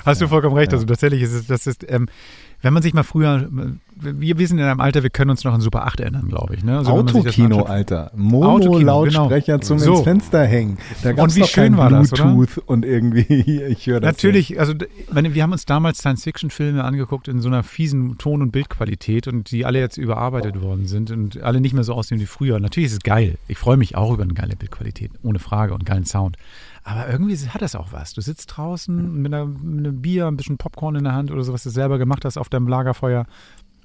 Hast 0.04 0.20
du 0.20 0.28
vollkommen 0.28 0.56
recht. 0.56 0.72
ja. 0.72 0.76
Also 0.76 0.86
tatsächlich 0.86 1.22
ist 1.22 1.32
es, 1.32 1.46
das 1.46 1.66
ist, 1.66 1.84
ähm, 1.90 2.08
wenn 2.62 2.72
man 2.74 2.82
sich 2.82 2.92
mal 2.94 3.02
früher, 3.04 3.48
wir, 3.96 4.38
wir 4.38 4.46
sind 4.48 4.58
in 4.58 4.64
einem 4.64 4.80
Alter, 4.80 5.02
wir 5.02 5.08
können 5.10 5.30
uns 5.30 5.44
noch 5.44 5.52
an 5.54 5.60
Super 5.62 5.86
8 5.86 6.00
erinnern, 6.00 6.26
glaube 6.28 6.54
ich. 6.54 6.62
Ne? 6.64 6.76
Also 6.78 6.90
Autokino, 6.92 7.62
Alter. 7.62 8.10
Mono-Lautsprecher 8.14 9.54
genau. 9.54 9.64
zum 9.64 9.78
So. 9.78 9.94
ins 9.94 10.02
Fenster 10.02 10.44
hängen. 10.46 10.78
Da 11.02 11.12
gab's 11.12 11.34
Und 11.36 11.42
wie 11.42 11.46
schön 11.48 11.76
war 11.76 11.88
das, 11.90 12.12
oder? 12.12 12.24
Bluetooth 12.24 12.62
und 12.66 12.84
irgendwie, 12.84 13.62
ich 13.68 13.86
höre 13.86 14.00
das. 14.00 14.12
Natürlich, 14.12 14.58
also 14.60 14.74
d- 14.74 14.88
ich 14.98 15.12
meine, 15.12 15.34
wir 15.34 15.42
haben 15.42 15.52
uns 15.52 15.64
damals 15.64 15.98
Science-Fiction-Filme 15.98 16.84
angeguckt 16.84 17.28
in 17.28 17.40
so 17.40 17.48
einer 17.48 17.62
fiesen 17.62 18.18
Ton- 18.18 18.42
und 18.42 18.52
Bildqualität 18.52 19.26
und 19.28 19.50
die 19.50 19.64
alle 19.64 19.78
jetzt 19.80 19.96
überarbeitet 19.96 20.60
worden 20.62 20.86
sind 20.86 21.10
und 21.10 21.42
alle 21.42 21.60
nicht 21.60 21.72
mehr 21.74 21.84
so 21.84 21.94
aussehen 21.94 22.20
wie 22.20 22.26
früher. 22.26 22.60
Natürlich 22.60 22.88
ist 22.88 22.92
es 22.94 23.00
geil. 23.00 23.36
Ich 23.48 23.58
freue 23.58 23.76
mich 23.76 23.96
auch 23.96 24.12
über 24.12 24.22
eine 24.22 24.34
geile 24.34 24.56
Bildqualität, 24.56 25.10
ohne 25.22 25.38
Frage 25.38 25.72
und 25.74 25.84
geilen 25.86 26.04
Sound. 26.04 26.36
Aber 26.82 27.08
irgendwie 27.08 27.36
hat 27.36 27.62
das 27.62 27.74
auch 27.74 27.92
was. 27.92 28.14
Du 28.14 28.20
sitzt 28.20 28.56
draußen 28.56 29.22
mit, 29.22 29.32
einer, 29.32 29.46
mit 29.46 29.86
einem 29.86 30.00
Bier, 30.00 30.26
ein 30.26 30.36
bisschen 30.36 30.58
Popcorn 30.58 30.96
in 30.96 31.04
der 31.04 31.12
Hand 31.12 31.30
oder 31.30 31.42
so, 31.42 31.52
was 31.52 31.62
du 31.62 31.70
selber 31.70 31.98
gemacht 31.98 32.24
hast 32.24 32.38
auf 32.38 32.48
deinem 32.48 32.68
Lagerfeuer 32.68 33.26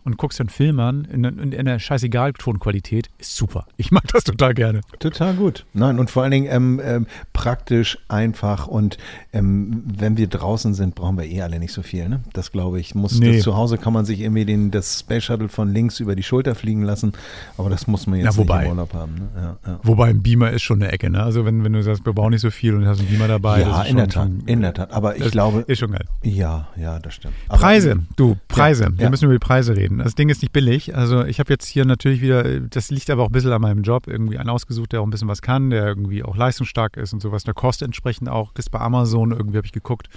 und 0.05 0.17
guckst 0.17 0.39
einen 0.39 0.49
Film 0.49 0.79
an 0.79 1.05
in, 1.11 1.23
in, 1.25 1.51
in 1.51 1.59
einer 1.67 1.79
scheißegal 1.79 2.33
Tonqualität, 2.33 3.09
ist 3.17 3.35
super. 3.35 3.65
Ich 3.77 3.91
mag 3.91 4.07
das 4.13 4.23
total 4.23 4.53
gerne. 4.53 4.81
Total 4.99 5.33
gut. 5.33 5.65
Nein, 5.73 5.99
und 5.99 6.09
vor 6.09 6.23
allen 6.23 6.31
Dingen 6.31 6.47
ähm, 6.49 6.81
ähm, 6.83 7.07
praktisch, 7.33 7.97
einfach 8.07 8.67
und 8.67 8.97
ähm, 9.33 9.83
wenn 9.85 10.17
wir 10.17 10.27
draußen 10.27 10.73
sind, 10.73 10.95
brauchen 10.95 11.17
wir 11.17 11.25
eh 11.25 11.41
alle 11.41 11.59
nicht 11.59 11.73
so 11.73 11.81
viel. 11.81 12.07
Ne? 12.07 12.21
Das 12.33 12.51
glaube 12.51 12.79
ich. 12.79 12.95
Muss, 12.95 13.19
Nee. 13.19 13.33
das, 13.35 13.43
zu 13.43 13.55
Hause 13.57 13.77
kann 13.77 13.93
man 13.93 14.05
sich 14.05 14.21
irgendwie 14.21 14.45
den, 14.45 14.71
das 14.71 14.99
Space 14.99 15.23
Shuttle 15.25 15.49
von 15.49 15.73
links 15.73 15.99
über 15.99 16.15
die 16.15 16.23
Schulter 16.23 16.55
fliegen 16.55 16.83
lassen, 16.83 17.13
aber 17.57 17.69
das 17.69 17.87
muss 17.87 18.07
man 18.07 18.19
jetzt 18.19 18.25
Ja, 18.33 18.37
wobei. 18.37 18.57
nicht 18.59 18.65
im 18.65 18.71
Urlaub 18.71 18.93
haben. 18.93 19.15
Ne? 19.15 19.29
Ja, 19.35 19.57
ja. 19.65 19.79
Wobei 19.83 20.07
ein 20.09 20.21
Beamer 20.21 20.51
ist 20.51 20.61
schon 20.63 20.81
eine 20.81 20.91
Ecke, 20.91 21.09
ne? 21.09 21.23
Also 21.23 21.45
wenn, 21.45 21.63
wenn 21.63 21.73
du 21.73 21.81
sagst, 21.83 22.05
wir 22.05 22.13
brauchen 22.13 22.31
nicht 22.31 22.41
so 22.41 22.51
viel 22.51 22.75
und 22.75 22.85
hast 22.85 22.99
einen 22.99 23.09
Beamer 23.09 23.27
dabei. 23.27 23.61
ja 23.61 23.81
in 23.83 23.95
der 23.97 24.03
schon- 24.03 24.09
Tat, 24.11 24.13
schon- 24.39 24.47
in 24.47 24.61
der 24.61 24.73
Tat. 24.73 24.91
Aber 24.93 25.15
ich 25.17 25.31
glaube, 25.31 25.61
Ist 25.67 25.79
schon 25.79 25.91
geil. 25.91 26.05
ja, 26.23 26.67
ja, 26.77 26.99
das 26.99 27.15
stimmt. 27.15 27.33
Aber- 27.49 27.59
Preise, 27.59 27.99
du, 28.15 28.37
Preise. 28.47 28.87
Wir 28.95 29.09
müssen 29.09 29.25
über 29.25 29.33
die 29.33 29.39
Preise 29.39 29.75
reden. 29.75 29.94
Das 30.03 30.15
Ding 30.15 30.29
ist 30.29 30.41
nicht 30.41 30.51
billig. 30.51 30.95
Also 30.95 31.23
ich 31.25 31.39
habe 31.39 31.51
jetzt 31.53 31.65
hier 31.65 31.85
natürlich 31.85 32.21
wieder, 32.21 32.59
das 32.59 32.91
liegt 32.91 33.09
aber 33.09 33.23
auch 33.23 33.29
ein 33.29 33.31
bisschen 33.31 33.51
an 33.51 33.61
meinem 33.61 33.83
Job, 33.83 34.07
irgendwie 34.07 34.37
einen 34.37 34.49
ausgesucht, 34.49 34.91
der 34.91 35.01
auch 35.01 35.05
ein 35.05 35.09
bisschen 35.09 35.27
was 35.27 35.41
kann, 35.41 35.69
der 35.69 35.85
irgendwie 35.85 36.23
auch 36.23 36.35
leistungsstark 36.35 36.97
ist 36.97 37.13
und 37.13 37.21
sowas. 37.21 37.43
Der 37.43 37.53
kostet 37.53 37.85
entsprechend 37.87 38.29
auch, 38.29 38.51
ist 38.57 38.71
bei 38.71 38.79
Amazon, 38.79 39.31
irgendwie 39.31 39.57
habe 39.57 39.65
ich 39.67 39.73
geguckt, 39.73 40.07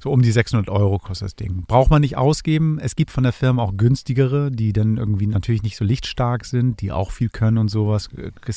so 0.00 0.10
um 0.10 0.22
die 0.22 0.30
600 0.32 0.70
Euro 0.70 0.98
kostet 0.98 1.26
das 1.26 1.36
Ding. 1.36 1.64
Braucht 1.66 1.90
man 1.90 2.00
nicht 2.00 2.16
ausgeben. 2.16 2.78
Es 2.80 2.96
gibt 2.96 3.10
von 3.10 3.24
der 3.24 3.32
Firma 3.32 3.62
auch 3.62 3.76
günstigere, 3.76 4.50
die 4.50 4.72
dann 4.72 4.96
irgendwie 4.96 5.26
natürlich 5.26 5.62
nicht 5.62 5.76
so 5.76 5.84
lichtstark 5.84 6.44
sind, 6.44 6.80
die 6.80 6.92
auch 6.92 7.10
viel 7.10 7.28
können 7.28 7.58
und 7.58 7.68
sowas. 7.68 8.08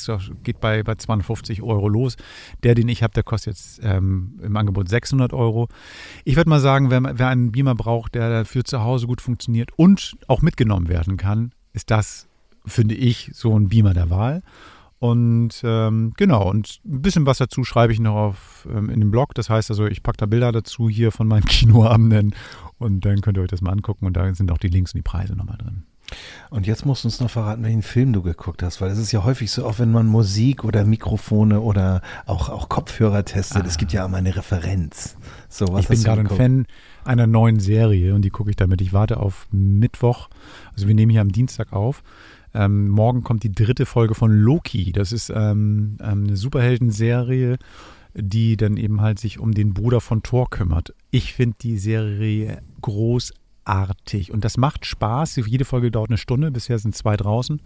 Auch- 0.08 0.20
Geht 0.42 0.60
bei, 0.60 0.82
bei 0.82 0.94
250 0.94 1.62
Euro 1.62 1.88
los. 1.88 2.16
Der, 2.62 2.74
den 2.74 2.88
ich 2.88 3.02
habe, 3.02 3.12
der 3.14 3.22
kostet 3.22 3.54
jetzt 3.54 3.80
ähm, 3.82 4.38
im 4.42 4.56
Angebot 4.56 4.88
600 4.88 5.32
Euro. 5.32 5.68
Ich 6.24 6.36
würde 6.36 6.48
mal 6.50 6.60
sagen, 6.60 6.90
wer, 6.90 7.02
wer 7.18 7.28
einen 7.28 7.52
Beamer 7.52 7.74
braucht, 7.74 8.14
der 8.14 8.44
für 8.44 8.62
zu 8.64 8.82
Hause 8.82 9.06
gut 9.06 9.20
funktioniert 9.20 9.70
und 9.76 10.16
auch 10.28 10.42
mitgenommen 10.62 10.88
werden 10.88 11.16
kann, 11.16 11.52
ist 11.72 11.90
das, 11.90 12.28
finde 12.64 12.94
ich, 12.94 13.30
so 13.34 13.58
ein 13.58 13.68
Beamer 13.68 13.94
der 13.94 14.10
Wahl. 14.10 14.42
Und 14.98 15.62
ähm, 15.64 16.12
genau, 16.16 16.48
und 16.48 16.80
ein 16.84 17.02
bisschen 17.02 17.26
was 17.26 17.38
dazu 17.38 17.64
schreibe 17.64 17.92
ich 17.92 17.98
noch 17.98 18.14
auf, 18.14 18.68
ähm, 18.72 18.88
in 18.88 19.00
dem 19.00 19.10
Blog. 19.10 19.34
Das 19.34 19.50
heißt 19.50 19.70
also, 19.70 19.86
ich 19.86 20.04
packe 20.04 20.18
da 20.18 20.26
Bilder 20.26 20.52
dazu 20.52 20.88
hier 20.88 21.10
von 21.10 21.26
meinen 21.26 21.44
Kinoabenden 21.46 22.34
und 22.78 23.04
dann 23.04 23.20
könnt 23.20 23.36
ihr 23.36 23.42
euch 23.42 23.50
das 23.50 23.62
mal 23.62 23.72
angucken 23.72 24.06
und 24.06 24.16
da 24.16 24.32
sind 24.32 24.52
auch 24.52 24.58
die 24.58 24.68
Links 24.68 24.94
und 24.94 24.98
die 24.98 25.02
Preise 25.02 25.34
nochmal 25.34 25.58
drin. 25.58 25.82
Und 26.50 26.66
jetzt 26.66 26.84
musst 26.84 27.02
du 27.02 27.08
uns 27.08 27.20
noch 27.20 27.30
verraten, 27.30 27.64
welchen 27.64 27.82
Film 27.82 28.12
du 28.12 28.22
geguckt 28.22 28.62
hast, 28.62 28.80
weil 28.80 28.90
es 28.90 28.98
ist 28.98 29.12
ja 29.12 29.24
häufig 29.24 29.50
so, 29.50 29.66
auch 29.66 29.78
wenn 29.78 29.90
man 29.90 30.06
Musik 30.06 30.62
oder 30.62 30.84
Mikrofone 30.84 31.60
oder 31.60 32.02
auch, 32.26 32.50
auch 32.50 32.68
Kopfhörer 32.68 33.24
testet, 33.24 33.66
es 33.66 33.78
gibt 33.78 33.92
ja 33.92 34.04
immer 34.04 34.18
eine 34.18 34.36
Referenz. 34.36 35.16
So, 35.48 35.66
was 35.72 35.84
ich 35.84 35.88
bin 35.88 36.02
gerade 36.02 36.20
ein? 36.20 36.28
Fan 36.28 36.66
einer 37.04 37.26
neuen 37.26 37.60
Serie 37.60 38.14
und 38.14 38.22
die 38.22 38.30
gucke 38.30 38.50
ich 38.50 38.56
damit. 38.56 38.80
Ich 38.80 38.92
warte 38.92 39.18
auf 39.18 39.46
Mittwoch. 39.50 40.28
Also 40.74 40.88
wir 40.88 40.94
nehmen 40.94 41.10
hier 41.10 41.20
am 41.20 41.32
Dienstag 41.32 41.72
auf. 41.72 42.02
Ähm, 42.54 42.88
morgen 42.88 43.22
kommt 43.22 43.42
die 43.42 43.52
dritte 43.52 43.86
Folge 43.86 44.14
von 44.14 44.30
Loki. 44.30 44.92
Das 44.92 45.12
ist 45.12 45.30
ähm, 45.30 45.96
ähm, 46.00 46.24
eine 46.24 46.36
Superhelden-Serie, 46.36 47.58
die 48.14 48.56
dann 48.56 48.76
eben 48.76 49.00
halt 49.00 49.18
sich 49.18 49.38
um 49.38 49.52
den 49.52 49.72
Bruder 49.72 50.00
von 50.00 50.22
Thor 50.22 50.50
kümmert. 50.50 50.94
Ich 51.10 51.32
finde 51.32 51.56
die 51.60 51.78
Serie 51.78 52.58
großartig 52.82 54.32
und 54.32 54.44
das 54.44 54.58
macht 54.58 54.84
Spaß. 54.84 55.36
Jede 55.46 55.64
Folge 55.64 55.90
dauert 55.90 56.10
eine 56.10 56.18
Stunde. 56.18 56.50
Bisher 56.50 56.78
sind 56.78 56.94
zwei 56.94 57.16
draußen. 57.16 57.62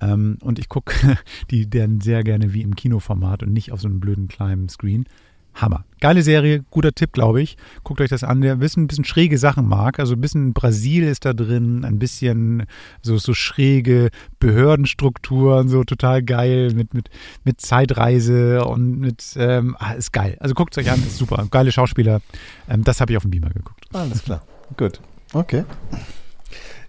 Ähm, 0.00 0.38
und 0.42 0.58
ich 0.58 0.68
gucke 0.68 0.94
die 1.50 1.68
dann 1.68 2.00
sehr 2.00 2.24
gerne 2.24 2.54
wie 2.54 2.62
im 2.62 2.74
Kinoformat 2.74 3.42
und 3.42 3.52
nicht 3.52 3.70
auf 3.70 3.80
so 3.80 3.88
einem 3.88 4.00
blöden 4.00 4.28
kleinen 4.28 4.68
Screen. 4.68 5.06
Hammer. 5.54 5.84
Geile 6.00 6.22
Serie, 6.22 6.64
guter 6.70 6.92
Tipp, 6.92 7.12
glaube 7.12 7.42
ich. 7.42 7.56
Guckt 7.84 8.00
euch 8.00 8.10
das 8.10 8.24
an, 8.24 8.40
der 8.40 8.52
ein 8.52 8.58
bisschen, 8.58 8.84
ein 8.84 8.86
bisschen 8.88 9.04
schräge 9.04 9.38
Sachen 9.38 9.68
mag. 9.68 9.98
Also 9.98 10.14
ein 10.14 10.20
bisschen 10.20 10.52
Brasil 10.52 11.04
ist 11.04 11.24
da 11.24 11.32
drin, 11.32 11.84
ein 11.84 11.98
bisschen 11.98 12.64
so, 13.02 13.18
so 13.18 13.34
schräge 13.34 14.10
Behördenstrukturen, 14.40 15.68
so 15.68 15.84
total 15.84 16.22
geil 16.22 16.72
mit, 16.74 16.94
mit, 16.94 17.10
mit 17.44 17.60
Zeitreise 17.60 18.64
und 18.64 18.98
mit, 18.98 19.34
ähm, 19.36 19.76
ah, 19.78 19.92
ist 19.92 20.12
geil. 20.12 20.36
Also 20.40 20.54
guckt 20.54 20.76
es 20.76 20.84
euch 20.84 20.90
an, 20.90 21.00
ist 21.00 21.18
super. 21.18 21.46
Geile 21.50 21.70
Schauspieler. 21.70 22.20
Ähm, 22.68 22.82
das 22.84 23.00
habe 23.00 23.12
ich 23.12 23.16
auf 23.16 23.22
dem 23.22 23.30
Beamer 23.30 23.50
geguckt. 23.50 23.84
Alles 23.92 24.24
klar. 24.24 24.42
Gut. 24.76 25.00
Okay. 25.32 25.64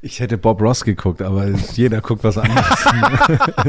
Ich 0.06 0.20
hätte 0.20 0.38
Bob 0.38 0.62
Ross 0.62 0.84
geguckt, 0.84 1.22
aber 1.22 1.48
jeder 1.76 2.02
guckt 2.02 2.26
was 2.26 2.38
anderes. 2.38 2.66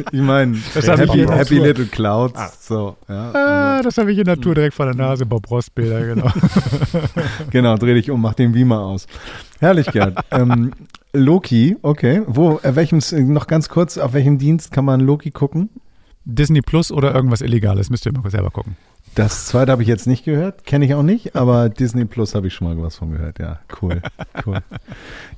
ich 0.11 0.21
meine, 0.21 0.59
Das 0.75 0.89
hab 0.89 0.99
ich 0.99 1.29
Happy. 1.31 1.61
Little 1.61 1.87
Clouds. 1.87 2.67
So, 2.67 2.97
ja, 3.09 3.31
Ah, 3.33 3.83
das 3.83 3.99
habe 3.99 4.11
ich 4.11 4.19
in 4.19 4.25
der 4.25 4.41
Tour 4.41 4.57
direkt 4.57 4.75
vor 4.75 4.87
der 4.87 4.97
Nase. 4.97 5.27
Bob 5.27 5.49
Ross 5.49 5.71
Bilder, 5.71 6.05
genau. 6.05 6.29
genau, 7.51 7.77
dreh 7.77 7.95
dich 7.95 8.11
um, 8.11 8.21
mach 8.21 8.35
den 8.35 8.51
Beamer 8.51 8.81
aus. 8.81 9.07
Herrlich, 9.61 9.87
Gerd. 9.87 10.19
ähm, 10.33 10.73
Loki, 11.13 11.77
okay. 11.83 12.23
Wo, 12.27 12.59
äh, 12.65 12.75
welchem, 12.75 13.01
noch 13.33 13.47
ganz 13.47 13.69
kurz, 13.69 13.97
auf 13.97 14.13
welchem 14.13 14.39
Dienst 14.39 14.73
kann 14.73 14.85
man 14.85 14.99
Loki 14.99 15.31
gucken? 15.31 15.71
Disney 16.25 16.63
Plus 16.63 16.91
oder 16.91 17.15
irgendwas 17.15 17.43
Illegales, 17.43 17.91
müsst 17.91 18.07
ihr 18.07 18.13
mal 18.13 18.29
selber 18.29 18.51
gucken. 18.51 18.77
Das 19.15 19.47
zweite 19.47 19.71
habe 19.71 19.83
ich 19.83 19.89
jetzt 19.89 20.07
nicht 20.09 20.25
gehört, 20.25 20.65
kenne 20.65 20.85
ich 20.85 20.95
auch 20.95 21.05
nicht, 21.05 21.37
aber 21.37 21.69
Disney 21.69 22.05
Plus 22.05 22.35
habe 22.35 22.49
ich 22.49 22.55
schon 22.55 22.67
mal 22.67 22.83
was 22.83 22.97
von 22.97 23.13
gehört. 23.13 23.39
Ja, 23.39 23.61
cool, 23.81 24.03
cool. 24.45 24.59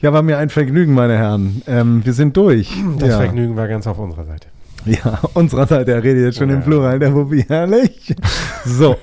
Ja, 0.01 0.15
war 0.15 0.23
mir 0.23 0.39
ein 0.39 0.49
Vergnügen, 0.49 0.95
meine 0.95 1.19
Herren. 1.19 1.63
Ähm, 1.67 2.05
wir 2.05 2.15
sind 2.15 2.37
durch. 2.37 2.75
Das 2.99 3.11
ja. 3.11 3.19
Vergnügen 3.19 3.55
war 3.57 3.69
ganz 3.69 3.87
auf 3.87 3.99
unserer 3.99 4.25
Seite. 4.25 4.49
Ja, 4.87 5.21
unserer 5.35 5.67
Seite, 5.67 5.93
er 5.93 6.03
redet 6.03 6.25
jetzt 6.25 6.39
schon 6.39 6.49
im 6.49 6.61
Ja. 6.61 6.65
Plural, 6.65 6.99
der 6.99 7.15
Wuppi, 7.15 7.45
herrlich. 7.47 8.15
So, 8.65 8.97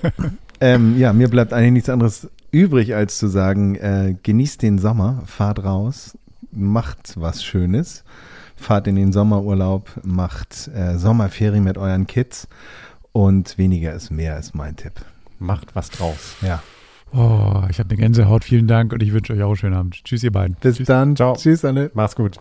ähm, 0.59 0.97
ja, 0.97 1.13
mir 1.13 1.27
bleibt 1.27 1.53
eigentlich 1.53 1.73
nichts 1.73 1.89
anderes 1.89 2.29
übrig, 2.51 2.95
als 2.95 3.19
zu 3.19 3.27
sagen, 3.27 3.75
äh, 3.75 4.15
genießt 4.23 4.61
den 4.61 4.79
Sommer, 4.79 5.21
fahrt 5.25 5.63
raus, 5.63 6.17
macht 6.51 7.13
was 7.15 7.43
Schönes, 7.43 8.03
fahrt 8.55 8.87
in 8.87 8.95
den 8.95 9.11
Sommerurlaub, 9.11 9.91
macht 10.03 10.69
äh, 10.73 10.97
Sommerferien 10.97 11.63
mit 11.63 11.77
euren 11.77 12.07
Kids 12.07 12.47
und 13.13 13.57
weniger 13.57 13.93
ist 13.93 14.11
mehr, 14.11 14.37
ist 14.37 14.53
mein 14.55 14.75
Tipp. 14.75 14.93
Macht 15.39 15.75
was 15.75 15.89
draus. 15.89 16.35
Ja, 16.41 16.61
Oh, 17.15 17.61
ich 17.69 17.77
habe 17.77 17.89
eine 17.91 17.97
Gänsehaut. 17.97 18.43
Vielen 18.43 18.65
Dank 18.67 18.91
und 18.91 19.03
ich 19.03 19.13
wünsche 19.13 19.33
euch 19.33 19.43
auch 19.43 19.49
einen 19.49 19.55
schönen 19.55 19.75
Abend. 19.75 20.03
Tschüss, 20.03 20.23
ihr 20.23 20.31
beiden. 20.31 20.55
bis 20.61 20.79
dann. 20.79 21.15
Ciao. 21.15 21.35
Tschüss 21.35 21.63
alle. 21.63 21.91
Mach's 21.93 22.15
gut. 22.15 22.39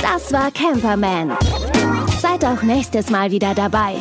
Das 0.00 0.32
war 0.32 0.50
Camperman. 0.50 1.32
Seid 2.18 2.44
auch 2.46 2.62
nächstes 2.62 3.10
Mal 3.10 3.30
wieder 3.30 3.54
dabei. 3.54 3.96